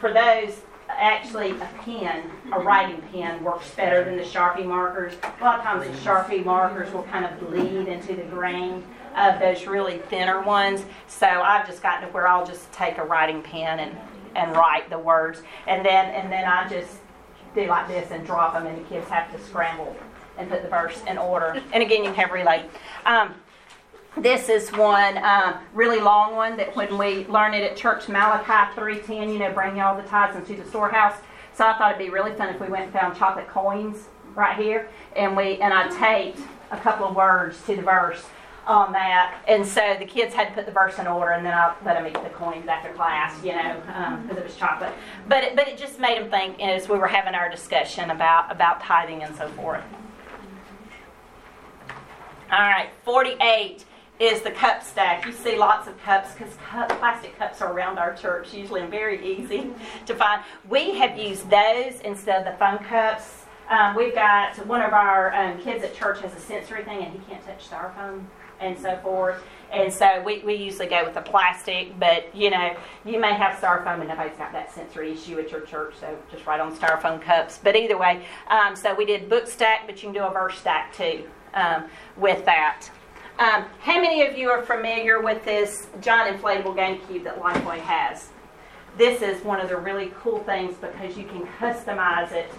for 0.00 0.12
those, 0.12 0.56
actually 0.88 1.50
a 1.52 1.70
pen, 1.84 2.28
a 2.52 2.58
writing 2.58 3.00
pen, 3.12 3.44
works 3.44 3.70
better 3.74 4.02
than 4.02 4.16
the 4.16 4.24
Sharpie 4.24 4.66
markers. 4.66 5.12
A 5.22 5.44
lot 5.44 5.58
of 5.58 5.64
times 5.64 5.86
the 5.86 5.92
Sharpie 6.04 6.44
markers 6.44 6.92
will 6.92 7.04
kind 7.04 7.24
of 7.24 7.38
bleed 7.38 7.86
into 7.86 8.16
the 8.16 8.24
grain 8.24 8.82
of 9.16 9.38
those 9.38 9.66
really 9.66 9.98
thinner 9.98 10.40
ones. 10.40 10.84
So 11.06 11.26
I've 11.26 11.66
just 11.66 11.82
gotten 11.82 12.08
to 12.08 12.14
where 12.14 12.26
I'll 12.26 12.46
just 12.46 12.72
take 12.72 12.98
a 12.98 13.04
writing 13.04 13.42
pen 13.42 13.80
and, 13.80 13.96
and 14.34 14.56
write 14.56 14.88
the 14.90 14.98
words. 14.98 15.42
And 15.68 15.84
then, 15.84 16.06
and 16.14 16.32
then 16.32 16.44
I 16.44 16.68
just 16.68 16.96
do 17.54 17.66
like 17.66 17.88
this 17.88 18.10
and 18.10 18.24
drop 18.24 18.54
them, 18.54 18.66
and 18.66 18.78
the 18.78 18.88
kids 18.88 19.08
have 19.08 19.30
to 19.32 19.44
scramble 19.44 19.96
and 20.38 20.48
put 20.48 20.62
the 20.62 20.68
verse 20.68 21.02
in 21.06 21.18
order. 21.18 21.60
And 21.72 21.82
again, 21.82 22.04
you 22.04 22.12
have 22.12 22.30
relay. 22.30 22.64
Um, 23.04 23.34
this 24.16 24.48
is 24.48 24.70
one 24.72 25.18
um, 25.18 25.54
really 25.72 26.00
long 26.00 26.34
one 26.34 26.56
that 26.56 26.74
when 26.74 26.98
we 26.98 27.26
learn 27.26 27.54
it 27.54 27.62
at 27.62 27.76
church, 27.76 28.08
Malachi 28.08 28.74
3.10, 28.78 29.32
you 29.32 29.38
know, 29.38 29.52
bring 29.52 29.80
all 29.80 29.96
the 29.96 30.02
tithes 30.02 30.36
into 30.36 30.60
the 30.60 30.68
storehouse. 30.68 31.16
So 31.54 31.66
I 31.66 31.78
thought 31.78 31.94
it'd 31.94 32.04
be 32.04 32.10
really 32.10 32.32
fun 32.32 32.48
if 32.48 32.60
we 32.60 32.68
went 32.68 32.84
and 32.84 32.92
found 32.92 33.16
chocolate 33.16 33.48
coins 33.48 34.08
right 34.34 34.56
here, 34.56 34.88
and 35.16 35.36
we 35.36 35.60
and 35.60 35.72
I 35.74 35.88
taped 35.88 36.40
a 36.70 36.76
couple 36.76 37.06
of 37.06 37.14
words 37.14 37.60
to 37.66 37.76
the 37.76 37.82
verse 37.82 38.24
on 38.66 38.92
that, 38.92 39.42
and 39.48 39.66
so 39.66 39.96
the 39.98 40.04
kids 40.04 40.32
had 40.34 40.48
to 40.48 40.54
put 40.54 40.66
the 40.66 40.72
verse 40.72 40.98
in 40.98 41.06
order, 41.06 41.32
and 41.32 41.44
then 41.44 41.52
I 41.52 41.74
let 41.84 41.94
them 41.94 42.06
eat 42.06 42.22
the 42.22 42.30
coins 42.30 42.68
after 42.68 42.92
class, 42.92 43.42
you 43.44 43.52
know, 43.52 43.80
because 43.84 44.30
um, 44.30 44.38
it 44.38 44.44
was 44.44 44.54
chocolate. 44.54 44.92
But 45.28 45.44
it, 45.44 45.56
but 45.56 45.66
it 45.66 45.76
just 45.76 45.98
made 45.98 46.18
them 46.18 46.30
think 46.30 46.60
as 46.60 46.88
we 46.88 46.98
were 46.98 47.08
having 47.08 47.34
our 47.34 47.50
discussion 47.50 48.10
about 48.10 48.50
about 48.52 48.80
tithing 48.80 49.22
and 49.22 49.34
so 49.34 49.48
forth. 49.48 49.82
All 52.52 52.58
right, 52.58 52.90
48 53.04 53.84
is 54.20 54.42
the 54.42 54.50
cup 54.50 54.82
stack. 54.82 55.24
You 55.24 55.32
see 55.32 55.56
lots 55.56 55.88
of 55.88 55.98
cups 56.02 56.34
because 56.34 56.54
cup, 56.56 56.90
plastic 56.98 57.36
cups 57.38 57.62
are 57.62 57.72
around 57.72 57.98
our 57.98 58.14
church 58.14 58.52
usually 58.52 58.82
and 58.82 58.90
very 58.90 59.26
easy 59.26 59.70
to 60.06 60.14
find. 60.14 60.42
We 60.68 60.94
have 60.98 61.18
used 61.18 61.48
those 61.48 62.00
instead 62.04 62.46
of 62.46 62.52
the 62.52 62.58
foam 62.58 62.78
cups. 62.84 63.46
Um, 63.70 63.96
we've 63.96 64.14
got 64.14 64.54
one 64.66 64.82
of 64.82 64.92
our 64.92 65.34
um, 65.34 65.58
kids 65.60 65.82
at 65.84 65.94
church 65.94 66.20
has 66.20 66.34
a 66.34 66.40
sensory 66.40 66.84
thing 66.84 67.02
and 67.02 67.12
he 67.12 67.18
can't 67.20 67.42
touch 67.44 67.68
styrofoam 67.70 68.24
and 68.60 68.78
so 68.78 68.98
forth. 68.98 69.42
And 69.72 69.90
so 69.90 70.22
we, 70.22 70.40
we 70.40 70.54
usually 70.54 70.88
go 70.88 71.02
with 71.04 71.14
the 71.14 71.22
plastic, 71.22 71.98
but 71.98 72.34
you 72.34 72.50
know, 72.50 72.76
you 73.06 73.18
may 73.18 73.32
have 73.32 73.58
styrofoam 73.58 74.00
and 74.00 74.08
nobody's 74.08 74.36
got 74.36 74.52
that 74.52 74.70
sensory 74.74 75.12
issue 75.12 75.38
at 75.38 75.50
your 75.50 75.62
church, 75.62 75.94
so 75.98 76.18
just 76.30 76.44
write 76.44 76.60
on 76.60 76.76
styrofoam 76.76 77.22
cups. 77.22 77.58
But 77.62 77.74
either 77.74 77.96
way, 77.96 78.26
um, 78.48 78.76
so 78.76 78.94
we 78.94 79.06
did 79.06 79.30
book 79.30 79.46
stack, 79.46 79.86
but 79.86 80.02
you 80.02 80.10
can 80.10 80.12
do 80.12 80.24
a 80.24 80.30
verse 80.30 80.58
stack 80.58 80.94
too 80.94 81.24
um, 81.54 81.84
with 82.18 82.44
that. 82.44 82.90
Um, 83.40 83.64
how 83.80 83.98
many 83.98 84.20
of 84.20 84.36
you 84.36 84.50
are 84.50 84.60
familiar 84.60 85.22
with 85.22 85.42
this 85.46 85.86
giant 86.02 86.38
inflatable 86.38 86.76
GameCube 86.76 87.24
that 87.24 87.40
Lifeway 87.40 87.78
has? 87.78 88.28
This 88.98 89.22
is 89.22 89.42
one 89.42 89.62
of 89.62 89.70
the 89.70 89.78
really 89.78 90.12
cool 90.20 90.40
things 90.40 90.76
because 90.76 91.16
you 91.16 91.24
can 91.24 91.46
customize 91.58 92.32
it 92.32 92.50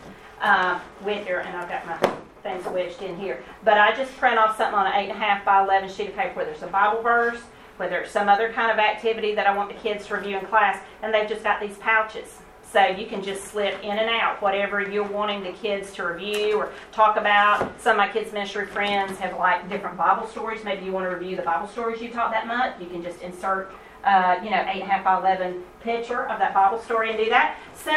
uh, 0.42 0.80
with 1.04 1.28
your, 1.28 1.42
and 1.42 1.56
I've 1.56 1.70
got 1.70 1.86
my 1.86 2.16
things 2.42 2.66
wedged 2.66 3.04
in 3.04 3.16
here. 3.16 3.44
But 3.64 3.78
I 3.78 3.96
just 3.96 4.12
print 4.18 4.40
off 4.40 4.58
something 4.58 4.74
on 4.74 4.88
an 4.88 4.94
eight 4.94 5.10
and 5.10 5.12
a 5.12 5.24
half 5.24 5.46
by 5.46 5.64
11 5.64 5.88
sheet 5.88 6.10
of 6.10 6.16
paper, 6.16 6.38
whether 6.38 6.50
it's 6.50 6.64
a 6.64 6.68
Bible 6.68 7.04
verse, 7.04 7.42
whether 7.78 8.00
it's 8.00 8.12
some 8.12 8.28
other 8.28 8.52
kind 8.52 8.72
of 8.72 8.80
activity 8.80 9.36
that 9.36 9.46
I 9.46 9.56
want 9.56 9.70
the 9.70 9.80
kids 9.80 10.08
to 10.08 10.16
review 10.16 10.40
in 10.40 10.48
class, 10.48 10.84
and 11.04 11.14
they've 11.14 11.30
just 11.30 11.44
got 11.44 11.62
these 11.62 11.78
pouches. 11.78 12.40
So 12.72 12.86
you 12.86 13.06
can 13.06 13.22
just 13.22 13.44
slip 13.46 13.84
in 13.84 13.98
and 13.98 14.10
out 14.10 14.42
whatever 14.42 14.82
you're 14.82 15.04
wanting 15.04 15.44
the 15.44 15.52
kids 15.52 15.92
to 15.94 16.04
review 16.04 16.58
or 16.58 16.72
talk 16.94 17.18
about. 17.18 17.80
Some 17.82 17.92
of 17.92 17.98
my 17.98 18.08
kids' 18.08 18.32
ministry 18.32 18.66
friends 18.66 19.20
have 19.20 19.38
like 19.38 19.68
different 19.68 19.98
Bible 19.98 20.26
stories. 20.28 20.64
Maybe 20.64 20.86
you 20.86 20.94
want 20.94 21.10
to 21.10 21.14
review 21.14 21.36
the 21.36 21.42
Bible 21.42 21.68
stories 21.68 22.02
you 22.02 22.10
taught 22.10 22.32
that 22.32 22.48
month. 22.48 22.80
You 22.80 22.88
can 22.88 23.04
just 23.04 23.22
insert, 23.22 23.74
uh, 24.06 24.40
you 24.42 24.50
know, 24.52 24.66
eight 24.70 24.82
and 24.82 24.84
a 24.84 24.86
half 24.86 25.04
by 25.04 25.18
eleven 25.18 25.64
picture 25.82 26.30
of 26.30 26.40
that 26.40 26.54
Bible 26.54 26.80
story 26.80 27.10
and 27.10 27.18
do 27.18 27.28
that. 27.30 27.58
So 27.76 27.92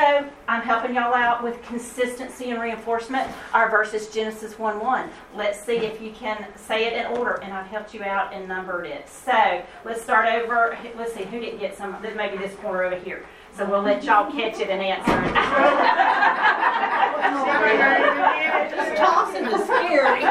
I'm 0.48 0.62
helping 0.62 0.96
y'all 0.96 1.14
out 1.14 1.44
with 1.44 1.62
consistency 1.62 2.50
and 2.50 2.60
reinforcement. 2.60 3.30
Our 3.52 3.70
verse 3.70 3.94
is 3.94 4.08
Genesis 4.08 4.58
1 4.58 4.80
1. 4.80 5.10
Let's 5.36 5.60
see 5.62 5.76
if 5.76 6.00
you 6.00 6.10
can 6.10 6.46
say 6.56 6.86
it 6.86 6.94
in 6.94 7.16
order, 7.18 7.34
and 7.42 7.52
I've 7.52 7.66
helped 7.66 7.94
you 7.94 8.02
out 8.02 8.32
and 8.32 8.48
numbered 8.48 8.86
it. 8.86 9.08
So 9.08 9.62
let's 9.84 10.02
start 10.02 10.26
over. 10.26 10.76
Let's 10.96 11.14
see 11.14 11.22
who 11.24 11.38
didn't 11.38 11.60
get 11.60 11.76
some. 11.76 11.96
Maybe 12.16 12.38
this 12.38 12.56
corner 12.56 12.82
over 12.82 12.96
here. 12.96 13.24
So 13.56 13.64
we'll 13.70 13.82
let 13.82 14.02
y'all 14.02 14.30
catch 14.32 14.58
it 14.58 14.68
and 14.68 14.82
answer 14.82 15.22
it. 15.22 15.34
Just 18.70 18.96
tossing 18.96 19.46
is 19.46 19.64
scary. 19.64 20.24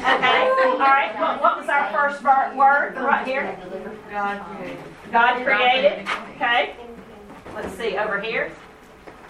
Okay, 0.00 0.48
all 0.70 0.78
right. 0.78 1.12
What, 1.20 1.42
what 1.42 1.58
was 1.58 1.68
our 1.68 1.92
first 1.92 2.22
word 2.22 2.96
right 2.96 3.26
here? 3.26 3.58
God 4.10 4.40
created. 4.46 4.78
God 5.12 5.44
created. 5.44 6.08
Okay. 6.36 6.74
Let's 7.54 7.74
see 7.74 7.98
over 7.98 8.20
here. 8.20 8.50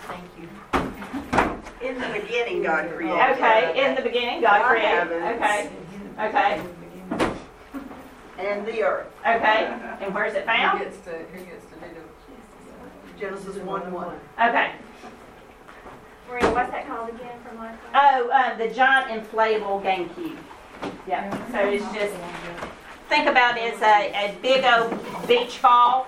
Thank 0.06 0.24
you. 0.38 0.48
In 1.88 1.98
the 2.00 2.20
beginning, 2.20 2.62
God 2.62 2.90
created. 2.92 3.18
Okay, 3.32 3.88
in 3.88 3.94
the 3.96 4.02
beginning, 4.02 4.42
God 4.42 4.62
created. 4.66 5.10
Okay, 5.10 5.70
okay, 6.18 6.62
And 8.40 8.66
the 8.66 8.82
earth. 8.82 9.06
okay. 9.20 9.78
And 10.00 10.14
where's 10.14 10.34
it 10.34 10.40
Who 10.40 10.46
found? 10.46 10.78
gets 10.80 10.98
to, 11.00 11.10
who 11.10 11.44
gets 11.44 11.64
to 11.66 11.74
do 11.74 11.86
the? 11.94 13.20
Genesis 13.20 13.56
1 13.56 13.92
1. 13.92 14.20
Okay. 14.40 14.72
Maria, 16.28 16.50
what's 16.52 16.70
that 16.70 16.86
called 16.86 17.08
again 17.10 17.38
from 17.46 17.58
last 17.58 17.78
time? 17.92 18.20
Oh, 18.22 18.30
uh, 18.30 18.56
the 18.56 18.68
giant 18.68 19.10
inflatable 19.10 19.82
GameCube. 19.82 20.36
Yeah. 21.06 21.30
So 21.52 21.58
it's 21.68 21.84
just 21.92 22.14
think 23.08 23.26
about 23.26 23.58
it 23.58 23.74
as 23.74 23.82
a, 23.82 24.12
a 24.30 24.38
big 24.40 24.64
old 24.64 25.28
beach 25.28 25.60
ball. 25.60 26.06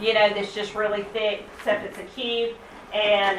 You 0.00 0.14
know, 0.14 0.30
that's 0.30 0.54
just 0.54 0.74
really 0.74 1.02
thick, 1.12 1.44
except 1.58 1.84
it's 1.84 1.98
a 1.98 2.04
cube, 2.04 2.56
and 2.92 3.38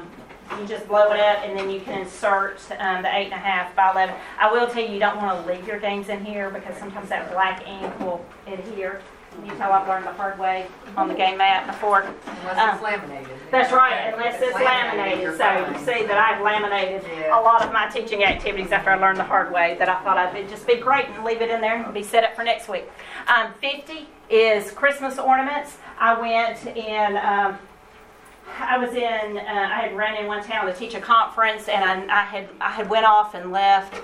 um, 0.00 0.10
you 0.58 0.66
just 0.66 0.86
blow 0.88 1.12
it 1.12 1.20
up, 1.20 1.44
and 1.44 1.58
then 1.58 1.70
you 1.70 1.80
can 1.80 2.00
insert 2.00 2.60
um, 2.78 3.02
the 3.02 3.14
eight 3.16 3.24
and 3.24 3.32
a 3.34 3.38
half 3.38 3.74
by 3.76 3.90
eleven. 3.92 4.14
I 4.38 4.50
will 4.50 4.66
tell 4.68 4.82
you, 4.82 4.90
you 4.92 4.98
don't 4.98 5.16
want 5.16 5.44
to 5.46 5.52
leave 5.52 5.66
your 5.66 5.78
games 5.78 6.08
in 6.08 6.24
here 6.24 6.50
because 6.50 6.76
sometimes 6.76 7.08
that 7.08 7.30
black 7.32 7.66
ink 7.66 7.98
will 8.00 8.24
adhere. 8.46 9.00
You 9.44 9.52
tell 9.54 9.72
I've 9.72 9.86
learned 9.86 10.06
the 10.06 10.12
hard 10.12 10.38
way 10.40 10.66
on 10.96 11.06
the 11.06 11.14
game 11.14 11.38
mat 11.38 11.64
before. 11.66 12.00
Unless 12.40 12.74
it's 12.74 12.82
laminated. 12.82 13.30
That's 13.52 13.72
right, 13.72 14.12
unless 14.12 14.42
it's 14.42 14.54
laminated. 14.56 15.22
you're 15.22 15.36
So 15.36 15.68
you 15.70 15.78
see 15.78 16.04
that 16.06 16.18
I've 16.18 16.42
laminated 16.42 17.04
Yeah. 17.08 17.38
a 17.38 17.40
lot 17.40 17.62
of 17.62 17.72
my 17.72 17.86
teaching 17.88 18.24
activities 18.24 18.72
after 18.72 18.90
I 18.90 18.96
learned 18.96 19.18
the 19.18 19.24
hard 19.24 19.52
way 19.52 19.76
that 19.78 19.88
I 19.88 20.02
thought 20.02 20.18
I'd 20.18 20.48
just 20.48 20.66
be 20.66 20.76
great 20.76 21.06
and 21.06 21.24
leave 21.24 21.40
it 21.40 21.48
in 21.50 21.60
there 21.60 21.76
and 21.80 21.94
be 21.94 22.02
set 22.02 22.24
up 22.24 22.34
for 22.34 22.42
next 22.42 22.68
week. 22.68 22.90
Um, 23.28 23.52
50 23.60 24.08
is 24.28 24.72
Christmas 24.72 25.16
ornaments. 25.16 25.78
I 25.98 26.20
went 26.20 26.66
in. 26.76 27.16
Um, 27.16 27.56
I 28.58 28.78
was 28.78 28.94
in. 28.94 29.38
Uh, 29.38 29.42
I 29.42 29.80
had 29.80 29.96
run 29.96 30.16
in 30.16 30.26
one 30.26 30.42
town 30.42 30.66
to 30.66 30.72
teach 30.72 30.94
a 30.94 31.00
conference, 31.00 31.68
and 31.68 31.84
I, 31.84 32.22
I 32.22 32.24
had 32.24 32.48
I 32.60 32.70
had 32.70 32.88
went 32.90 33.06
off 33.06 33.34
and 33.34 33.50
left 33.52 34.02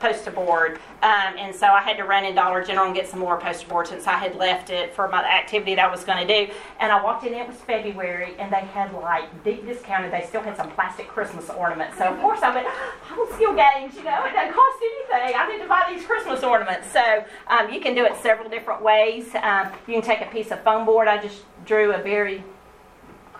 poster 0.00 0.30
board, 0.30 0.78
um, 1.02 1.34
and 1.36 1.54
so 1.54 1.66
I 1.66 1.82
had 1.82 1.98
to 1.98 2.04
run 2.04 2.24
in 2.24 2.34
Dollar 2.34 2.64
General 2.64 2.86
and 2.86 2.94
get 2.94 3.06
some 3.06 3.20
more 3.20 3.38
poster 3.38 3.68
board 3.68 3.86
since 3.86 4.06
I 4.06 4.16
had 4.16 4.34
left 4.34 4.70
it 4.70 4.94
for 4.94 5.08
my 5.08 5.22
activity 5.22 5.74
that 5.74 5.86
I 5.86 5.90
was 5.90 6.04
going 6.04 6.26
to 6.26 6.46
do. 6.46 6.52
And 6.80 6.90
I 6.90 7.02
walked 7.04 7.26
in, 7.26 7.34
it 7.34 7.46
was 7.46 7.58
February, 7.58 8.34
and 8.38 8.50
they 8.50 8.60
had 8.60 8.94
like 8.94 9.44
deep 9.44 9.66
discounted. 9.66 10.10
They 10.10 10.24
still 10.26 10.40
had 10.40 10.56
some 10.56 10.70
plastic 10.70 11.06
Christmas 11.06 11.50
ornaments. 11.50 11.98
So 11.98 12.04
of 12.04 12.18
course 12.20 12.40
I 12.42 12.54
went, 12.54 12.68
Bible 13.10 13.26
skill 13.34 13.54
games, 13.54 13.94
you 13.94 14.04
know, 14.04 14.24
it 14.24 14.32
doesn't 14.32 14.54
cost 14.54 14.78
anything. 14.82 15.38
I 15.38 15.48
need 15.52 15.62
to 15.62 15.68
buy 15.68 15.92
these 15.94 16.06
Christmas 16.06 16.42
ornaments. 16.42 16.90
So 16.90 17.24
um, 17.48 17.70
you 17.70 17.80
can 17.80 17.94
do 17.94 18.06
it 18.06 18.16
several 18.22 18.48
different 18.48 18.82
ways. 18.82 19.34
Um, 19.42 19.70
you 19.86 19.92
can 19.92 20.02
take 20.02 20.22
a 20.22 20.30
piece 20.30 20.50
of 20.50 20.62
foam 20.62 20.86
board. 20.86 21.08
I 21.08 21.20
just 21.20 21.42
drew 21.66 21.92
a 21.92 22.02
very 22.02 22.42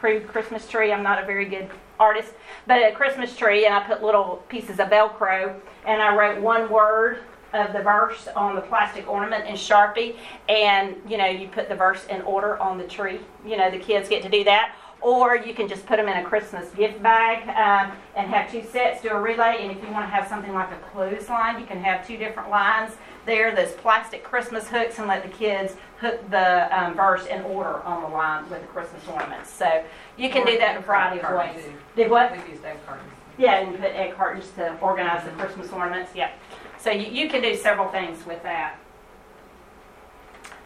crude 0.01 0.27
Christmas 0.27 0.67
tree. 0.67 0.93
I'm 0.93 1.03
not 1.03 1.23
a 1.23 1.27
very 1.27 1.45
good 1.45 1.69
artist, 1.99 2.33
but 2.67 2.79
a 2.83 2.93
Christmas 2.93 3.37
tree, 3.37 3.67
and 3.67 3.75
I 3.75 3.81
put 3.81 4.03
little 4.03 4.43
pieces 4.49 4.81
of 4.81 4.89
Velcro, 4.89 5.55
and 5.87 6.01
I 6.01 6.17
wrote 6.17 6.41
one 6.41 6.71
word 6.71 7.19
of 7.53 7.75
the 7.75 7.83
verse 7.83 8.27
on 8.35 8.55
the 8.55 8.63
plastic 8.63 9.07
ornament 9.07 9.47
in 9.47 9.55
Sharpie, 9.55 10.17
and 10.49 10.97
you 11.07 11.19
know, 11.19 11.27
you 11.27 11.49
put 11.49 11.69
the 11.69 11.75
verse 11.75 12.07
in 12.07 12.23
order 12.23 12.59
on 12.59 12.79
the 12.79 12.85
tree. 12.85 13.21
You 13.45 13.59
know, 13.59 13.71
the 13.71 13.79
kids 13.79 14.09
get 14.09 14.23
to 14.23 14.31
do 14.31 14.43
that. 14.45 14.75
Or 15.03 15.35
you 15.35 15.55
can 15.55 15.67
just 15.67 15.87
put 15.87 15.97
them 15.97 16.09
in 16.09 16.19
a 16.19 16.25
Christmas 16.25 16.69
gift 16.73 17.03
bag 17.03 17.49
um, 17.49 17.97
and 18.15 18.31
have 18.31 18.53
two 18.53 18.63
sets, 18.63 19.01
do 19.01 19.09
a 19.09 19.19
relay. 19.19 19.57
And 19.61 19.71
if 19.71 19.83
you 19.83 19.91
want 19.91 20.05
to 20.05 20.11
have 20.11 20.29
something 20.29 20.53
like 20.53 20.71
a 20.71 20.77
clothesline, 20.93 21.59
you 21.59 21.65
can 21.65 21.83
have 21.83 22.07
two 22.07 22.19
different 22.19 22.51
lines 22.51 22.93
there, 23.31 23.55
those 23.55 23.73
plastic 23.73 24.23
Christmas 24.23 24.69
hooks, 24.69 24.99
and 24.99 25.09
let 25.09 25.23
the 25.23 25.29
kids 25.29 25.75
hook 26.01 26.29
the 26.31 26.79
um, 26.79 26.95
verse 26.95 27.27
in 27.27 27.43
order 27.43 27.81
on 27.85 28.03
the 28.03 28.09
line 28.09 28.49
with 28.51 28.61
the 28.61 28.67
Christmas 28.67 29.03
ornaments. 29.09 29.51
So 29.51 29.83
you 30.19 30.29
can 30.29 30.45
do 30.45 30.59
that 30.59 30.77
in 30.77 30.83
a 30.83 30.87
variety 30.87 31.21
of 31.21 31.37
ways. 31.37 31.65
Did 31.97 32.11
what? 32.11 32.33
We've 32.33 32.49
used 32.49 32.65
egg 32.65 32.79
cartons. 32.87 33.11
Yeah, 33.39 33.61
and 33.61 33.79
put 33.79 33.93
egg 33.93 34.17
cartons 34.17 34.51
to 34.57 34.77
organize 34.81 35.25
the 35.25 35.31
Christmas 35.31 35.71
ornaments. 35.71 36.11
Yeah. 36.15 36.31
So 36.79 36.91
you, 36.91 37.11
you 37.11 37.29
can 37.29 37.43
do 37.43 37.57
several 37.57 37.89
things 37.89 38.27
with 38.27 38.43
that. 38.43 38.77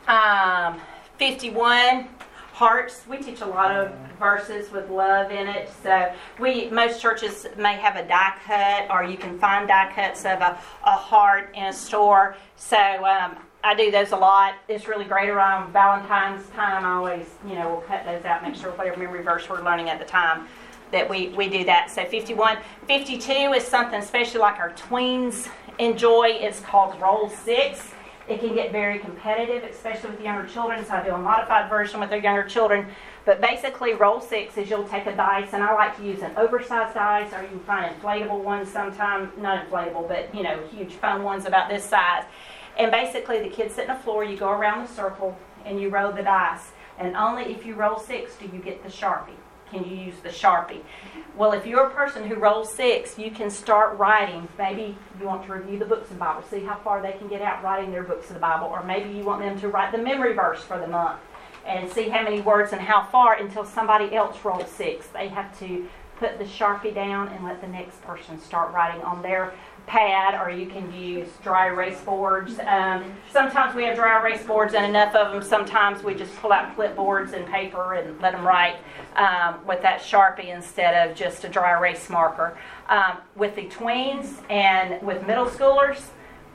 Um, 0.08 0.80
51 1.18 2.08
hearts. 2.54 3.02
We 3.08 3.16
teach 3.16 3.40
a 3.40 3.46
lot 3.46 3.72
of 3.72 3.92
verses 4.16 4.70
with 4.70 4.88
love 4.88 5.32
in 5.32 5.48
it. 5.48 5.68
So 5.82 6.14
we 6.38 6.70
most 6.70 7.02
churches 7.02 7.46
may 7.58 7.74
have 7.74 7.96
a 7.96 8.06
die 8.06 8.34
cut, 8.46 8.90
or 8.90 9.02
you 9.02 9.16
can 9.16 9.38
find 9.40 9.66
die 9.66 9.92
cuts 9.92 10.20
of 10.20 10.40
a, 10.40 10.56
a 10.84 10.92
heart 10.92 11.50
in 11.54 11.64
a 11.64 11.72
store. 11.72 12.36
So 12.54 12.78
um, 12.78 13.36
I 13.64 13.74
do 13.74 13.90
those 13.90 14.12
a 14.12 14.16
lot. 14.16 14.54
It's 14.68 14.86
really 14.86 15.04
great 15.04 15.30
around 15.30 15.72
Valentine's 15.72 16.48
time. 16.50 16.84
I 16.84 16.92
always, 16.92 17.26
you 17.44 17.56
know, 17.56 17.70
we'll 17.70 17.80
cut 17.80 18.04
those 18.04 18.24
out, 18.24 18.42
make 18.44 18.54
sure 18.54 18.70
whatever 18.70 18.98
memory 19.00 19.22
verse 19.22 19.48
we're 19.48 19.64
learning 19.64 19.90
at 19.90 19.98
the 19.98 20.04
time 20.04 20.46
that 20.92 21.10
we, 21.10 21.30
we 21.30 21.48
do 21.48 21.64
that. 21.64 21.90
So 21.90 22.04
51. 22.04 22.58
52 22.86 23.32
is 23.32 23.64
something 23.64 23.98
especially 23.98 24.40
like 24.40 24.60
our 24.60 24.70
tweens 24.74 25.48
enjoy. 25.80 26.28
It's 26.28 26.60
called 26.60 27.00
Roll 27.00 27.28
Six. 27.28 27.93
It 28.26 28.40
can 28.40 28.54
get 28.54 28.72
very 28.72 28.98
competitive, 28.98 29.64
especially 29.64 30.10
with 30.10 30.20
younger 30.20 30.48
children. 30.48 30.84
So 30.84 30.94
I 30.94 31.04
do 31.04 31.14
a 31.14 31.18
modified 31.18 31.68
version 31.68 32.00
with 32.00 32.08
their 32.08 32.20
younger 32.20 32.48
children. 32.48 32.86
But 33.26 33.40
basically, 33.40 33.92
roll 33.94 34.20
six 34.20 34.56
is 34.56 34.70
you'll 34.70 34.88
take 34.88 35.06
a 35.06 35.14
dice, 35.14 35.52
and 35.52 35.62
I 35.62 35.74
like 35.74 35.96
to 35.98 36.04
use 36.04 36.22
an 36.22 36.36
oversized 36.36 36.94
dice, 36.94 37.32
or 37.32 37.42
you 37.42 37.48
can 37.48 37.60
find 37.60 37.94
inflatable 37.94 38.42
ones 38.42 38.70
sometimes, 38.70 39.30
not 39.38 39.68
inflatable, 39.68 40.08
but 40.08 40.34
you 40.34 40.42
know, 40.42 40.58
huge 40.68 40.94
foam 40.94 41.22
ones 41.22 41.44
about 41.44 41.68
this 41.68 41.84
size. 41.84 42.24
And 42.78 42.90
basically, 42.90 43.40
the 43.40 43.48
kids 43.48 43.74
sit 43.74 43.88
on 43.88 43.96
the 43.96 44.02
floor, 44.02 44.24
you 44.24 44.36
go 44.36 44.50
around 44.50 44.86
the 44.86 44.92
circle, 44.92 45.36
and 45.64 45.80
you 45.80 45.90
roll 45.90 46.12
the 46.12 46.22
dice. 46.22 46.72
And 46.98 47.16
only 47.16 47.52
if 47.52 47.66
you 47.66 47.74
roll 47.74 47.98
six 47.98 48.36
do 48.36 48.46
you 48.46 48.58
get 48.58 48.82
the 48.82 48.88
Sharpie. 48.88 49.36
Can 49.74 49.90
you 49.90 49.96
use 49.96 50.14
the 50.22 50.28
Sharpie? 50.28 50.82
Well, 51.36 51.52
if 51.52 51.66
you're 51.66 51.88
a 51.88 51.90
person 51.90 52.28
who 52.28 52.36
rolls 52.36 52.72
six, 52.72 53.18
you 53.18 53.32
can 53.32 53.50
start 53.50 53.98
writing. 53.98 54.46
Maybe 54.56 54.96
you 55.18 55.26
want 55.26 55.44
to 55.46 55.52
review 55.52 55.80
the 55.80 55.84
books 55.84 56.04
of 56.12 56.16
the 56.16 56.20
Bible, 56.20 56.44
see 56.48 56.60
how 56.60 56.76
far 56.76 57.02
they 57.02 57.10
can 57.10 57.26
get 57.26 57.42
out 57.42 57.60
writing 57.64 57.90
their 57.90 58.04
books 58.04 58.28
of 58.28 58.34
the 58.34 58.40
Bible, 58.40 58.68
or 58.68 58.84
maybe 58.84 59.10
you 59.10 59.24
want 59.24 59.40
them 59.40 59.58
to 59.58 59.68
write 59.68 59.90
the 59.90 59.98
memory 59.98 60.32
verse 60.32 60.62
for 60.62 60.78
the 60.78 60.86
month 60.86 61.18
and 61.66 61.90
see 61.90 62.08
how 62.08 62.22
many 62.22 62.40
words 62.40 62.72
and 62.72 62.80
how 62.80 63.02
far 63.02 63.34
until 63.34 63.64
somebody 63.64 64.14
else 64.14 64.44
rolls 64.44 64.70
six. 64.70 65.08
They 65.08 65.26
have 65.26 65.58
to 65.58 65.88
put 66.18 66.38
the 66.38 66.44
Sharpie 66.44 66.94
down 66.94 67.26
and 67.28 67.44
let 67.44 67.60
the 67.60 67.66
next 67.66 68.00
person 68.04 68.40
start 68.40 68.72
writing 68.72 69.02
on 69.02 69.22
their 69.22 69.54
pad, 69.86 70.34
or 70.40 70.50
you 70.50 70.66
can 70.66 70.92
use 70.92 71.28
dry 71.42 71.68
erase 71.68 72.00
boards. 72.00 72.58
Um, 72.60 73.14
sometimes 73.30 73.74
we 73.74 73.84
have 73.84 73.96
dry 73.96 74.18
erase 74.20 74.42
boards 74.42 74.74
and 74.74 74.84
enough 74.84 75.14
of 75.14 75.32
them. 75.32 75.42
Sometimes 75.42 76.02
we 76.02 76.14
just 76.14 76.34
pull 76.36 76.52
out 76.52 76.76
clipboards 76.76 77.32
and 77.32 77.46
paper 77.46 77.94
and 77.94 78.20
let 78.20 78.32
them 78.32 78.46
write 78.46 78.76
um, 79.16 79.64
with 79.66 79.82
that 79.82 80.00
Sharpie 80.00 80.54
instead 80.54 81.08
of 81.08 81.16
just 81.16 81.44
a 81.44 81.48
dry 81.48 81.76
erase 81.76 82.08
marker. 82.08 82.56
Um, 82.88 83.18
with 83.36 83.54
the 83.56 83.66
tweens 83.66 84.42
and 84.50 85.00
with 85.06 85.26
middle 85.26 85.46
schoolers, 85.46 86.02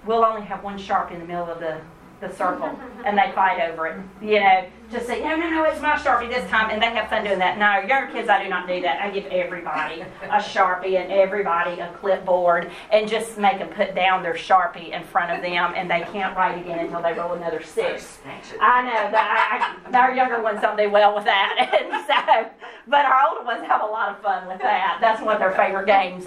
we'll 0.05 0.25
only 0.25 0.45
have 0.45 0.63
one 0.63 0.77
Sharpie 0.77 1.13
in 1.13 1.19
the 1.19 1.27
middle 1.27 1.49
of 1.49 1.59
the 1.59 1.82
the 2.20 2.32
circle 2.34 2.78
and 3.05 3.17
they 3.17 3.32
fight 3.34 3.61
over 3.61 3.88
it. 3.88 4.01
You 4.22 4.39
know, 4.39 4.65
just 4.91 5.05
say, 5.05 5.22
no, 5.22 5.36
no, 5.36 5.49
no, 5.49 5.63
it's 5.65 5.82
my 5.82 5.95
Sharpie 5.95 6.30
this 6.30 6.49
time. 6.49 6.70
And 6.72 6.82
they 6.82 6.88
have 6.88 7.09
fun 7.09 7.24
doing 7.24 7.39
that. 7.39 7.57
No, 7.57 7.88
younger 7.88 8.11
kids, 8.11 8.28
I 8.28 8.43
do 8.43 8.49
not 8.49 8.67
do 8.67 8.82
that. 8.82 9.01
I 9.01 9.11
give 9.11 9.26
everybody 9.28 10.01
a 10.01 10.38
Sharpie 10.39 10.99
and 10.99 11.11
everybody 11.11 11.80
a 11.80 11.91
clipboard 11.93 12.72
and 12.91 13.07
just 13.07 13.38
make 13.38 13.59
them 13.59 13.70
put 13.70 13.95
down 13.95 14.24
their 14.24 14.34
Sharpie 14.34 14.91
in 14.91 15.03
front 15.03 15.32
of 15.32 15.41
them 15.41 15.74
and 15.76 15.89
they 15.89 16.01
can't 16.11 16.36
write 16.36 16.59
again 16.59 16.80
until 16.80 17.01
they 17.01 17.13
roll 17.13 17.34
another 17.34 17.61
six. 17.63 18.20
I 18.59 18.82
know 18.82 19.11
that 19.11 19.88
I, 19.91 19.97
I, 19.97 20.01
our 20.01 20.15
younger 20.15 20.41
ones 20.41 20.61
don't 20.61 20.78
do 20.78 20.89
well 20.89 21.15
with 21.15 21.26
that. 21.26 21.67
And 21.80 22.05
so, 22.05 22.49
but 22.88 23.05
our 23.05 23.30
older 23.30 23.45
ones 23.45 23.65
have 23.67 23.82
a 23.82 23.86
lot 23.86 24.09
of 24.09 24.22
fun 24.22 24.47
with 24.47 24.59
that. 24.59 24.97
That's 24.99 25.22
one 25.22 25.36
of 25.36 25.39
their 25.39 25.51
favorite 25.51 25.86
games. 25.86 26.26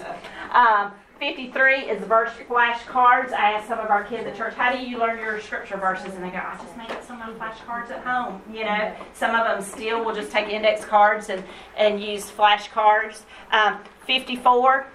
Um, 0.51 0.91
53 1.19 1.75
is 1.89 2.03
verse 2.05 2.31
flashcards. 2.49 3.31
I 3.31 3.53
asked 3.53 3.67
some 3.67 3.79
of 3.79 3.89
our 3.89 4.03
kids 4.03 4.27
at 4.27 4.35
church, 4.35 4.53
how 4.55 4.73
do 4.73 4.79
you 4.79 4.97
learn 4.97 5.19
your 5.19 5.39
scripture 5.39 5.77
verses? 5.77 6.13
And 6.13 6.23
they 6.23 6.29
go, 6.29 6.37
I 6.37 6.57
just 6.61 6.75
make 6.75 6.89
up 6.89 7.05
some 7.05 7.21
of 7.21 7.37
flashcards 7.37 7.91
at 7.91 8.03
home. 8.03 8.41
You 8.51 8.65
know, 8.65 8.95
some 9.13 9.35
of 9.35 9.45
them 9.45 9.61
still 9.61 10.03
will 10.03 10.15
just 10.15 10.31
take 10.31 10.49
index 10.49 10.83
cards 10.83 11.29
and, 11.29 11.43
and 11.77 12.03
use 12.03 12.29
flashcards. 12.29 13.21
Um, 13.51 13.79
54 14.05 14.87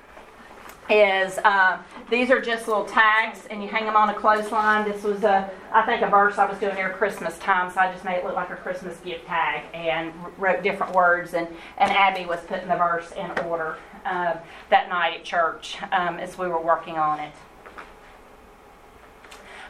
is 0.90 1.38
um, 1.44 1.80
these 2.10 2.30
are 2.30 2.40
just 2.40 2.66
little 2.66 2.84
tags 2.84 3.46
and 3.50 3.62
you 3.62 3.68
hang 3.68 3.84
them 3.84 3.96
on 3.96 4.08
a 4.08 4.14
clothesline. 4.14 4.90
This 4.90 5.02
was 5.02 5.22
a, 5.22 5.50
I 5.72 5.84
think 5.84 6.02
a 6.02 6.08
verse 6.08 6.38
I 6.38 6.48
was 6.48 6.58
doing 6.58 6.74
near 6.74 6.90
Christmas 6.90 7.38
time, 7.38 7.70
so 7.70 7.80
I 7.80 7.92
just 7.92 8.04
made 8.04 8.16
it 8.16 8.24
look 8.24 8.34
like 8.34 8.50
a 8.50 8.56
Christmas 8.56 8.96
gift 9.00 9.26
tag 9.26 9.64
and 9.74 10.12
wrote 10.38 10.62
different 10.62 10.94
words. 10.94 11.34
And, 11.34 11.46
and 11.76 11.90
Abby 11.90 12.24
was 12.26 12.40
putting 12.46 12.68
the 12.68 12.76
verse 12.76 13.12
in 13.12 13.30
order 13.46 13.76
uh, 14.08 14.36
that 14.70 14.88
night 14.88 15.18
at 15.18 15.24
church 15.24 15.76
um, 15.92 16.18
as 16.18 16.38
we 16.38 16.48
were 16.48 16.60
working 16.60 16.96
on 16.96 17.20
it. 17.20 17.32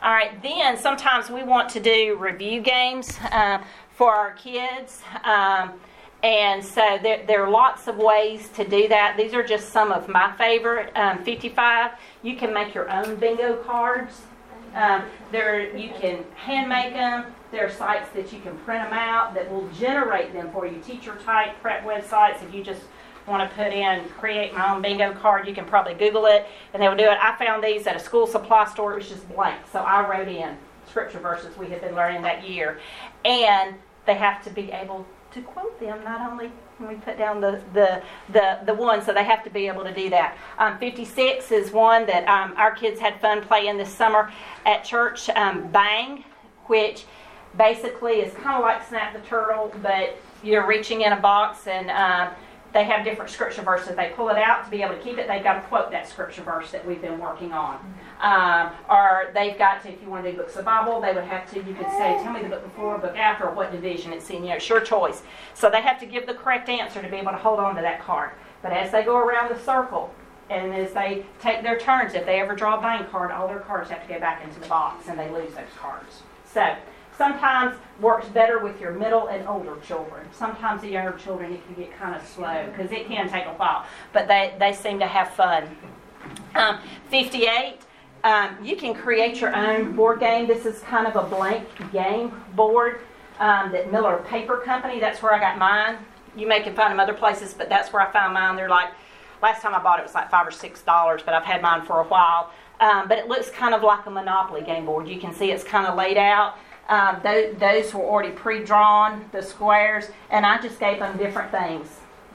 All 0.01 0.13
right, 0.13 0.41
then 0.43 0.77
sometimes 0.77 1.29
we 1.29 1.43
want 1.43 1.69
to 1.71 1.81
do 1.81 2.17
review 2.21 2.61
games 2.61 3.19
uh, 3.33 3.63
for 3.91 4.15
our 4.15 4.33
kids. 4.35 5.03
Um, 5.25 5.73
and 6.23 6.65
so 6.65 6.99
there, 7.03 7.25
there, 7.27 7.45
are 7.45 7.51
lots 7.51 7.89
of 7.89 7.97
ways 7.97 8.49
to 8.51 8.65
do 8.65 8.87
that. 8.89 9.17
These 9.17 9.35
are 9.35 9.43
just 9.43 9.71
some 9.71 9.91
of 9.91 10.09
my 10.09 10.33
favorite. 10.37 10.97
Um, 10.97 11.25
55, 11.25 11.93
you 12.23 12.37
can 12.37 12.55
make 12.55 12.75
your 12.75 12.91
own 12.91 13.17
bingo 13.17 13.57
cards. 13.65 14.23
Um, 14.75 15.03
there, 15.33 15.77
you 15.77 15.91
can 16.01 16.25
hand 16.35 16.69
make 16.69 16.93
them. 16.93 17.33
There 17.51 17.67
are 17.67 17.71
sites 17.71 18.11
that 18.11 18.33
you 18.33 18.41
can 18.41 18.57
print 18.59 18.85
them 18.85 18.93
out 18.93 19.35
that 19.35 19.51
will 19.51 19.69
generate 19.71 20.33
them 20.33 20.51
for 20.53 20.67
you. 20.67 20.79
Teacher 20.81 21.17
type 21.25 21.61
prep 21.61 21.85
websites. 21.85 22.43
If 22.43 22.55
you 22.55 22.63
just 22.63 22.83
want 23.29 23.49
to 23.49 23.57
put 23.57 23.73
in 23.73 24.09
create 24.11 24.55
my 24.55 24.75
own 24.75 24.83
bingo 24.83 25.13
card, 25.15 25.47
you 25.47 25.55
can 25.55 25.65
probably 25.65 25.95
Google 25.95 26.27
it 26.27 26.47
and 26.73 26.83
they 26.83 26.89
will 26.89 26.97
do 26.97 27.05
it. 27.05 27.19
I 27.21 27.37
found 27.37 27.63
these 27.63 27.87
at 27.87 27.97
a 27.97 28.01
school 28.01 28.27
supply 28.27 28.67
store. 28.67 28.93
It 28.93 28.97
was 28.97 29.09
just 29.09 29.29
blank, 29.29 29.61
so 29.73 29.81
I 29.81 30.09
wrote 30.09 30.29
in 30.29 30.57
scripture 30.89 31.19
verses 31.19 31.57
we 31.57 31.67
had 31.67 31.81
been 31.81 31.95
learning 31.95 32.23
that 32.23 32.49
year, 32.49 32.81
and 33.25 33.75
they 34.07 34.15
have 34.15 34.43
to 34.45 34.51
be 34.51 34.73
able 34.73 35.07
to 35.33 35.43
quote 35.43 35.79
them, 35.79 36.03
not 36.05 36.31
only 36.31 36.51
when 36.79 36.89
we 36.89 36.95
put 36.97 37.19
down 37.19 37.41
the, 37.41 37.61
the, 37.75 38.03
the, 38.33 38.61
the 38.65 38.75
one, 38.75 39.03
so 39.03 39.13
they 39.13 39.25
have 39.25 39.45
to 39.45 39.51
be 39.51 39.67
able 39.67 39.85
to 39.85 39.93
do 39.93 40.09
that. 40.11 40.37
Um, 40.59 40.79
56 40.79 41.53
is 41.53 41.71
one 41.71 42.07
that 42.07 42.27
um, 42.29 42.55
our 42.57 42.75
kids 42.75 42.99
had 42.99 43.21
fun 43.21 43.43
playing 43.43 43.77
this 43.77 43.93
summer 43.93 44.33
at 44.65 44.85
church, 44.85 45.29
um, 45.31 45.69
Bang, 45.69 46.25
which 46.67 47.05
basically 47.57 48.21
is 48.21 48.33
kind 48.35 48.57
of 48.57 48.63
like 48.63 48.87
Snap 48.89 49.13
the 49.13 49.21
Turtle, 49.21 49.73
but 49.83 50.17
you're 50.43 50.67
reaching 50.67 51.03
in 51.03 51.13
a 51.13 51.21
box 51.21 51.67
and 51.67 51.91
um, 51.91 52.35
they 52.79 52.85
have 52.85 53.05
different 53.05 53.29
scripture 53.29 53.63
verses. 53.63 53.97
They 53.97 54.13
pull 54.15 54.29
it 54.29 54.37
out 54.37 54.65
to 54.65 54.71
be 54.71 54.83
able 54.83 54.95
to 54.95 55.01
keep 55.01 55.19
it. 55.19 55.27
They've 55.27 55.43
got 55.43 55.55
to 55.55 55.63
quote 55.63 55.91
that 55.91 56.09
scripture 56.09 56.43
verse 56.43 56.71
that 56.71 56.87
we've 56.87 57.03
been 57.03 57.19
working 57.19 57.51
on. 57.51 57.81
Um, 58.21 58.71
or 58.89 59.33
they've 59.35 59.59
got 59.59 59.83
to, 59.83 59.93
if 59.93 60.01
you 60.01 60.09
want 60.09 60.25
to 60.25 60.31
do 60.31 60.37
books 60.37 60.53
of 60.53 60.59
the 60.59 60.63
Bible, 60.63 61.01
they 61.01 61.13
would 61.13 61.25
have 61.25 61.51
to, 61.51 61.57
you 61.57 61.75
could 61.75 61.91
say, 61.91 62.21
tell 62.23 62.33
me 62.33 62.41
the 62.41 62.49
book 62.49 62.63
before, 62.63 62.97
book 62.99 63.17
after, 63.17 63.49
or 63.49 63.55
what 63.55 63.73
division 63.73 64.13
it's 64.13 64.31
in. 64.31 64.45
You 64.45 64.51
know, 64.51 64.57
it's 64.57 64.69
your 64.69 64.81
choice. 64.81 65.25
So 65.55 65.69
they 65.69 65.83
have 65.83 65.99
to 65.99 66.07
give 66.07 66.27
the 66.27 66.35
correct 66.35 66.69
answer 66.69 67.03
to 67.03 67.09
be 67.09 67.17
able 67.17 67.33
to 67.33 67.37
hold 67.37 67.59
on 67.59 67.75
to 67.75 67.83
that 67.83 68.01
card. 68.01 68.31
But 68.63 68.71
as 68.71 68.93
they 68.93 69.03
go 69.03 69.17
around 69.17 69.51
the 69.53 69.59
circle, 69.59 70.15
and 70.49 70.73
as 70.73 70.93
they 70.93 71.27
take 71.41 71.65
their 71.65 71.81
turns, 71.81 72.15
if 72.15 72.27
they 72.27 72.41
ever 72.41 72.55
draw 72.55 72.79
a 72.79 72.81
bank 72.81 73.11
card, 73.11 73.33
all 73.33 73.49
their 73.49 73.59
cards 73.59 73.91
have 73.91 74.07
to 74.07 74.09
go 74.09 74.21
back 74.21 74.45
into 74.45 74.61
the 74.61 74.69
box, 74.69 75.09
and 75.09 75.19
they 75.19 75.29
lose 75.31 75.53
those 75.55 75.67
cards. 75.77 76.23
So 76.45 76.77
sometimes 77.19 77.77
works 78.01 78.29
better 78.29 78.61
with 78.61 78.81
your 78.81 78.93
middle 78.93 79.27
and 79.27 79.47
older 79.47 79.77
children. 79.85 80.27
Sometimes 80.33 80.83
the 80.83 80.89
younger 80.89 81.19
children, 81.19 81.53
it 81.53 81.67
can 81.67 81.75
get 81.75 81.99
kind 81.99 82.15
of 82.15 82.27
slow 82.27 82.67
because 82.71 82.93
it 82.93 83.09
can 83.09 83.29
take 83.29 83.45
a 83.45 83.55
while, 83.55 83.85
but 84.13 84.29
they, 84.29 84.55
they 84.59 84.73
seem 84.73 85.01
to 85.01 85.07
have 85.07 85.31
fun. 85.31 85.77
Um, 86.55 86.79
58, 87.11 87.79
um, 88.25 88.57
you 88.63 88.77
can 88.77 88.95
create 88.95 89.41
your 89.41 89.55
own 89.55 89.97
board 89.97 90.21
game. 90.21 90.47
This 90.47 90.65
is 90.65 90.81
kind 90.81 91.07
of 91.07 91.17
a 91.17 91.29
blank 91.29 91.67
game 91.93 92.33
board 92.55 93.01
um, 93.41 93.73
that 93.73 93.91
Miller 93.91 94.23
Paper 94.29 94.59
Company, 94.59 95.01
that's 95.01 95.23
where 95.23 95.35
I 95.35 95.41
got 95.41 95.59
mine. 95.59 95.99
You 96.37 96.47
may 96.47 96.61
can 96.61 96.75
find 96.75 96.93
them 96.93 97.01
other 97.01 97.15
places, 97.15 97.53
but 97.53 97.69
that's 97.69 97.93
where 97.93 98.03
I 98.03 98.13
found 98.13 98.35
mine. 98.35 98.55
They're 98.55 98.69
like, 98.69 98.91
last 99.43 99.63
time 99.63 99.75
I 99.75 99.83
bought 99.83 99.99
it 99.99 100.05
was 100.05 100.15
like 100.15 100.31
five 100.31 100.47
or 100.47 100.53
six 100.53 100.83
dollars, 100.83 101.23
but 101.25 101.35
I've 101.35 101.45
had 101.45 101.63
mine 101.63 101.83
for 101.83 102.01
a 102.01 102.05
while. 102.05 102.53
Um, 102.81 103.09
but 103.09 103.19
it 103.19 103.27
looks 103.27 103.51
kind 103.51 103.75
of 103.75 103.83
like 103.83 104.07
a 104.07 104.11
Monopoly 104.11 104.63
game 104.63 104.87
board. 104.87 105.09
You 105.09 105.19
can 105.19 105.35
see 105.35 105.51
it's 105.51 105.65
kind 105.65 105.87
of 105.87 105.97
laid 105.97 106.17
out. 106.17 106.57
Um, 106.89 107.21
those, 107.23 107.55
those 107.59 107.95
were 107.95 108.05
already 108.05 108.31
pre-drawn, 108.31 109.29
the 109.33 109.43
squares, 109.43 110.07
and 110.31 110.47
I 110.47 110.61
just 110.61 110.81
gave 110.81 110.99
them 111.01 111.17
different 111.19 111.51
things 111.51 111.89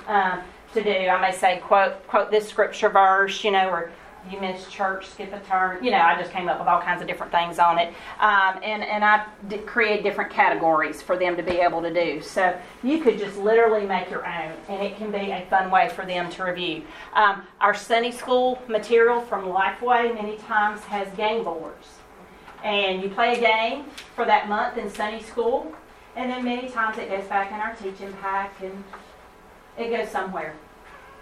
uh, 0.07 0.41
to 0.73 0.83
do. 0.83 0.89
I 0.89 1.19
may 1.19 1.35
say, 1.35 1.59
quote, 1.59 2.05
quote 2.07 2.29
this 2.29 2.47
scripture 2.47 2.89
verse, 2.89 3.43
you 3.43 3.51
know, 3.51 3.69
or 3.69 3.91
you 4.31 4.39
missed 4.39 4.71
church, 4.71 5.09
skip 5.09 5.33
a 5.33 5.39
turn. 5.41 5.83
You 5.83 5.91
know, 5.91 5.97
I 5.97 6.17
just 6.17 6.31
came 6.31 6.47
up 6.47 6.59
with 6.59 6.67
all 6.67 6.81
kinds 6.81 7.01
of 7.01 7.07
different 7.07 7.31
things 7.31 7.59
on 7.59 7.77
it. 7.77 7.89
Um, 8.19 8.59
and, 8.63 8.83
and 8.83 9.03
I 9.03 9.25
did 9.49 9.65
create 9.65 10.03
different 10.03 10.31
categories 10.31 11.01
for 11.01 11.17
them 11.17 11.35
to 11.35 11.43
be 11.43 11.59
able 11.59 11.81
to 11.81 11.93
do. 11.93 12.21
So 12.21 12.57
you 12.83 13.01
could 13.01 13.19
just 13.19 13.37
literally 13.37 13.85
make 13.85 14.09
your 14.09 14.25
own, 14.25 14.53
and 14.69 14.81
it 14.81 14.97
can 14.97 15.11
be 15.11 15.31
a 15.31 15.45
fun 15.49 15.69
way 15.69 15.89
for 15.89 16.05
them 16.05 16.29
to 16.31 16.43
review. 16.43 16.83
Um, 17.13 17.43
our 17.59 17.73
Sunday 17.73 18.11
school 18.11 18.61
material 18.67 19.21
from 19.21 19.45
Lifeway 19.45 20.13
many 20.13 20.37
times 20.37 20.81
has 20.81 21.09
game 21.17 21.43
boards 21.43 21.87
and 22.63 23.03
you 23.03 23.09
play 23.09 23.37
a 23.37 23.39
game 23.39 23.85
for 24.15 24.25
that 24.25 24.47
month 24.47 24.77
in 24.77 24.89
Sunday 24.89 25.21
school, 25.21 25.73
and 26.15 26.29
then 26.29 26.43
many 26.43 26.69
times 26.69 26.97
it 26.97 27.09
goes 27.09 27.25
back 27.25 27.51
in 27.51 27.59
our 27.59 27.75
teaching 27.75 28.13
pack 28.21 28.53
and 28.61 28.83
it 29.77 29.89
goes 29.89 30.09
somewhere. 30.09 30.55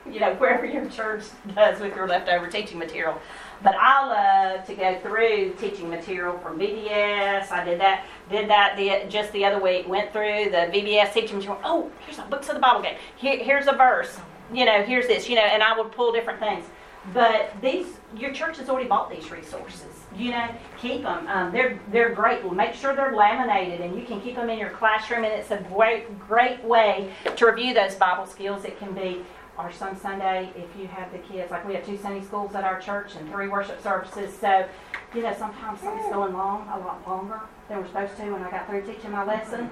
You 0.09 0.19
know, 0.19 0.33
wherever 0.37 0.65
your 0.65 0.87
church 0.89 1.23
does 1.55 1.79
with 1.79 1.95
your 1.95 2.07
leftover 2.07 2.47
teaching 2.47 2.77
material. 2.77 3.19
But 3.63 3.75
I 3.75 4.07
love 4.55 4.65
to 4.67 4.73
go 4.73 4.99
through 4.99 5.53
teaching 5.59 5.89
material 5.89 6.37
from 6.39 6.57
VBS. 6.57 7.51
I 7.51 7.63
did 7.63 7.79
that, 7.79 8.05
did 8.29 8.49
that 8.49 8.75
the, 8.75 9.07
just 9.09 9.31
the 9.33 9.45
other 9.45 9.61
week. 9.61 9.87
Went 9.87 10.11
through 10.11 10.45
the 10.45 10.69
VBS 10.73 11.13
teaching 11.13 11.37
material. 11.37 11.61
Oh, 11.63 11.91
here's 12.05 12.17
a 12.17 12.23
books 12.23 12.49
of 12.49 12.55
the 12.55 12.61
Bible 12.61 12.81
game. 12.81 12.97
Here, 13.17 13.37
here's 13.37 13.67
a 13.67 13.73
verse. 13.73 14.17
You 14.51 14.65
know, 14.65 14.83
here's 14.83 15.07
this. 15.07 15.29
You 15.29 15.35
know, 15.35 15.43
and 15.43 15.61
I 15.61 15.77
would 15.77 15.91
pull 15.91 16.11
different 16.11 16.39
things. 16.39 16.65
But 17.13 17.53
these, 17.61 17.85
your 18.17 18.33
church 18.33 18.57
has 18.57 18.69
already 18.69 18.87
bought 18.87 19.11
these 19.11 19.31
resources. 19.31 20.00
You 20.15 20.31
know, 20.31 20.49
keep 20.77 21.03
them. 21.03 21.27
Um, 21.27 21.51
they're 21.51 21.79
they're 21.91 22.13
great. 22.13 22.49
Make 22.51 22.73
sure 22.73 22.95
they're 22.95 23.15
laminated, 23.15 23.81
and 23.81 23.97
you 23.97 24.05
can 24.05 24.19
keep 24.21 24.35
them 24.35 24.49
in 24.49 24.59
your 24.59 24.71
classroom. 24.71 25.23
And 25.23 25.33
it's 25.33 25.51
a 25.51 25.57
great 25.73 26.19
great 26.19 26.63
way 26.63 27.13
to 27.35 27.45
review 27.45 27.73
those 27.73 27.95
Bible 27.95 28.25
skills. 28.25 28.65
It 28.65 28.77
can 28.77 28.93
be 28.93 29.23
or 29.57 29.71
some 29.71 29.95
Sunday 29.95 30.51
if 30.55 30.79
you 30.79 30.87
have 30.87 31.11
the 31.11 31.19
kids. 31.19 31.51
Like 31.51 31.67
we 31.67 31.75
have 31.75 31.85
two 31.85 31.97
Sunday 31.97 32.25
schools 32.25 32.55
at 32.55 32.63
our 32.63 32.79
church 32.79 33.15
and 33.15 33.29
three 33.31 33.47
worship 33.47 33.81
services. 33.81 34.35
So, 34.37 34.67
you 35.13 35.21
know, 35.21 35.33
sometimes 35.37 35.79
something's 35.81 36.11
going 36.11 36.33
long 36.33 36.67
a 36.73 36.79
lot 36.79 37.07
longer 37.07 37.39
than 37.67 37.79
we're 37.79 37.87
supposed 37.87 38.17
to 38.17 38.31
when 38.31 38.41
I 38.41 38.51
got 38.51 38.67
through 38.67 38.81
teaching 38.81 39.11
my 39.11 39.23
lesson, 39.23 39.69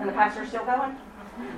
and 0.00 0.08
the 0.08 0.12
pastor's 0.12 0.48
still 0.48 0.64
going. 0.64 0.96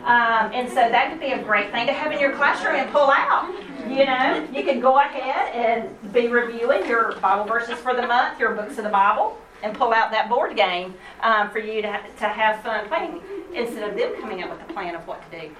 Um, 0.05 0.53
and 0.53 0.68
so 0.68 0.77
that 0.77 1.11
could 1.11 1.20
be 1.20 1.33
a 1.33 1.43
great 1.43 1.72
thing 1.72 1.87
to 1.87 1.93
have 1.93 2.12
in 2.12 2.20
your 2.20 2.33
classroom 2.33 2.77
and 2.77 2.91
pull 2.91 3.11
out. 3.11 3.53
You 3.89 4.05
know, 4.07 4.49
you 4.53 4.64
can 4.64 4.81
go 4.81 4.99
ahead 4.99 5.55
and 5.55 6.12
be 6.12 6.29
reviewing 6.29 6.87
your 6.87 7.16
Bible 7.16 7.45
verses 7.45 7.79
for 7.79 7.95
the 7.95 8.07
month, 8.07 8.39
your 8.39 8.55
books 8.55 8.79
of 8.79 8.85
the 8.85 8.91
Bible, 8.91 9.39
and 9.62 9.77
pull 9.77 9.93
out 9.93 10.11
that 10.11 10.29
board 10.29 10.57
game 10.57 10.95
um, 11.22 11.51
for 11.51 11.59
you 11.59 11.83
to, 11.83 12.01
to 12.18 12.29
have 12.29 12.62
fun 12.62 12.87
playing 12.89 13.20
instead 13.55 13.89
of 13.89 13.97
them 13.97 14.20
coming 14.20 14.43
up 14.43 14.51
with 14.51 14.61
a 14.68 14.72
plan 14.72 14.95
of 14.95 15.07
what 15.07 15.20
to 15.31 15.41
do. 15.41 15.51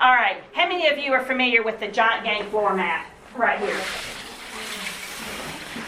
All 0.00 0.12
right, 0.12 0.42
how 0.52 0.68
many 0.68 0.88
of 0.88 0.98
you 0.98 1.12
are 1.12 1.24
familiar 1.24 1.62
with 1.62 1.80
the 1.80 1.88
giant 1.88 2.24
game 2.24 2.44
floor 2.50 2.74
mat 2.74 3.06
right 3.36 3.58
here? 3.58 3.80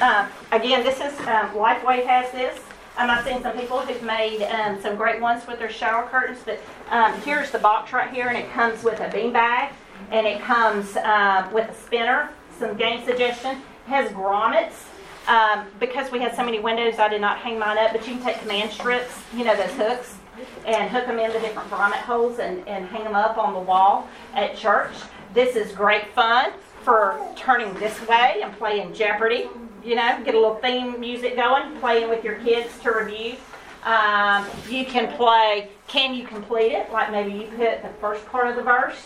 Uh, 0.00 0.28
again, 0.52 0.82
this 0.82 0.96
is 0.96 1.18
um, 1.20 1.50
Lifeway 1.50 2.04
has 2.04 2.30
this. 2.32 2.60
Um, 2.96 3.10
I've 3.10 3.24
seen 3.24 3.42
some 3.42 3.58
people 3.58 3.80
who've 3.80 4.02
made 4.04 4.44
um, 4.44 4.80
some 4.80 4.94
great 4.94 5.20
ones 5.20 5.46
with 5.48 5.58
their 5.58 5.70
shower 5.70 6.06
curtains, 6.06 6.38
but 6.44 6.60
um, 6.90 7.12
here's 7.22 7.50
the 7.50 7.58
box 7.58 7.92
right 7.92 8.12
here, 8.12 8.28
and 8.28 8.36
it 8.38 8.48
comes 8.52 8.84
with 8.84 9.00
a 9.00 9.10
bean 9.10 9.32
bag, 9.32 9.72
and 10.12 10.24
it 10.26 10.40
comes 10.40 10.96
uh, 10.96 11.48
with 11.52 11.68
a 11.68 11.74
spinner, 11.74 12.30
some 12.56 12.76
game 12.76 13.04
suggestion. 13.04 13.56
It 13.86 13.90
has 13.90 14.10
grommets. 14.12 14.84
Um, 15.26 15.66
because 15.80 16.12
we 16.12 16.20
had 16.20 16.36
so 16.36 16.44
many 16.44 16.60
windows, 16.60 16.98
I 16.98 17.08
did 17.08 17.20
not 17.20 17.38
hang 17.38 17.58
mine 17.58 17.78
up, 17.78 17.92
but 17.92 18.06
you 18.06 18.14
can 18.14 18.22
take 18.22 18.38
command 18.40 18.70
strips, 18.70 19.22
you 19.34 19.42
know, 19.42 19.56
those 19.56 19.72
hooks, 19.72 20.16
and 20.66 20.90
hook 20.90 21.06
them 21.06 21.18
into 21.18 21.40
different 21.40 21.70
grommet 21.70 22.02
holes 22.02 22.38
and, 22.38 22.66
and 22.68 22.86
hang 22.86 23.02
them 23.04 23.14
up 23.14 23.38
on 23.38 23.54
the 23.54 23.60
wall 23.60 24.06
at 24.34 24.54
church. 24.54 24.92
This 25.32 25.56
is 25.56 25.72
great 25.72 26.08
fun 26.08 26.52
for 26.84 27.18
turning 27.34 27.72
this 27.74 28.06
way 28.06 28.40
and 28.42 28.56
playing 28.58 28.94
Jeopardy 28.94 29.48
you 29.84 29.94
know, 29.94 30.22
get 30.24 30.34
a 30.34 30.38
little 30.38 30.56
theme 30.56 30.98
music 30.98 31.36
going, 31.36 31.76
playing 31.78 32.08
with 32.08 32.24
your 32.24 32.36
kids 32.36 32.70
to 32.82 32.90
review. 32.90 33.36
Um, 33.84 34.46
you 34.68 34.86
can 34.86 35.14
play 35.14 35.68
Can 35.88 36.14
You 36.14 36.26
Complete 36.26 36.72
It? 36.72 36.90
Like 36.90 37.10
maybe 37.10 37.32
you 37.32 37.46
put 37.48 37.82
the 37.82 37.90
first 38.00 38.24
part 38.26 38.48
of 38.48 38.56
the 38.56 38.62
verse 38.62 38.96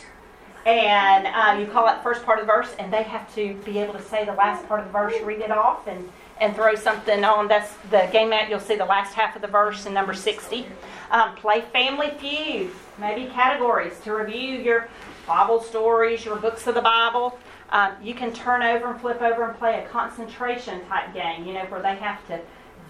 and 0.67 1.27
uh, 1.27 1.59
you 1.61 1.67
call 1.67 1.87
the 1.87 2.01
first 2.03 2.25
part 2.25 2.39
of 2.39 2.47
the 2.47 2.53
verse, 2.53 2.75
and 2.79 2.93
they 2.93 3.03
have 3.03 3.33
to 3.35 3.55
be 3.65 3.79
able 3.79 3.95
to 3.95 4.03
say 4.03 4.25
the 4.27 4.35
last 4.35 4.67
part 4.69 4.81
of 4.81 4.87
the 4.87 4.93
verse, 4.93 5.15
read 5.23 5.41
it 5.41 5.51
off, 5.51 5.87
and, 5.87 6.11
and 6.41 6.55
throw 6.55 6.75
something 6.75 7.25
on. 7.25 7.49
That's 7.49 7.73
the 7.91 8.07
game 8.13 8.31
mat. 8.31 8.51
You'll 8.51 8.61
see 8.61 8.77
the 8.77 8.85
last 8.85 9.15
half 9.15 9.35
of 9.35 9.41
the 9.41 9.49
verse 9.49 9.87
in 9.87 9.95
number 9.95 10.13
60. 10.13 10.67
Um, 11.11 11.35
play 11.37 11.63
Family 11.73 12.11
Feud, 12.19 12.71
maybe 12.99 13.31
categories 13.33 13.99
to 14.01 14.13
review 14.13 14.59
your 14.59 14.89
Bible 15.27 15.63
stories, 15.63 16.25
your 16.25 16.37
books 16.37 16.67
of 16.67 16.75
the 16.75 16.83
Bible. 16.83 17.39
Um, 17.71 17.93
you 18.03 18.15
can 18.15 18.33
turn 18.33 18.63
over 18.63 18.91
and 18.93 19.01
flip 19.01 19.21
over 19.21 19.45
and 19.49 19.59
play 19.59 19.83
a 19.85 19.89
concentration 19.89 20.85
type 20.87 21.13
game, 21.13 21.47
you 21.47 21.53
know, 21.53 21.65
where 21.67 21.83
they 21.83 21.97
have 21.97 22.27
to 22.29 22.41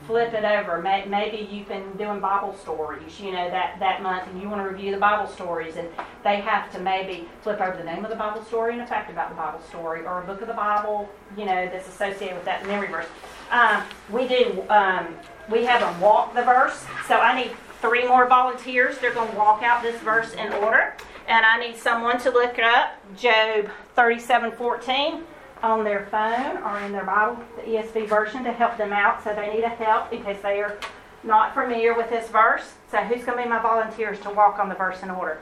flip 0.07 0.33
it 0.33 0.45
over. 0.45 0.81
May- 0.81 1.05
Maybe 1.07 1.49
you've 1.51 1.66
been 1.68 1.91
doing 1.97 2.20
Bible 2.20 2.57
stories, 2.57 3.18
you 3.20 3.33
know, 3.33 3.51
that, 3.51 3.79
that 3.81 4.03
month, 4.03 4.29
and 4.29 4.41
you 4.41 4.49
want 4.49 4.62
to 4.62 4.68
review 4.68 4.93
the 4.93 5.01
Bible 5.01 5.26
stories, 5.31 5.76
and 5.76 5.89
they 6.22 6.37
have 6.41 6.70
to 6.72 6.79
maybe 6.79 7.29
flip 7.43 7.61
over 7.61 7.76
the 7.76 7.83
name 7.85 8.05
of 8.05 8.11
the 8.11 8.16
Bible 8.16 8.45
story 8.45 8.72
and 8.74 8.83
a 8.83 8.87
fact 8.87 9.11
about 9.11 9.31
the 9.31 9.35
Bible 9.35 9.61
story, 9.68 10.07
or 10.07 10.22
a 10.22 10.24
book 10.24 10.41
of 10.41 10.47
the 10.49 10.55
Bible, 10.55 11.09
you 11.37 11.45
know, 11.45 11.66
that's 11.66 11.89
associated 11.89 12.37
with 12.37 12.45
that 12.45 12.64
memory 12.66 12.89
verse. 12.89 13.07
Um, 13.51 13.83
we 14.11 14.29
do, 14.29 14.62
um, 14.70 15.09
we 15.51 15.64
have 15.64 15.81
them 15.81 16.01
walk 16.01 16.35
the 16.35 16.43
verse, 16.43 16.85
so 17.09 17.16
I 17.16 17.35
need 17.43 17.51
three 17.81 18.07
more 18.07 18.26
volunteers. 18.29 18.99
They're 18.99 19.14
going 19.14 19.31
to 19.31 19.37
walk 19.37 19.62
out 19.62 19.83
this 19.83 20.01
verse 20.03 20.33
in 20.35 20.53
order, 20.55 20.95
and 21.29 21.45
I 21.45 21.59
need 21.61 21.76
someone 21.76 22.18
to 22.20 22.31
look 22.31 22.59
up 22.59 22.95
Job 23.16 23.68
37:14 23.97 25.22
on 25.62 25.85
their 25.85 26.07
phone 26.07 26.57
or 26.62 26.81
in 26.81 26.93
their 26.93 27.05
Bible, 27.05 27.43
the 27.57 27.62
ESV 27.62 28.09
version, 28.09 28.45
to 28.45 28.53
help 28.53 28.79
them 28.79 28.93
out. 28.93 29.22
So 29.22 29.35
they 29.35 29.53
need 29.53 29.64
a 29.64 29.68
help 29.68 30.11
because 30.11 30.41
they 30.43 30.61
are 30.61 30.79
not 31.22 31.53
familiar 31.53 31.95
with 31.95 32.09
this 32.09 32.29
verse. 32.29 32.74
So 32.91 32.99
who's 32.99 33.24
going 33.24 33.39
to 33.39 33.45
be 33.45 33.49
my 33.49 33.61
volunteers 33.61 34.18
to 34.20 34.31
walk 34.31 34.59
on 34.59 34.68
the 34.68 34.74
verse 34.74 35.03
in 35.03 35.11
order? 35.11 35.39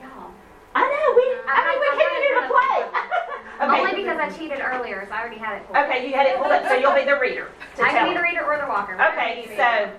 Y'all. 0.00 0.30
I 0.74 0.82
know 0.82 1.14
we. 1.16 1.24
I 1.46 1.58
mean, 1.68 1.80
we 1.80 1.90
came 1.98 2.12
in 2.16 2.22
here 2.22 2.40
to 2.40 2.48
play. 2.48 3.00
Only 3.90 4.02
because 4.02 4.18
I 4.18 4.30
cheated 4.30 4.60
earlier, 4.60 5.04
so 5.08 5.14
I 5.14 5.20
already 5.20 5.38
had 5.38 5.56
it 5.56 5.66
pulled. 5.66 5.76
Okay, 5.76 6.08
you 6.08 6.14
had 6.14 6.26
it 6.26 6.36
pulled 6.38 6.52
up, 6.52 6.66
so 6.68 6.74
you'll 6.74 6.94
be 6.94 7.04
the 7.04 7.18
reader. 7.18 7.50
I 7.82 7.90
can 7.90 8.08
be 8.08 8.14
the 8.14 8.22
reader 8.22 8.44
or 8.44 8.56
the 8.56 8.68
walker. 8.68 8.94
Okay, 8.94 9.42
you 9.42 9.48
do. 9.48 9.56
so 9.56 9.90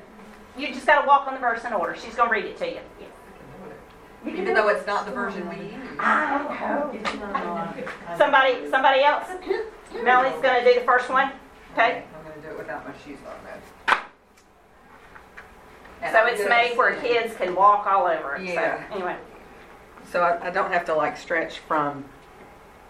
you 0.57 0.67
just 0.73 0.85
got 0.85 1.01
to 1.01 1.07
walk 1.07 1.27
on 1.27 1.33
the 1.33 1.39
verse 1.39 1.63
in 1.65 1.73
order. 1.73 1.95
She's 1.95 2.15
going 2.15 2.29
to 2.29 2.33
read 2.33 2.45
it 2.45 2.57
to 2.57 2.67
you. 2.69 2.79
You 4.25 4.33
Even 4.33 4.53
though 4.53 4.67
it's 4.67 4.85
not 4.85 5.05
the 5.05 5.11
version 5.11 5.47
we 5.47 5.55
use. 5.55 5.73
I 5.97 6.43
know. 6.43 8.17
Somebody, 8.17 8.69
somebody 8.69 9.01
else. 9.01 9.27
Melanie's 10.03 10.41
going 10.41 10.63
to 10.63 10.73
do 10.73 10.79
the 10.79 10.85
first 10.85 11.09
one. 11.09 11.31
Okay. 11.73 12.03
I'm 12.17 12.23
gonna 12.29 12.41
do 12.41 12.49
it 12.49 12.57
without 12.57 12.85
my 12.87 12.93
shoes 13.05 13.19
on 13.27 13.35
though. 13.45 13.95
And 16.01 16.13
So 16.13 16.25
it's 16.25 16.47
made 16.49 16.77
where 16.77 16.95
kids 16.99 17.35
can 17.35 17.55
walk 17.55 17.85
all 17.85 18.07
over 18.07 18.35
it. 18.35 18.43
Yeah. 18.43 18.87
So 18.89 18.95
anyway. 18.95 19.15
So 20.11 20.21
I, 20.21 20.47
I 20.47 20.49
don't 20.49 20.71
have 20.71 20.85
to 20.85 20.95
like 20.95 21.17
stretch 21.17 21.59
from, 21.59 22.05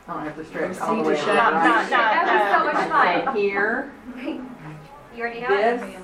I 0.07 0.13
don't 0.13 0.23
have 0.23 0.35
to 0.37 0.45
stretch 0.45 0.77
From 0.77 0.97
all 0.97 1.03
the 1.03 1.09
way 1.09 1.15
to 1.15 1.19
up, 1.19 1.25
shore. 1.25 1.33
No, 1.35 1.49
no, 1.51 1.81
no, 1.83 1.89
That 1.89 2.63
was 2.63 2.73
so 2.73 2.79
much 2.79 3.25
fun. 3.25 3.35
Here, 3.35 3.91
You 4.17 5.21
already 5.21 5.41
know 5.41 5.47
it? 5.51 5.99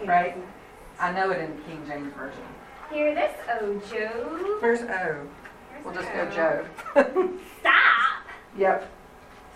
This, 0.00 0.08
right? 0.08 0.36
I 1.00 1.12
know 1.12 1.30
it 1.30 1.38
in 1.40 1.56
the 1.56 1.62
King 1.62 1.82
James 1.86 2.12
Version. 2.14 2.42
Hear 2.92 3.14
this, 3.14 3.32
oh 3.60 3.80
Joe. 3.90 4.56
Where's 4.60 4.80
O? 4.82 5.26
We'll 5.84 5.94
just 5.94 6.12
go 6.12 6.28
Joe. 6.30 6.64
Stop 7.60 8.24
Yep. 8.56 8.90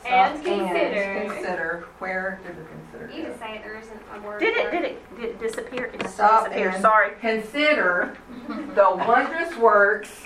and 0.06 0.38
Stop 0.38 0.46
consider. 0.46 1.24
Consider, 1.34 1.84
where 1.98 2.40
did 2.46 2.56
the 2.56 2.64
consider 2.68 3.12
You 3.12 3.22
go? 3.24 3.28
just 3.30 3.40
say 3.40 3.56
it, 3.56 3.62
there 3.64 3.78
isn't 3.78 4.00
a 4.14 4.20
word. 4.20 4.38
Did 4.40 4.56
it? 4.56 4.66
for 4.66 4.70
Did 4.70 4.84
it? 4.84 5.16
Did 5.16 5.24
it 5.30 5.40
disappear? 5.40 5.86
It 5.86 6.00
just 6.00 6.14
Stop 6.14 6.44
disappeared. 6.44 6.74
and- 6.74 6.82
Sorry. 6.82 7.10
Consider 7.20 8.16
the 8.48 9.04
wondrous 9.08 9.56
works 9.56 10.22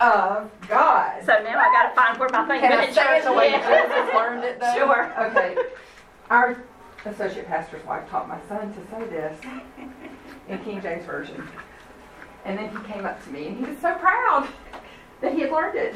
of 0.00 0.50
God. 0.68 1.22
So 1.24 1.32
now 1.42 1.58
I 1.58 1.72
got 1.72 1.88
to 1.90 1.94
find 1.94 2.18
where 2.18 2.28
my 2.32 2.46
thing 2.48 2.60
Can 2.60 2.72
I 2.72 2.76
went 2.76 2.88
in 2.90 2.94
say 2.94 3.02
it 3.02 3.22
church. 3.22 3.24
the 3.24 3.32
way 3.32 3.50
Yeah. 3.50 3.86
Jesus 4.04 4.14
learned 4.14 4.44
it 4.44 4.60
though? 4.60 4.74
Sure. 4.74 5.24
Okay. 5.30 5.56
Our 6.30 6.56
associate 7.06 7.46
pastor's 7.46 7.84
wife 7.84 8.08
taught 8.08 8.28
my 8.28 8.38
son 8.48 8.72
to 8.72 8.80
say 8.90 9.06
this 9.08 9.40
in 10.48 10.58
King 10.64 10.80
James 10.80 11.04
Version. 11.04 11.46
And 12.44 12.58
then 12.58 12.70
he 12.70 12.92
came 12.92 13.06
up 13.06 13.22
to 13.24 13.30
me 13.30 13.48
and 13.48 13.56
he 13.58 13.64
was 13.64 13.78
so 13.78 13.94
proud 13.94 14.48
that 15.20 15.32
he 15.32 15.40
had 15.40 15.50
learned 15.50 15.76
it. 15.76 15.94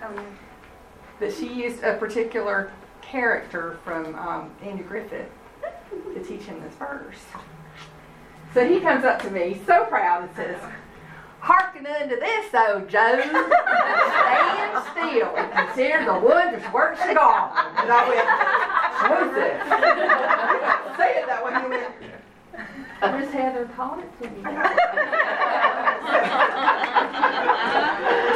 Yeah. 0.00 0.22
That 1.20 1.32
she 1.32 1.52
used 1.52 1.82
a 1.82 1.96
particular 1.96 2.72
character 3.00 3.78
from 3.84 4.14
um, 4.16 4.50
Andy 4.62 4.82
Griffith 4.82 5.28
to 6.14 6.22
teach 6.22 6.42
him 6.42 6.60
this 6.60 6.74
verse. 6.74 7.18
So 8.52 8.66
he 8.66 8.80
comes 8.80 9.04
up 9.04 9.20
to 9.22 9.30
me 9.30 9.60
so 9.66 9.84
proud 9.86 10.24
and 10.24 10.36
says, 10.36 10.60
Hearken 11.44 11.86
unto 11.86 12.18
this, 12.18 12.46
O 12.54 12.80
Job. 12.88 13.20
Stand 13.20 14.84
still 14.92 15.36
and 15.36 15.52
consider 15.52 16.04
the 16.06 16.14
wondrous 16.18 16.72
works 16.72 17.00
of 17.02 17.14
God. 17.14 17.52
And 17.76 17.92
I 17.92 18.08
went, 18.08 18.26
what's 19.10 19.34
this? 19.36 19.60
Say 20.96 21.10
it 21.20 21.26
that 21.26 21.44
way. 21.44 21.52
He 21.60 21.66
went, 21.68 23.20
Miss 23.20 23.30
Heather 23.34 23.68
taught 23.76 23.98
it 23.98 24.10
to 24.22 24.30
me. 24.30 24.40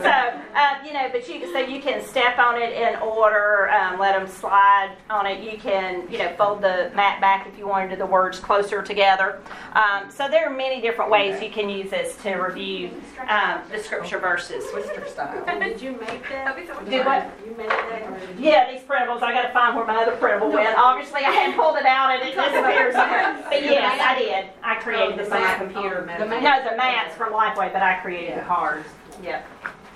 So, 0.00 0.08
uh, 0.54 0.74
you 0.84 0.92
know, 0.92 1.08
but 1.12 1.28
you 1.28 1.52
so 1.52 1.58
you 1.58 1.80
can 1.80 2.02
step 2.02 2.38
on 2.38 2.60
it 2.60 2.72
in 2.72 2.96
order, 3.00 3.70
um, 3.70 3.98
let 3.98 4.18
them 4.18 4.26
slide 4.26 4.96
on 5.10 5.26
it. 5.26 5.42
You 5.42 5.58
can, 5.58 6.10
you 6.10 6.18
know, 6.18 6.32
fold 6.38 6.62
the 6.62 6.90
mat 6.94 7.20
back 7.20 7.46
if 7.46 7.58
you 7.58 7.66
wanted 7.66 7.90
to 7.90 7.96
the 7.96 8.06
words 8.06 8.38
closer 8.38 8.82
together. 8.82 9.40
Um, 9.74 10.10
so 10.10 10.28
there 10.28 10.46
are 10.46 10.54
many 10.54 10.80
different 10.80 11.10
ways 11.10 11.42
you 11.42 11.50
can 11.50 11.68
use 11.68 11.90
this 11.90 12.16
to 12.22 12.34
review 12.36 12.90
um, 13.28 13.60
the 13.70 13.78
scripture 13.78 14.18
verses. 14.18 14.64
Twister 14.70 15.06
style. 15.06 15.44
Did 15.58 15.80
you 15.80 15.92
make 15.92 16.22
that? 16.30 16.56
Do 16.56 17.04
what? 17.04 17.30
You 17.44 17.56
made 17.56 17.70
that 17.70 18.02
or 18.06 18.18
did 18.26 18.38
you? 18.38 18.44
Yeah, 18.44 18.70
these 18.70 18.82
printables. 18.82 19.22
I 19.22 19.32
got 19.32 19.42
to 19.42 19.52
find 19.52 19.76
where 19.76 19.84
my 19.84 19.96
other 20.02 20.16
printable 20.16 20.50
went. 20.50 20.76
Obviously, 20.78 21.20
I 21.24 21.30
hadn't 21.30 21.56
pulled 21.56 21.76
it 21.76 21.86
out 21.86 22.10
and 22.10 22.22
it 22.22 22.34
disappeared 22.34 22.92
somewhere. 22.94 23.44
But 23.48 23.62
yes, 23.62 24.00
I 24.02 24.18
did. 24.18 24.46
I 24.62 24.76
created 24.76 25.18
this 25.18 25.30
on 25.30 25.40
my 25.42 25.54
computer. 25.56 26.04
The. 26.18 26.26
No, 26.26 26.70
the 26.70 26.76
mats 26.76 27.14
from 27.16 27.32
Lifeway, 27.32 27.72
but 27.72 27.82
I 27.82 28.00
created 28.00 28.38
the 28.38 28.42
cards. 28.60 28.88
Yep. 29.22 29.46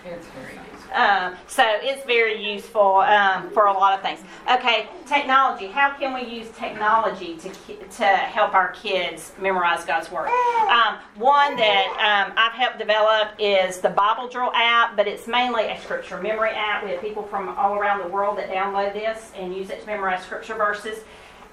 It's 0.06 0.26
very 0.28 0.54
useful. 0.54 0.94
Um, 0.94 1.34
so 1.48 1.64
it's 1.66 2.04
very 2.04 2.42
useful 2.42 2.96
um, 2.98 3.50
for 3.50 3.66
a 3.66 3.72
lot 3.72 3.94
of 3.94 4.02
things. 4.02 4.20
Okay, 4.50 4.88
technology. 5.06 5.66
How 5.66 5.94
can 5.98 6.14
we 6.14 6.22
use 6.30 6.48
technology 6.56 7.36
to 7.38 7.50
to 7.98 8.04
help 8.04 8.54
our 8.54 8.70
kids 8.72 9.32
memorize 9.40 9.84
God's 9.84 10.10
word? 10.10 10.28
Um, 10.28 10.98
one 11.16 11.56
that 11.56 11.88
um, 11.98 12.34
I've 12.36 12.52
helped 12.52 12.78
develop 12.78 13.30
is 13.38 13.78
the 13.78 13.90
Bible 13.90 14.28
Drill 14.28 14.52
app, 14.54 14.96
but 14.96 15.06
it's 15.08 15.26
mainly 15.26 15.64
a 15.64 15.80
scripture 15.80 16.20
memory 16.20 16.50
app. 16.50 16.84
We 16.84 16.90
have 16.90 17.00
people 17.00 17.22
from 17.22 17.48
all 17.48 17.74
around 17.74 18.02
the 18.02 18.08
world 18.08 18.38
that 18.38 18.50
download 18.50 18.92
this 18.92 19.32
and 19.36 19.54
use 19.54 19.70
it 19.70 19.80
to 19.80 19.86
memorize 19.86 20.22
scripture 20.22 20.54
verses. 20.54 20.98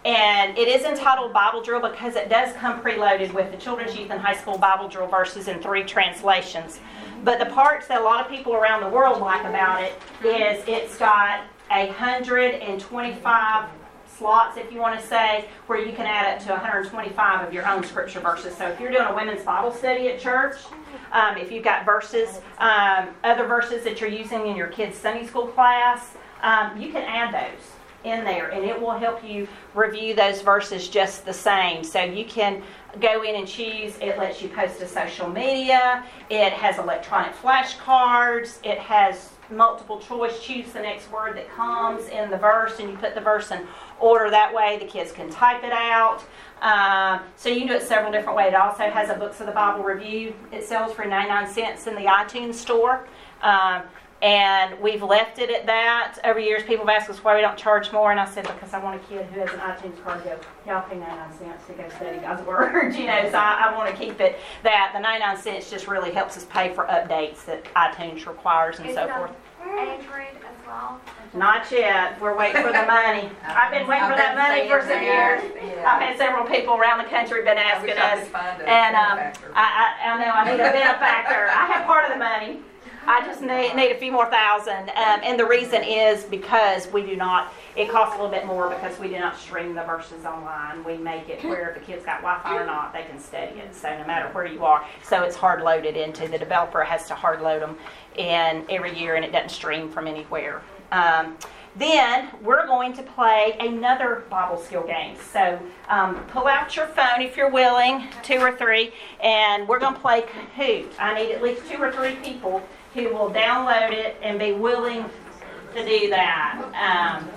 And 0.03 0.57
it 0.57 0.67
is 0.67 0.83
entitled 0.83 1.31
Bible 1.31 1.61
Drill 1.61 1.79
because 1.79 2.15
it 2.15 2.27
does 2.27 2.55
come 2.55 2.81
preloaded 2.81 3.33
with 3.33 3.51
the 3.51 3.57
children's 3.57 3.95
youth 3.95 4.09
and 4.09 4.19
high 4.19 4.35
school 4.35 4.57
Bible 4.57 4.87
drill 4.87 5.07
verses 5.07 5.47
in 5.47 5.61
three 5.61 5.83
translations. 5.83 6.79
But 7.23 7.37
the 7.37 7.45
parts 7.45 7.87
that 7.87 8.01
a 8.01 8.03
lot 8.03 8.25
of 8.25 8.31
people 8.31 8.55
around 8.55 8.81
the 8.81 8.89
world 8.89 9.21
like 9.21 9.45
about 9.45 9.83
it 9.83 9.93
is 10.25 10.63
it's 10.67 10.97
got 10.97 11.43
a 11.69 11.85
125 11.87 13.69
slots, 14.17 14.57
if 14.57 14.71
you 14.71 14.79
want 14.79 14.99
to 14.99 15.05
say, 15.05 15.45
where 15.67 15.79
you 15.79 15.93
can 15.93 16.07
add 16.07 16.35
up 16.35 16.43
to 16.45 16.49
125 16.49 17.47
of 17.47 17.53
your 17.53 17.67
own 17.67 17.83
scripture 17.83 18.19
verses. 18.19 18.55
So 18.57 18.67
if 18.69 18.79
you're 18.79 18.91
doing 18.91 19.05
a 19.05 19.15
women's 19.15 19.43
Bible 19.43 19.71
study 19.71 20.07
at 20.07 20.19
church, 20.19 20.55
um, 21.11 21.37
if 21.37 21.51
you've 21.51 21.63
got 21.63 21.85
verses, 21.85 22.41
um, 22.57 23.09
other 23.23 23.45
verses 23.45 23.83
that 23.83 24.01
you're 24.01 24.09
using 24.09 24.47
in 24.47 24.55
your 24.55 24.67
kids' 24.67 24.97
Sunday 24.97 25.27
school 25.27 25.47
class, 25.47 26.15
um, 26.41 26.79
you 26.81 26.91
can 26.91 27.03
add 27.03 27.33
those 27.33 27.61
in 28.03 28.23
there 28.23 28.49
and 28.49 28.65
it 28.65 28.79
will 28.79 28.97
help 28.97 29.23
you 29.23 29.47
review 29.73 30.15
those 30.15 30.41
verses 30.41 30.87
just 30.89 31.25
the 31.25 31.33
same. 31.33 31.83
So 31.83 32.01
you 32.01 32.25
can 32.25 32.61
go 32.99 33.23
in 33.23 33.35
and 33.35 33.47
choose. 33.47 33.97
It 34.01 34.17
lets 34.17 34.41
you 34.41 34.49
post 34.49 34.79
to 34.79 34.87
social 34.87 35.29
media. 35.29 36.03
It 36.29 36.53
has 36.53 36.77
electronic 36.77 37.33
flashcards. 37.33 38.57
It 38.63 38.79
has 38.79 39.31
multiple 39.49 39.99
choice. 39.99 40.41
Choose 40.41 40.71
the 40.71 40.81
next 40.81 41.11
word 41.11 41.37
that 41.37 41.49
comes 41.51 42.07
in 42.07 42.29
the 42.29 42.37
verse 42.37 42.79
and 42.79 42.89
you 42.89 42.97
put 42.97 43.15
the 43.15 43.21
verse 43.21 43.51
in 43.51 43.67
order 43.99 44.29
that 44.29 44.53
way. 44.53 44.77
The 44.79 44.85
kids 44.85 45.11
can 45.11 45.29
type 45.29 45.63
it 45.63 45.73
out. 45.73 46.23
Um, 46.61 47.21
so 47.37 47.49
you 47.49 47.59
can 47.59 47.67
do 47.67 47.73
it 47.73 47.83
several 47.83 48.11
different 48.11 48.37
ways. 48.37 48.49
It 48.49 48.55
also 48.55 48.89
has 48.89 49.09
a 49.09 49.15
Books 49.15 49.39
of 49.39 49.47
the 49.47 49.51
Bible 49.51 49.83
review. 49.83 50.33
It 50.51 50.63
sells 50.63 50.93
for 50.93 51.05
99 51.05 51.47
cents 51.47 51.87
in 51.87 51.95
the 51.95 52.01
iTunes 52.01 52.55
store. 52.55 53.07
Um, 53.41 53.83
and 54.21 54.79
we've 54.79 55.01
left 55.01 55.39
it 55.39 55.49
at 55.49 55.65
that. 55.65 56.17
Over 56.23 56.39
the 56.39 56.45
years, 56.45 56.63
people 56.63 56.85
have 56.85 57.01
asked 57.01 57.09
us 57.09 57.23
why 57.23 57.35
we 57.35 57.41
don't 57.41 57.57
charge 57.57 57.91
more, 57.91 58.11
and 58.11 58.19
I 58.19 58.25
said 58.25 58.43
because 58.43 58.73
I 58.73 58.79
want 58.83 59.01
a 59.01 59.05
kid 59.07 59.25
who 59.27 59.39
has 59.39 59.49
an 59.51 59.59
iTunes 59.59 60.03
card 60.03 60.23
to 60.23 60.29
go, 60.29 60.39
y'all 60.67 60.87
pay 60.89 60.97
99 60.97 61.37
cents 61.37 61.65
to 61.67 61.73
go 61.73 61.89
study 61.89 62.17
God's 62.19 62.45
Word, 62.47 62.95
you 62.95 63.07
know, 63.07 63.29
so 63.31 63.37
I, 63.37 63.69
I 63.69 63.77
want 63.77 63.89
to 63.89 63.95
keep 63.95 64.19
it 64.21 64.37
that. 64.63 64.91
The 64.93 64.99
99 64.99 65.37
cents 65.37 65.69
just 65.71 65.87
really 65.87 66.11
helps 66.11 66.37
us 66.37 66.45
pay 66.45 66.73
for 66.73 66.85
updates 66.85 67.45
that 67.45 67.63
iTunes 67.75 68.25
requires 68.27 68.79
and 68.79 68.87
Is 68.89 68.95
so 68.95 69.05
it 69.05 69.11
forth. 69.11 69.31
Android 69.63 70.27
as 70.41 70.65
well? 70.67 70.99
Not 71.33 71.71
yet. 71.71 72.19
We're 72.19 72.35
waiting 72.35 72.61
for 72.61 72.71
the 72.73 72.83
money. 72.85 73.29
I've 73.45 73.71
been 73.71 73.87
waiting 73.87 74.09
for 74.09 74.17
that 74.17 74.35
money 74.35 74.67
for 74.67 74.81
some 74.81 75.01
years. 75.01 75.41
I've 75.85 76.01
had 76.01 76.17
several 76.17 76.45
people 76.45 76.75
around 76.75 76.97
the 76.97 77.09
country 77.09 77.43
been 77.43 77.57
asking 77.57 77.89
wish 77.91 77.97
I 77.97 78.13
us. 78.13 78.19
could 78.23 78.27
find 78.33 78.61
And 78.63 78.95
um. 78.95 79.17
I, 79.55 79.93
I, 80.03 80.09
I 80.09 80.17
know 80.19 80.31
I 80.31 80.45
need 80.45 80.59
a 80.59 80.71
benefactor. 80.71 81.47
I 81.49 81.65
have 81.67 81.85
part 81.85 82.05
of 82.05 82.11
the 82.11 82.17
money. 82.19 82.59
I 83.07 83.25
just 83.25 83.41
need, 83.41 83.75
need 83.75 83.91
a 83.91 83.97
few 83.97 84.11
more 84.11 84.29
thousand. 84.29 84.89
Um, 84.89 85.21
and 85.23 85.39
the 85.39 85.45
reason 85.45 85.83
is 85.83 86.23
because 86.23 86.87
we 86.91 87.01
do 87.03 87.15
not, 87.15 87.53
it 87.75 87.89
costs 87.89 88.15
a 88.15 88.21
little 88.21 88.31
bit 88.31 88.45
more 88.45 88.69
because 88.69 88.97
we 88.99 89.07
do 89.07 89.19
not 89.19 89.37
stream 89.37 89.73
the 89.73 89.83
verses 89.83 90.25
online. 90.25 90.83
We 90.83 90.97
make 90.97 91.27
it 91.29 91.43
where 91.43 91.69
if 91.69 91.79
the 91.79 91.85
kids 91.85 92.05
got 92.05 92.21
Wi 92.21 92.41
Fi 92.43 92.61
or 92.61 92.65
not, 92.65 92.93
they 92.93 93.03
can 93.03 93.19
study 93.19 93.59
it. 93.59 93.75
So 93.75 93.97
no 93.97 94.05
matter 94.05 94.29
where 94.33 94.45
you 94.45 94.63
are. 94.63 94.85
So 95.03 95.23
it's 95.23 95.35
hard 95.35 95.61
loaded 95.61 95.97
into, 95.97 96.27
the 96.27 96.37
developer 96.37 96.83
has 96.83 97.07
to 97.07 97.15
hard 97.15 97.41
load 97.41 97.61
them 97.61 97.77
in 98.15 98.65
every 98.69 98.97
year 98.97 99.15
and 99.15 99.25
it 99.25 99.31
doesn't 99.31 99.49
stream 99.49 99.89
from 99.89 100.07
anywhere. 100.07 100.61
Um, 100.91 101.37
then 101.75 102.29
we're 102.43 102.65
going 102.67 102.93
to 102.93 103.03
play 103.03 103.55
another 103.59 104.23
Bible 104.29 104.57
skill 104.57 104.83
game. 104.83 105.15
So 105.31 105.59
um, 105.87 106.15
pull 106.25 106.47
out 106.47 106.75
your 106.75 106.87
phone 106.87 107.21
if 107.21 107.37
you're 107.37 107.49
willing, 107.49 108.07
two 108.23 108.39
or 108.39 108.55
three, 108.55 108.91
and 109.23 109.67
we're 109.67 109.79
going 109.79 109.93
to 109.93 109.99
play 109.99 110.23
Kahoot. 110.23 110.87
I 110.99 111.13
need 111.13 111.31
at 111.31 111.41
least 111.41 111.69
two 111.69 111.81
or 111.81 111.91
three 111.91 112.15
people 112.15 112.61
who 112.93 113.13
will 113.13 113.31
download 113.31 113.91
it 113.91 114.17
and 114.21 114.37
be 114.37 114.51
willing 114.51 115.05
to 115.73 115.85
do 115.87 116.09
that. 116.09 116.61
Um, 116.75 117.29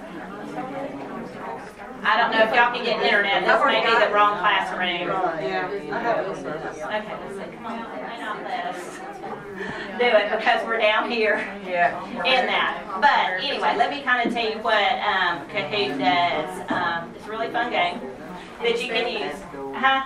I 2.06 2.18
don't 2.18 2.32
know 2.32 2.42
if 2.42 2.54
y'all 2.54 2.74
can 2.74 2.84
get 2.84 3.02
internet. 3.02 3.44
This 3.46 3.64
may 3.64 3.80
be 3.80 4.06
the 4.06 4.12
wrong 4.12 4.38
classroom. 4.38 5.08
Yeah, 5.08 5.70
I 5.92 5.98
have 6.00 6.18
it. 6.18 6.28
Okay, 6.28 6.46
let's 6.76 7.36
see. 7.36 7.56
Come 7.56 7.66
on, 7.66 7.96
they 7.96 8.02
may 8.02 8.18
not 8.18 8.42
let 8.42 8.74
us 8.74 8.93
do 9.98 10.04
it 10.04 10.30
because 10.30 10.64
we're 10.66 10.78
down 10.78 11.10
here 11.10 11.36
Yeah. 11.66 12.04
in 12.24 12.46
that. 12.46 12.82
But 13.00 13.44
anyway, 13.44 13.74
let 13.76 13.90
me 13.90 14.02
kind 14.02 14.26
of 14.26 14.34
tell 14.34 14.48
you 14.48 14.58
what 14.58 14.92
um, 15.00 15.46
Kahoot 15.48 15.98
does. 15.98 16.70
Um, 16.70 17.12
it's 17.14 17.26
a 17.26 17.30
really 17.30 17.48
fun 17.48 17.70
game 17.70 18.00
that 18.62 18.82
you 18.82 18.88
can 18.88 19.08
use. 19.08 19.40
Huh? 19.76 20.04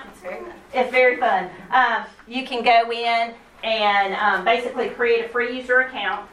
It's 0.74 0.90
very 0.90 1.16
fun. 1.16 1.50
Um, 1.70 2.04
you 2.26 2.46
can 2.46 2.62
go 2.62 2.90
in 2.92 3.34
and 3.64 4.14
um, 4.14 4.44
basically 4.44 4.88
create 4.90 5.24
a 5.26 5.28
free 5.28 5.56
user 5.58 5.80
account. 5.80 6.28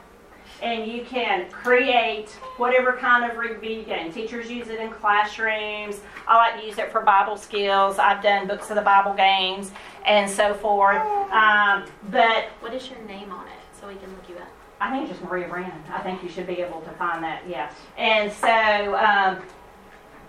And 0.62 0.90
you 0.90 1.04
can 1.04 1.50
create 1.52 2.30
whatever 2.58 2.94
kind 2.94 3.30
of 3.30 3.38
review 3.38 3.84
game. 3.84 4.12
Teachers 4.12 4.50
use 4.50 4.70
it 4.70 4.80
in 4.80 4.90
classrooms. 4.90 6.02
I 6.28 6.38
like 6.38 6.62
to 6.62 6.66
use 6.66 6.78
it 6.78 6.92
for 6.92 7.02
Bible 7.02 7.38
skills. 7.38 8.00
I've 8.00 8.24
done 8.24 8.48
books 8.48 8.70
of 8.70 8.76
the 8.76 8.82
Bible 8.82 9.14
games 9.14 9.72
and 10.06 10.30
so 10.30 10.54
forth. 10.54 11.02
Um, 11.32 11.86
but 12.10 12.46
What 12.62 12.74
is 12.74 12.90
your 12.90 13.00
name 13.02 13.32
on 13.32 13.48
it 13.48 13.54
so 13.80 13.88
we 13.88 13.96
can 13.96 14.10
look 14.12 14.30
you 14.30 14.36
up? 14.38 14.48
I 14.80 14.92
think 14.92 15.10
it's 15.10 15.18
just 15.20 15.30
Maria 15.30 15.48
Brannon. 15.48 15.72
I 15.92 16.00
think 16.00 16.22
you 16.24 16.30
should 16.30 16.48
be 16.48 16.62
able 16.62 16.82
to 16.82 16.90
find 16.92 17.24
that, 17.24 17.44
yeah. 17.48 17.72
And 17.98 18.32
so 18.32 18.96
um, 18.96 19.42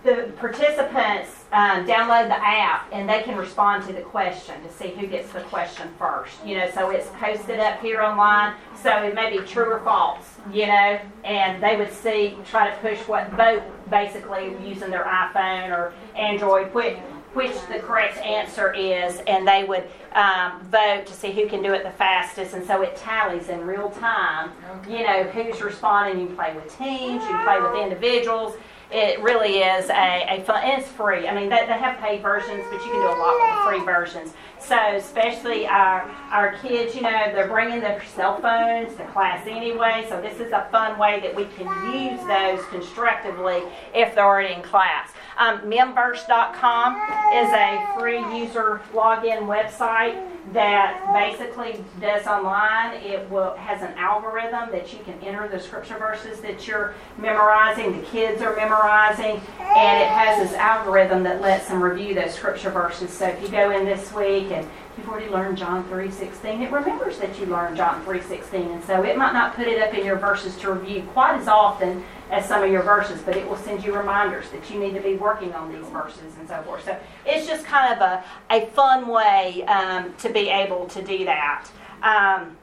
the 0.06 0.32
participants 0.36 1.44
um, 1.52 1.84
download 1.84 2.28
the 2.28 2.38
app 2.38 2.88
and 2.92 3.08
they 3.08 3.22
can 3.22 3.36
respond 3.36 3.84
to 3.86 3.92
the 3.92 4.00
question 4.02 4.54
to 4.62 4.72
see 4.72 4.88
who 4.90 5.06
gets 5.06 5.32
the 5.32 5.40
question 5.40 5.88
first. 5.98 6.34
You 6.46 6.58
know, 6.58 6.70
so 6.70 6.90
it's 6.90 7.08
posted 7.18 7.58
up 7.58 7.80
here 7.80 8.00
online, 8.00 8.54
so 8.80 9.02
it 9.02 9.14
may 9.14 9.36
be 9.36 9.44
true 9.44 9.72
or 9.72 9.80
false, 9.80 10.24
you 10.52 10.66
know, 10.66 11.00
and 11.24 11.62
they 11.62 11.76
would 11.76 11.92
see, 11.92 12.36
try 12.46 12.70
to 12.70 12.76
push 12.76 12.98
what 13.08 13.30
vote 13.32 13.62
basically 13.90 14.54
using 14.64 14.90
their 14.90 15.04
iPhone 15.04 15.70
or 15.70 15.92
Android, 16.14 16.72
which, 16.72 16.96
which 17.34 17.52
the 17.72 17.80
correct 17.80 18.16
answer 18.18 18.72
is, 18.72 19.20
and 19.26 19.46
they 19.46 19.64
would 19.64 19.84
um, 20.14 20.62
vote 20.70 21.04
to 21.06 21.12
see 21.12 21.32
who 21.32 21.48
can 21.48 21.62
do 21.62 21.74
it 21.74 21.82
the 21.82 21.90
fastest, 21.90 22.54
and 22.54 22.64
so 22.64 22.80
it 22.82 22.96
tallies 22.96 23.48
in 23.48 23.66
real 23.66 23.90
time. 23.90 24.52
You 24.88 25.02
know 25.02 25.24
who's 25.24 25.60
responding. 25.60 26.20
You 26.20 26.26
can 26.28 26.36
play 26.36 26.54
with 26.54 26.78
teams, 26.78 27.22
you 27.24 27.28
can 27.28 27.44
play 27.44 27.60
with 27.60 27.82
individuals. 27.82 28.54
It 28.90 29.20
really 29.20 29.58
is 29.58 29.90
a, 29.90 30.26
a 30.28 30.44
fun. 30.44 30.62
It's 30.64 30.88
free. 30.88 31.26
I 31.26 31.34
mean, 31.34 31.48
they, 31.48 31.66
they 31.66 31.78
have 31.78 31.98
paid 31.98 32.22
versions, 32.22 32.64
but 32.70 32.84
you 32.84 32.92
can 32.92 33.00
do 33.00 33.08
a 33.08 33.18
lot 33.18 33.34
with 33.34 33.56
the 33.56 33.70
free 33.70 33.84
versions. 33.84 34.32
So 34.60 34.76
especially 34.94 35.66
our 35.66 36.02
our 36.30 36.56
kids, 36.58 36.94
you 36.94 37.02
know, 37.02 37.32
they're 37.32 37.48
bringing 37.48 37.80
their 37.80 38.02
cell 38.14 38.40
phones 38.40 38.96
to 38.96 39.04
class 39.06 39.46
anyway. 39.46 40.06
So 40.08 40.20
this 40.20 40.38
is 40.38 40.52
a 40.52 40.68
fun 40.70 40.98
way 40.98 41.20
that 41.20 41.34
we 41.34 41.46
can 41.56 41.66
use 41.92 42.20
those 42.26 42.64
constructively 42.66 43.62
if 43.92 44.14
they're 44.14 44.24
already 44.24 44.54
in 44.54 44.62
class. 44.62 45.10
Um, 45.36 45.60
Memverse.com 45.60 46.94
is 47.34 47.52
a 47.52 47.98
free 47.98 48.20
user 48.38 48.80
login 48.92 49.46
website 49.46 50.35
that 50.52 51.12
basically 51.12 51.84
does 52.00 52.26
online. 52.26 52.94
It 53.02 53.28
will 53.30 53.54
has 53.54 53.82
an 53.82 53.92
algorithm 53.96 54.70
that 54.70 54.92
you 54.92 55.00
can 55.00 55.20
enter 55.20 55.48
the 55.48 55.58
scripture 55.58 55.98
verses 55.98 56.40
that 56.40 56.66
you're 56.66 56.94
memorizing, 57.18 58.00
the 58.00 58.06
kids 58.06 58.42
are 58.42 58.54
memorizing, 58.54 59.40
and 59.58 60.02
it 60.02 60.08
has 60.08 60.48
this 60.48 60.56
algorithm 60.56 61.22
that 61.24 61.40
lets 61.40 61.68
them 61.68 61.82
review 61.82 62.14
those 62.14 62.34
scripture 62.34 62.70
verses. 62.70 63.10
So 63.10 63.26
if 63.26 63.42
you 63.42 63.48
go 63.48 63.70
in 63.70 63.84
this 63.84 64.12
week 64.12 64.50
and 64.52 64.68
you've 64.96 65.08
already 65.08 65.28
learned 65.28 65.58
John 65.58 65.84
3:16, 65.84 66.62
it 66.62 66.72
remembers 66.72 67.18
that 67.18 67.38
you 67.38 67.46
learned 67.46 67.76
John 67.76 68.04
3:16, 68.04 68.72
and 68.72 68.84
so 68.84 69.02
it 69.02 69.16
might 69.16 69.32
not 69.32 69.54
put 69.54 69.66
it 69.66 69.80
up 69.80 69.94
in 69.94 70.04
your 70.04 70.16
verses 70.16 70.56
to 70.58 70.72
review 70.72 71.02
quite 71.12 71.38
as 71.38 71.48
often 71.48 72.04
as 72.30 72.46
some 72.46 72.62
of 72.62 72.70
your 72.70 72.82
verses, 72.82 73.20
but 73.22 73.36
it 73.36 73.48
will 73.48 73.56
send 73.56 73.84
you 73.84 73.96
reminders 73.96 74.50
that 74.50 74.68
you 74.70 74.80
need 74.80 74.94
to 74.94 75.00
be 75.00 75.14
working 75.14 75.54
on 75.54 75.72
these 75.72 75.86
verses 75.88 76.36
and 76.38 76.48
so 76.48 76.60
forth. 76.62 76.84
So 76.84 76.96
it's 77.24 77.46
just 77.46 77.64
kind 77.64 77.92
of 77.92 78.00
a, 78.00 78.24
a 78.50 78.66
fun 78.70 79.06
way 79.06 79.64
um, 79.64 80.14
to 80.18 80.28
be 80.30 80.48
able 80.48 80.86
to 80.88 81.02
do 81.02 81.24
that. 81.26 81.66
Um, 82.02 82.56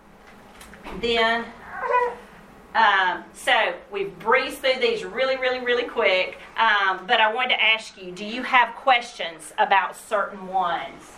then, 0.99 1.45
um, 2.75 3.23
so 3.33 3.73
we've 3.91 4.17
breezed 4.19 4.57
through 4.57 4.81
these 4.81 5.05
really, 5.05 5.37
really, 5.37 5.63
really 5.63 5.85
quick, 5.87 6.39
um, 6.57 7.05
but 7.07 7.21
I 7.21 7.33
wanted 7.33 7.49
to 7.49 7.63
ask 7.63 8.01
you 8.01 8.11
do 8.11 8.25
you 8.25 8.43
have 8.43 8.75
questions 8.75 9.53
about 9.57 9.95
certain 9.95 10.47
ones? 10.47 11.11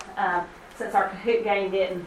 Since 0.77 0.93
our 0.93 1.09
Kahoot 1.09 1.43
game 1.43 1.71
didn't, 1.71 2.05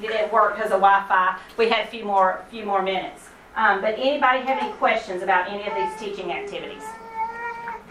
didn't 0.00 0.32
work 0.32 0.54
because 0.56 0.70
of 0.72 0.80
Wi 0.80 1.04
Fi, 1.08 1.38
we 1.56 1.68
had 1.68 1.86
a 1.86 1.88
few 1.88 2.04
more, 2.04 2.42
few 2.50 2.64
more 2.64 2.82
minutes. 2.82 3.28
Um, 3.56 3.80
but 3.80 3.94
anybody 3.98 4.40
have 4.46 4.62
any 4.62 4.72
questions 4.74 5.22
about 5.22 5.48
any 5.50 5.66
of 5.66 5.74
these 5.74 5.98
teaching 6.00 6.32
activities? 6.32 6.82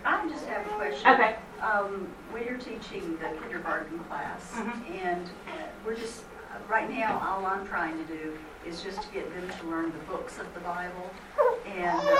I 0.05 0.27
just 0.29 0.45
have 0.47 0.65
a 0.65 0.69
question. 0.69 1.09
Okay. 1.11 1.35
Um, 1.61 2.07
we 2.33 2.41
are 2.47 2.57
teaching 2.57 3.17
the 3.17 3.27
kindergarten 3.41 3.99
class, 4.05 4.53
Mhm. 4.55 5.03
and 5.03 5.25
uh, 5.25 5.63
we're 5.85 5.95
just, 5.95 6.23
uh, 6.51 6.57
right 6.69 6.89
now, 6.89 7.19
all 7.25 7.45
I'm 7.45 7.67
trying 7.67 7.97
to 7.97 8.03
do 8.13 8.37
is 8.65 8.81
just 8.81 9.01
to 9.01 9.07
get 9.09 9.29
them 9.35 9.49
to 9.59 9.67
learn 9.67 9.91
the 9.91 10.11
books 10.11 10.39
of 10.39 10.51
the 10.53 10.59
Bible. 10.61 11.09
And 11.67 11.99
the 11.99 12.17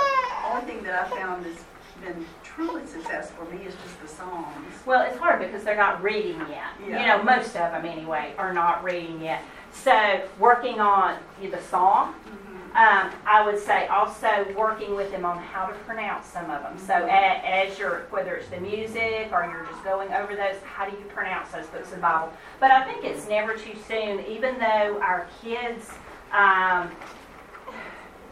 only 0.50 0.64
thing 0.66 0.82
that 0.84 1.06
I 1.06 1.16
found 1.16 1.46
has 1.46 1.56
been 2.00 2.24
truly 2.42 2.86
successful 2.86 3.44
for 3.44 3.54
me 3.54 3.64
is 3.64 3.74
just 3.74 4.00
the 4.02 4.08
songs. 4.08 4.74
Well, 4.86 5.02
it's 5.08 5.18
hard 5.18 5.40
because 5.40 5.64
they're 5.64 5.76
not 5.76 6.02
reading 6.02 6.40
yet. 6.48 6.66
You 7.00 7.06
know, 7.06 7.22
most 7.22 7.48
of 7.56 7.72
them 7.72 7.84
anyway 7.84 8.34
are 8.38 8.52
not 8.52 8.82
reading 8.84 9.20
yet. 9.20 9.42
So 9.72 10.22
working 10.38 10.80
on 10.80 11.18
the 11.40 11.60
song, 11.62 12.14
um, 12.74 13.10
I 13.26 13.42
would 13.44 13.58
say 13.58 13.86
also 13.86 14.46
working 14.56 14.94
with 14.94 15.10
them 15.10 15.24
on 15.24 15.38
how 15.38 15.66
to 15.66 15.74
pronounce 15.80 16.26
some 16.26 16.50
of 16.50 16.62
them. 16.62 16.78
So 16.78 16.94
a, 16.94 17.08
as 17.08 17.78
you're, 17.78 18.06
whether 18.10 18.34
it's 18.36 18.48
the 18.48 18.60
music 18.60 19.30
or 19.32 19.44
you're 19.50 19.66
just 19.70 19.82
going 19.84 20.12
over 20.12 20.36
those, 20.36 20.56
how 20.64 20.88
do 20.88 20.96
you 20.96 21.04
pronounce 21.06 21.50
those 21.50 21.66
books 21.66 21.88
of 21.88 21.96
the 21.96 22.02
Bible? 22.02 22.32
But 22.60 22.70
I 22.70 22.84
think 22.84 23.04
it's 23.04 23.28
never 23.28 23.54
too 23.54 23.76
soon, 23.86 24.24
even 24.26 24.58
though 24.58 25.00
our 25.00 25.26
kids, 25.42 25.90
um, 26.32 26.90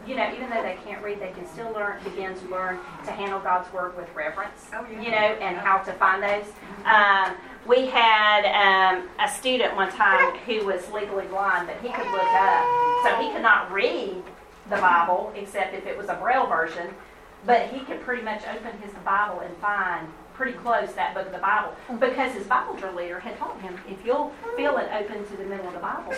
you 0.07 0.15
know, 0.15 0.31
even 0.33 0.49
though 0.49 0.63
they 0.63 0.77
can't 0.85 1.03
read, 1.03 1.19
they 1.19 1.31
can 1.31 1.45
still 1.45 1.71
learn, 1.73 2.01
begin 2.03 2.33
to 2.33 2.47
learn 2.47 2.79
to 3.05 3.11
handle 3.11 3.39
God's 3.39 3.71
word 3.73 3.97
with 3.97 4.07
reverence. 4.15 4.65
Oh, 4.73 4.85
yeah. 4.91 5.01
You 5.01 5.11
know, 5.11 5.17
and 5.17 5.57
how 5.57 5.79
to 5.79 5.91
find 5.93 6.23
those. 6.23 6.45
Um, 6.85 7.35
we 7.67 7.87
had 7.87 8.45
um, 8.45 9.09
a 9.19 9.29
student 9.29 9.75
one 9.75 9.91
time 9.91 10.37
who 10.45 10.65
was 10.65 10.89
legally 10.91 11.27
blind, 11.27 11.67
but 11.67 11.75
he 11.81 11.89
could 11.89 12.09
look 12.11 12.23
up. 12.23 13.03
So 13.03 13.15
he 13.21 13.31
could 13.31 13.41
not 13.41 13.71
read 13.71 14.23
the 14.69 14.77
Bible 14.77 15.33
except 15.35 15.73
if 15.73 15.85
it 15.85 15.97
was 15.97 16.07
a 16.07 16.15
Braille 16.15 16.47
version, 16.47 16.93
but 17.45 17.67
he 17.67 17.79
could 17.81 18.01
pretty 18.01 18.23
much 18.23 18.43
open 18.47 18.79
his 18.81 18.93
Bible 19.05 19.41
and 19.41 19.55
find 19.57 20.07
pretty 20.33 20.53
close 20.53 20.93
that 20.93 21.13
book 21.13 21.25
of 21.25 21.31
the 21.31 21.39
Bible 21.39 21.75
because 21.99 22.31
his 22.33 22.45
Bible 22.45 22.75
drill 22.75 22.93
leader 22.93 23.19
had 23.19 23.37
told 23.39 23.59
him 23.59 23.75
if 23.89 24.05
you'll 24.05 24.31
feel 24.55 24.77
it 24.77 24.89
open 24.93 25.25
to 25.25 25.37
the 25.37 25.43
middle 25.43 25.67
of 25.67 25.73
the 25.73 25.79
Bible, 25.79 26.13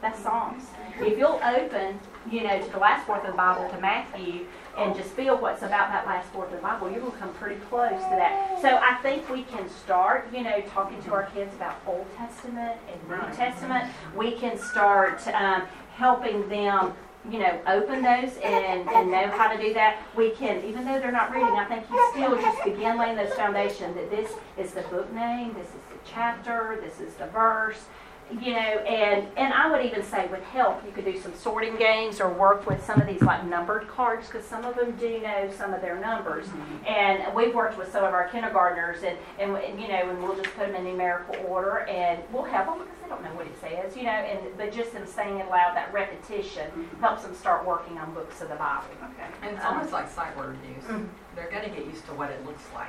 that's 0.00 0.20
Psalms. 0.20 0.64
If 1.00 1.18
you'll 1.18 1.40
open, 1.44 1.98
you 2.30 2.42
know, 2.42 2.60
to 2.60 2.70
the 2.70 2.78
last 2.78 3.06
fourth 3.06 3.24
of 3.24 3.32
the 3.32 3.36
Bible 3.36 3.68
to 3.70 3.80
Matthew 3.80 4.46
and 4.76 4.94
just 4.94 5.10
feel 5.10 5.36
what's 5.36 5.62
about 5.62 5.90
that 5.90 6.06
last 6.06 6.28
fourth 6.30 6.50
of 6.50 6.56
the 6.56 6.62
Bible, 6.62 6.90
you're 6.90 7.00
going 7.00 7.12
to 7.12 7.18
come 7.18 7.32
pretty 7.34 7.60
close 7.68 7.90
to 7.90 8.16
that. 8.16 8.60
So 8.60 8.76
I 8.76 8.94
think 9.02 9.28
we 9.28 9.42
can 9.44 9.68
start, 9.68 10.28
you 10.32 10.42
know, 10.42 10.60
talking 10.72 11.00
to 11.02 11.12
our 11.12 11.24
kids 11.26 11.54
about 11.54 11.76
Old 11.86 12.06
Testament 12.16 12.78
and 12.92 13.08
New 13.08 13.36
Testament. 13.36 13.92
We 14.16 14.32
can 14.32 14.58
start 14.58 15.26
um, 15.28 15.62
helping 15.94 16.48
them 16.48 16.94
you 17.30 17.40
know, 17.40 17.60
open 17.66 18.02
those 18.02 18.36
and, 18.38 18.88
and 18.88 19.10
know 19.10 19.26
how 19.28 19.52
to 19.52 19.60
do 19.60 19.74
that, 19.74 19.98
we 20.16 20.30
can, 20.30 20.64
even 20.64 20.84
though 20.84 20.98
they're 20.98 21.12
not 21.12 21.30
reading, 21.30 21.48
I 21.48 21.64
think 21.64 21.84
you 21.90 22.10
still 22.12 22.40
just 22.40 22.64
begin 22.64 22.96
laying 22.96 23.16
those 23.16 23.34
foundation 23.34 23.94
that 23.96 24.10
this 24.10 24.32
is 24.56 24.72
the 24.72 24.82
book 24.82 25.12
name, 25.12 25.52
this 25.54 25.66
is 25.66 25.82
the 25.90 25.98
chapter, 26.06 26.78
this 26.80 27.00
is 27.00 27.14
the 27.14 27.26
verse, 27.26 27.84
you 28.30 28.52
know, 28.52 28.58
and, 28.58 29.26
and 29.36 29.52
I 29.54 29.70
would 29.70 29.84
even 29.84 30.02
say 30.02 30.26
with 30.28 30.42
help, 30.44 30.84
you 30.84 30.92
could 30.92 31.04
do 31.04 31.18
some 31.18 31.34
sorting 31.34 31.76
games 31.76 32.20
or 32.20 32.28
work 32.32 32.66
with 32.66 32.84
some 32.84 33.00
of 33.00 33.06
these 33.06 33.22
like 33.22 33.44
numbered 33.46 33.88
cards 33.88 34.26
because 34.28 34.44
some 34.44 34.64
of 34.64 34.76
them 34.76 34.96
do 34.96 35.20
know 35.20 35.50
some 35.56 35.72
of 35.72 35.80
their 35.80 35.98
numbers. 35.98 36.46
And 36.86 37.34
we've 37.34 37.54
worked 37.54 37.78
with 37.78 37.90
some 37.90 38.04
of 38.04 38.12
our 38.12 38.28
kindergartners 38.28 39.02
and, 39.02 39.16
and, 39.38 39.80
you 39.80 39.88
know, 39.88 40.10
and 40.10 40.22
we'll 40.22 40.36
just 40.36 40.54
put 40.56 40.66
them 40.66 40.76
in 40.76 40.84
numerical 40.84 41.36
order 41.46 41.80
and 41.88 42.22
we'll 42.32 42.44
help 42.44 42.66
them 42.66 42.78
because 42.78 42.98
they 43.02 43.08
don't 43.08 43.24
know 43.24 43.34
what 43.34 43.46
it 43.46 43.58
says, 43.60 43.96
you 43.96 44.04
know, 44.04 44.10
and, 44.10 44.56
but 44.56 44.72
just 44.72 44.92
them 44.92 45.06
saying 45.06 45.38
it 45.38 45.46
aloud, 45.46 45.74
that 45.74 45.92
repetition 45.92 46.70
helps 47.00 47.22
them 47.22 47.34
start 47.34 47.66
working 47.66 47.96
on 47.98 48.12
books 48.12 48.40
of 48.42 48.48
the 48.48 48.56
Bible. 48.56 48.88
Okay. 49.04 49.28
And 49.42 49.56
it's 49.56 49.64
almost 49.64 49.92
like 49.92 50.10
sight 50.10 50.36
word 50.36 50.58
use. 50.76 50.84
Mm. 50.84 51.08
They're 51.34 51.50
gonna 51.50 51.70
get 51.70 51.86
used 51.86 52.04
to 52.06 52.12
what 52.12 52.30
it 52.30 52.44
looks 52.44 52.64
like, 52.74 52.88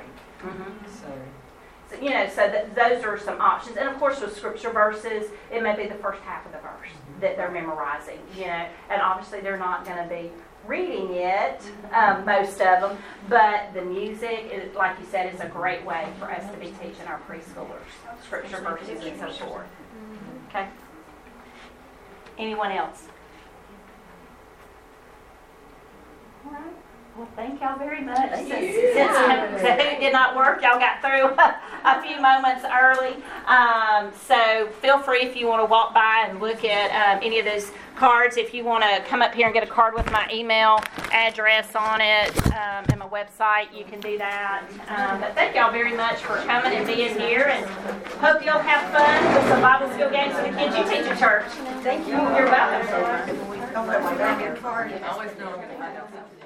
so. 0.86 1.08
You 2.00 2.10
know, 2.10 2.28
so 2.28 2.48
that, 2.48 2.74
those 2.74 3.04
are 3.04 3.18
some 3.18 3.40
options. 3.40 3.76
And 3.76 3.88
of 3.88 3.98
course, 3.98 4.20
with 4.20 4.36
scripture 4.36 4.70
verses, 4.70 5.30
it 5.50 5.62
may 5.62 5.74
be 5.74 5.88
the 5.88 5.96
first 5.96 6.20
half 6.22 6.46
of 6.46 6.52
the 6.52 6.58
verse 6.58 6.88
that 7.20 7.36
they're 7.36 7.50
memorizing, 7.50 8.18
you 8.36 8.46
know, 8.46 8.66
and 8.88 9.02
obviously 9.02 9.40
they're 9.40 9.58
not 9.58 9.84
going 9.84 9.96
to 9.96 10.08
be 10.08 10.30
reading 10.66 11.14
it, 11.14 11.60
um, 11.92 12.24
most 12.24 12.60
of 12.60 12.80
them, 12.80 12.98
but 13.28 13.72
the 13.74 13.82
music, 13.82 14.50
is, 14.52 14.74
like 14.74 14.98
you 15.00 15.06
said, 15.10 15.34
is 15.34 15.40
a 15.40 15.48
great 15.48 15.84
way 15.84 16.08
for 16.18 16.30
us 16.30 16.50
to 16.50 16.56
be 16.58 16.66
teaching 16.82 17.06
our 17.06 17.20
preschoolers 17.28 18.24
scripture 18.24 18.60
verses 18.60 19.04
and 19.04 19.18
so 19.18 19.46
forth. 19.46 19.66
Okay? 20.48 20.68
Anyone 22.38 22.72
else? 22.72 23.08
All 26.46 26.52
right. 26.52 26.89
Well, 27.16 27.28
thank 27.36 27.60
y'all 27.60 27.78
very 27.78 28.02
much. 28.02 28.30
Thank 28.30 28.48
Since, 28.48 28.76
you. 28.76 28.92
since 28.94 29.12
Kahoot 29.12 30.00
did 30.00 30.12
not 30.12 30.36
work, 30.36 30.62
y'all 30.62 30.78
got 30.78 31.00
through 31.02 31.36
a 31.84 32.02
few 32.02 32.20
moments 32.20 32.64
early. 32.64 33.16
Um, 33.46 34.10
so 34.26 34.68
feel 34.80 34.98
free 34.98 35.22
if 35.22 35.36
you 35.36 35.46
want 35.46 35.60
to 35.60 35.66
walk 35.66 35.92
by 35.92 36.26
and 36.28 36.40
look 36.40 36.64
at 36.64 36.90
um, 36.90 37.22
any 37.22 37.38
of 37.38 37.44
those 37.44 37.72
cards. 37.96 38.36
If 38.38 38.54
you 38.54 38.64
want 38.64 38.84
to 38.84 39.02
come 39.06 39.20
up 39.20 39.34
here 39.34 39.46
and 39.46 39.52
get 39.52 39.62
a 39.62 39.66
card 39.66 39.94
with 39.94 40.10
my 40.10 40.26
email 40.32 40.78
address 41.12 41.74
on 41.74 42.00
it 42.00 42.34
um, 42.54 42.86
and 42.88 42.98
my 42.98 43.08
website, 43.08 43.76
you 43.76 43.84
can 43.84 44.00
do 44.00 44.16
that. 44.16 44.62
Um, 44.88 45.20
but 45.20 45.34
thank 45.34 45.56
y'all 45.56 45.72
very 45.72 45.94
much 45.94 46.16
for 46.16 46.36
coming 46.36 46.72
and 46.72 46.86
being 46.86 47.18
here, 47.18 47.48
and 47.50 47.66
hope 48.14 48.44
y'all 48.44 48.60
have 48.62 48.90
fun 48.92 49.34
with 49.34 49.48
some 49.48 49.60
Bible 49.60 49.92
skill 49.92 50.10
games 50.10 50.34
for 50.34 50.42
the 50.42 50.56
kids 50.56 50.76
you 50.76 50.84
teach 50.84 51.10
at 51.10 51.18
church. 51.18 51.44
Thank 51.82 52.06
you. 52.06 52.14
You're 52.14 52.46
welcome. 52.46 52.86
I 55.02 55.08
always 55.08 55.38
know 55.38 55.50
I'm 55.50 55.60
gonna 55.60 55.78
find 55.78 55.96
out 55.96 56.10
something. 56.10 56.39